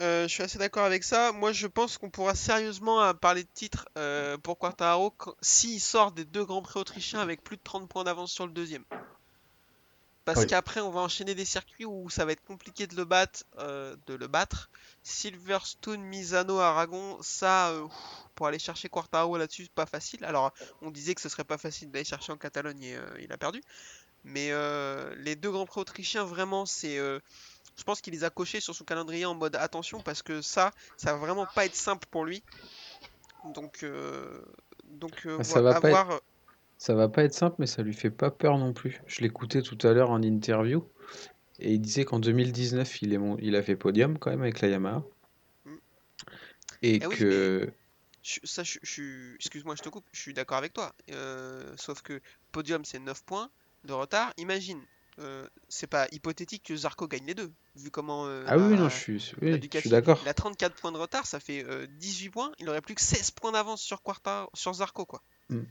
[0.00, 1.32] Euh, je suis assez d'accord avec ça.
[1.32, 6.12] Moi, je pense qu'on pourra sérieusement euh, parler de titre euh, pour Quartaro s'il sort
[6.12, 8.84] des deux Grands Prix autrichiens avec plus de 30 points d'avance sur le deuxième.
[10.28, 10.46] Parce Oui.
[10.46, 13.44] qu'après, on va enchaîner des circuits où ça va être compliqué de le battre.
[13.58, 14.68] euh, de le battre.
[15.02, 17.86] Silverstone, Misano, Aragon, ça, euh,
[18.34, 20.22] pour aller chercher Quartaro là-dessus, pas facile.
[20.26, 20.52] Alors,
[20.82, 23.38] on disait que ce serait pas facile d'aller chercher en Catalogne et euh, il a
[23.38, 23.62] perdu.
[24.24, 24.50] Mais
[25.16, 26.96] les deux Grands Prix autrichiens, vraiment, c'est.
[26.98, 30.72] je pense qu'il les a cochés sur son calendrier en mode attention parce que ça,
[30.98, 32.42] ça va vraiment pas être simple pour lui.
[33.54, 34.42] Donc, euh,
[34.84, 36.20] donc euh, ça va à pas être- voir.
[36.78, 39.00] Ça va pas être simple, mais ça lui fait pas peur non plus.
[39.06, 40.88] Je l'écoutais tout à l'heure en interview
[41.58, 44.60] et il disait qu'en 2019, il est mon- il a fait podium quand même avec
[44.60, 45.02] la Yamaha.
[45.64, 45.74] Mm.
[46.82, 47.72] Et Eh oui, que
[48.22, 49.34] Je- ça, je.
[49.36, 50.04] Excuse-moi, je te coupe.
[50.12, 50.92] Je suis d'accord avec toi.
[51.10, 52.20] Euh, sauf que
[52.52, 53.50] podium, c'est 9 points
[53.84, 54.32] de retard.
[54.36, 54.80] Imagine,
[55.18, 58.26] euh, c'est pas hypothétique que Zarco gagne les deux, vu comment.
[58.26, 59.80] euh, Ah oui, la- non, je suis, la oui, je Ducati.
[59.82, 60.20] suis d'accord.
[60.22, 62.52] Il a 34 points de retard, ça fait euh, 18 points.
[62.58, 65.22] Il aurait plus que 16 points d'avance sur Quarta, sur Zarco, quoi.
[65.48, 65.62] Mm.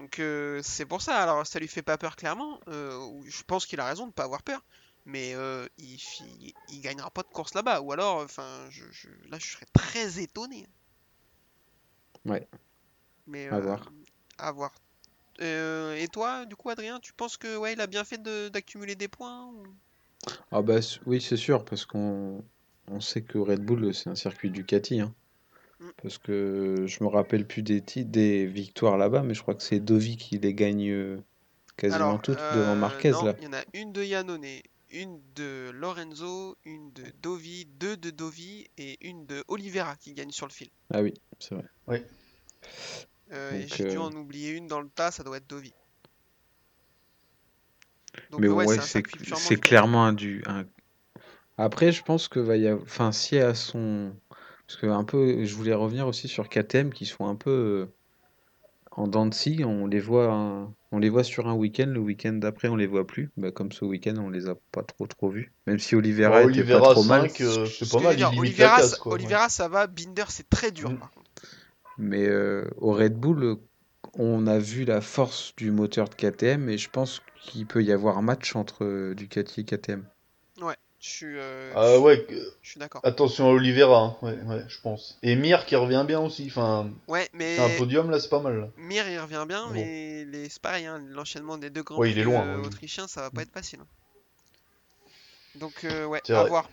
[0.00, 1.22] Donc euh, c'est pour ça.
[1.22, 2.58] Alors ça lui fait pas peur clairement.
[2.68, 4.64] Euh, je pense qu'il a raison de pas avoir peur.
[5.06, 5.94] Mais euh, il,
[6.40, 7.80] il, il gagnera pas de course là-bas.
[7.82, 10.66] Ou alors, enfin, je, je- là, je serais très étonné.
[12.24, 12.48] Ouais.
[13.26, 13.92] Mais À voir.
[14.38, 14.72] à voir.
[15.38, 18.94] Et toi, du coup, Adrien, tu penses que ouais, il a bien fait de- d'accumuler
[18.94, 19.64] des points ou-
[20.50, 22.44] Ah bah oui, c'est sûr, parce qu'on
[22.88, 25.00] on sait que Red Bull, c'est un circuit Ducati.
[25.00, 25.14] Hein.
[26.02, 29.62] Parce que je me rappelle plus des titres, des victoires là-bas, mais je crois que
[29.62, 31.18] c'est Dovi qui les gagne euh,
[31.76, 33.34] quasiment Alors, toutes euh, devant Marquez non, là.
[33.38, 34.46] Il y en a une de Yannone,
[34.90, 40.30] une de Lorenzo, une de Dovi, deux de Dovi et une de Oliveira qui gagne
[40.32, 40.68] sur le fil.
[40.92, 42.04] Ah oui, c'est vrai.
[43.32, 45.46] Euh, et Donc, j'ai dû euh, en oublier une dans le tas, ça doit être
[45.46, 45.72] Dovi.
[48.30, 50.42] Donc Mais ouais, ouais, c'est clairement un du.
[50.46, 50.64] un-
[51.58, 52.84] Après, je pense que va y avoir.
[52.84, 54.14] Enfin, si à son.
[54.70, 57.86] Parce que un peu, je voulais revenir aussi sur KTM qui sont un peu euh,
[58.92, 59.64] en dents de scie.
[59.64, 61.88] On les voit, un- on les voit sur un week-end.
[61.88, 63.32] Le week-end d'après, on les voit plus.
[63.36, 65.52] Bah, comme ce week-end, on les a pas trop trop vus.
[65.66, 67.28] Même si Oliveira Bah, était Oliveira pas trop mal.
[67.28, 69.68] 5, euh, Ce c'est pas mal, dire, Oliveira, ça- ouais.
[69.68, 70.98] Va, Binder, c'est très dur Mm.
[70.98, 71.10] contre.
[71.98, 73.56] Mais euh, au Red Bull,
[74.14, 77.90] on a vu la force du moteur de KTM et je pense qu'il peut y
[77.90, 80.04] avoir un match entre Ducati et KTM.
[81.00, 82.26] Je suis, euh, Ah ouais,
[82.62, 83.00] je suis d'accord.
[83.04, 84.16] attention à Oliveira, hein.
[84.22, 85.18] ouais, ouais, je pense.
[85.22, 88.40] Et Mir qui revient bien aussi, enfin, Ouais, mais c'est un podium là, c'est pas
[88.40, 88.60] mal.
[88.60, 88.68] là.
[88.76, 89.72] Mir il revient bien, Bon.
[89.72, 90.48] mais les...
[90.50, 92.66] c'est pareil, hein, l'enchaînement des deux grands Ouais, il est loin, euh, ouais.
[92.66, 93.80] autrichiens, ça va pas être facile.
[93.80, 93.86] hein.
[95.54, 96.68] Donc euh, ouais, à voir.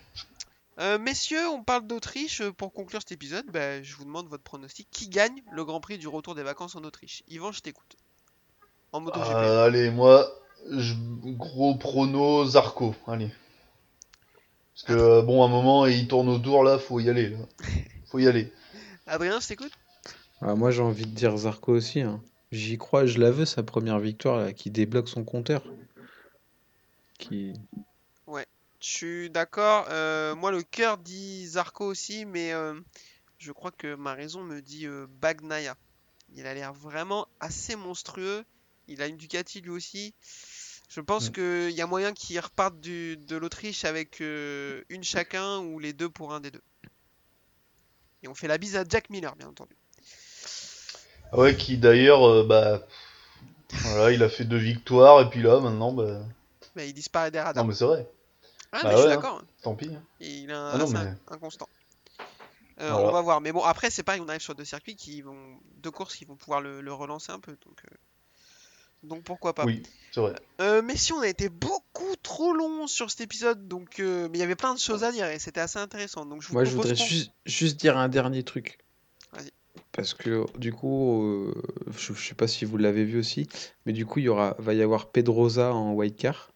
[1.00, 2.42] Messieurs, on parle d'Autriche.
[2.50, 4.88] Pour conclure cet épisode, bah, je vous demande votre pronostic.
[4.90, 7.22] Qui gagne le Grand Prix du retour des vacances en Autriche?
[7.28, 7.96] Yvan, je t'écoute.
[8.92, 9.26] En MotoGP.
[9.26, 10.30] Euh, allez, moi,
[10.70, 13.30] je- gros prono Zarco, allez.
[14.78, 17.30] Parce que euh, bon, à un moment, il tourne autour là, faut y aller.
[17.30, 17.38] Là.
[18.06, 18.50] Faut y aller.
[19.06, 19.72] Adrien, je t'écoute
[20.40, 22.00] Ah, moi, j'ai envie de dire Zarco aussi.
[22.00, 22.22] hein.
[22.52, 25.62] J'y crois, je la veux, sa première victoire là, qui débloque son compteur.
[27.18, 27.52] Qui...
[28.80, 29.86] Je suis d'accord.
[29.90, 32.78] euh, moi, le cœur dit Zarco aussi, mais euh,
[33.38, 35.76] je crois que ma raison me dit euh, Bagnaia.
[36.34, 38.44] Il a l'air vraiment assez monstrueux.
[38.86, 40.14] Il a une Ducati lui aussi.
[40.88, 41.32] Je pense Mm.
[41.32, 45.92] qu'il y a moyen qu'il reparte du, de l'Autriche avec euh, une chacun ou les
[45.92, 46.62] deux pour un des deux.
[48.22, 49.76] Et on fait la bise à Jack Miller, bien entendu.
[51.32, 52.86] Ah ouais, qui d'ailleurs, euh, bah,
[53.70, 56.22] voilà, il a fait deux victoires et puis là, maintenant, bah,
[56.74, 57.62] Mais il disparaît des radars.
[57.62, 58.08] non mais c'est vrai,
[58.72, 59.14] Ah, bah mais je suis hein.
[59.16, 59.38] d'accord.
[59.42, 59.46] hein.
[59.62, 59.90] tant pis.
[59.94, 60.02] hein.
[60.20, 61.68] Il un, Ah non, mais- in- inconstant.
[62.80, 63.08] Euh, Voilà.
[63.08, 63.40] On va voir.
[63.40, 65.58] Mais bon, après, c'est pareil, on arrive sur deux circuits qui vont.
[65.78, 67.52] deux courses qui vont pouvoir le, le relancer un peu.
[67.66, 67.82] Donc,
[69.02, 69.64] donc pourquoi pas.
[69.64, 70.34] Oui, c'est vrai.
[70.60, 74.38] Euh, mais si on a été beaucoup trop long sur cet épisode, donc euh, mais
[74.38, 76.26] il y avait plein de choses à dire et c'était assez intéressant.
[76.26, 78.78] Donc je vous Moi, je propose voudrais juste, juste dire un dernier truc.
[79.32, 79.50] Vas-y.
[79.92, 81.54] Parce que du coup, euh,
[81.96, 83.48] je, je sais pas si vous l'avez vu aussi,
[83.86, 86.50] mais du coup, il y aura, va y avoir Pedrosa en wildcard.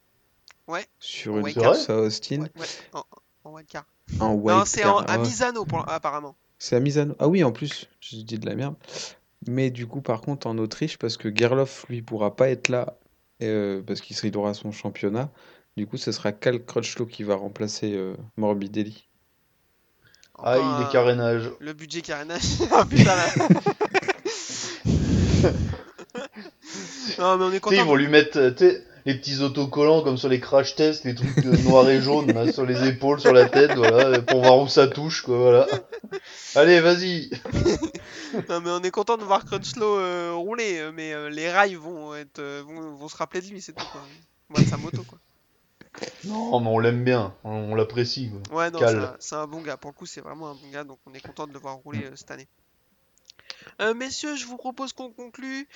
[0.68, 0.86] Ouais.
[1.00, 1.72] Sur une wildcard.
[1.72, 2.42] course à Austin.
[2.42, 3.04] Ouais, ouais, en,
[3.44, 3.84] en wildcard.
[4.20, 5.14] En Non, c'est en- wildcard.
[5.14, 5.18] à.
[5.18, 6.36] Misano pour, apparemment.
[6.58, 7.14] C'est à Misano.
[7.18, 8.76] Ah oui, en plus, je dis de la merde.
[9.48, 12.96] Mais du coup, par contre, en Autriche, parce que Gerloff, lui, pourra pas être là.
[13.42, 15.30] euh, parce qu'il se ridera son championnat.
[15.76, 19.08] Du coup, ce sera Cal Crutchlow qui va remplacer euh, Morbidelli.
[20.38, 21.50] Ah, Encore il un- est carénage.
[21.60, 22.42] Le budget carénage.
[22.70, 23.26] Ah, putain, là.
[27.18, 27.76] non, mais on est Tu sais, content.
[27.76, 31.04] ils vont lui mettre euh, tu sais, les petits autocollants comme sur les crash tests,
[31.04, 34.58] les trucs noirs et jaunes là, sur les épaules, sur la tête, voilà, pour voir
[34.60, 35.66] où ça touche, quoi, voilà.
[36.54, 37.30] Allez, vas-y.
[38.48, 41.74] Non, mais on est content de voir Crutchlow euh, rouler, euh, mais euh, les rails
[41.74, 43.84] vont, être, vont, vont se rappeler de lui, c'est tout.
[43.92, 44.00] Quoi.
[44.62, 45.18] De sa moto, quoi.
[46.24, 48.30] Non, mais on l'aime bien, on, on l'apprécie.
[48.48, 48.56] quoi.
[48.56, 48.80] Ouais, non,
[49.18, 49.76] c'est un- bon gars.
[49.76, 51.74] Pour le coup, c'est vraiment un bon gars, donc on est content de le voir
[51.76, 52.48] rouler euh, cette année.
[53.80, 55.68] Euh, messieurs, je vous propose qu'on conclue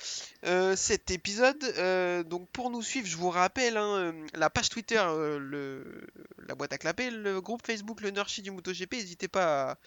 [0.45, 1.61] euh, cet épisode.
[1.77, 6.77] Euh, donc, pour nous suivre, je vous rappelle hein, la page Twitter, la boîte à
[6.77, 8.93] clapper, le groupe Facebook, le Nurchi du MotoGP.
[8.93, 9.77] N'hésitez pas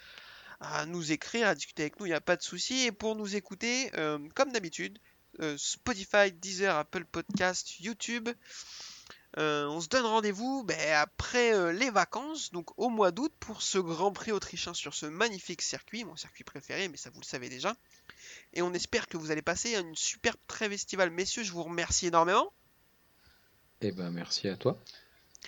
[0.60, 2.86] à, à nous écrire, à discuter avec nous, il n'y a pas de souci.
[2.86, 3.90] Et pour nous écouter,
[4.34, 4.98] comme d'habitude,
[5.56, 8.28] Spotify, Deezer, Apple Podcast, YouTube.
[9.38, 13.62] Euh, on se donne rendez-vous ben, après euh, les vacances, donc au mois d'août, pour
[13.62, 17.24] ce Grand Prix autrichien sur ce magnifique circuit, mon circuit préféré, mais ça vous le
[17.24, 17.74] savez déjà.
[18.54, 21.10] Et on espère que vous allez passer une superbe trêve estivale.
[21.10, 22.52] Messieurs, je vous remercie énormément.
[23.80, 24.78] Et ben, merci à toi.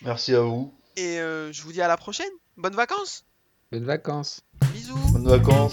[0.02, 0.72] Merci à vous.
[0.96, 2.30] Et euh, je vous dis à la prochaine.
[2.56, 3.24] Bonnes vacances.
[3.72, 4.42] Bonnes vacances.
[4.72, 4.96] Bisous.
[5.12, 5.72] Bonnes vacances.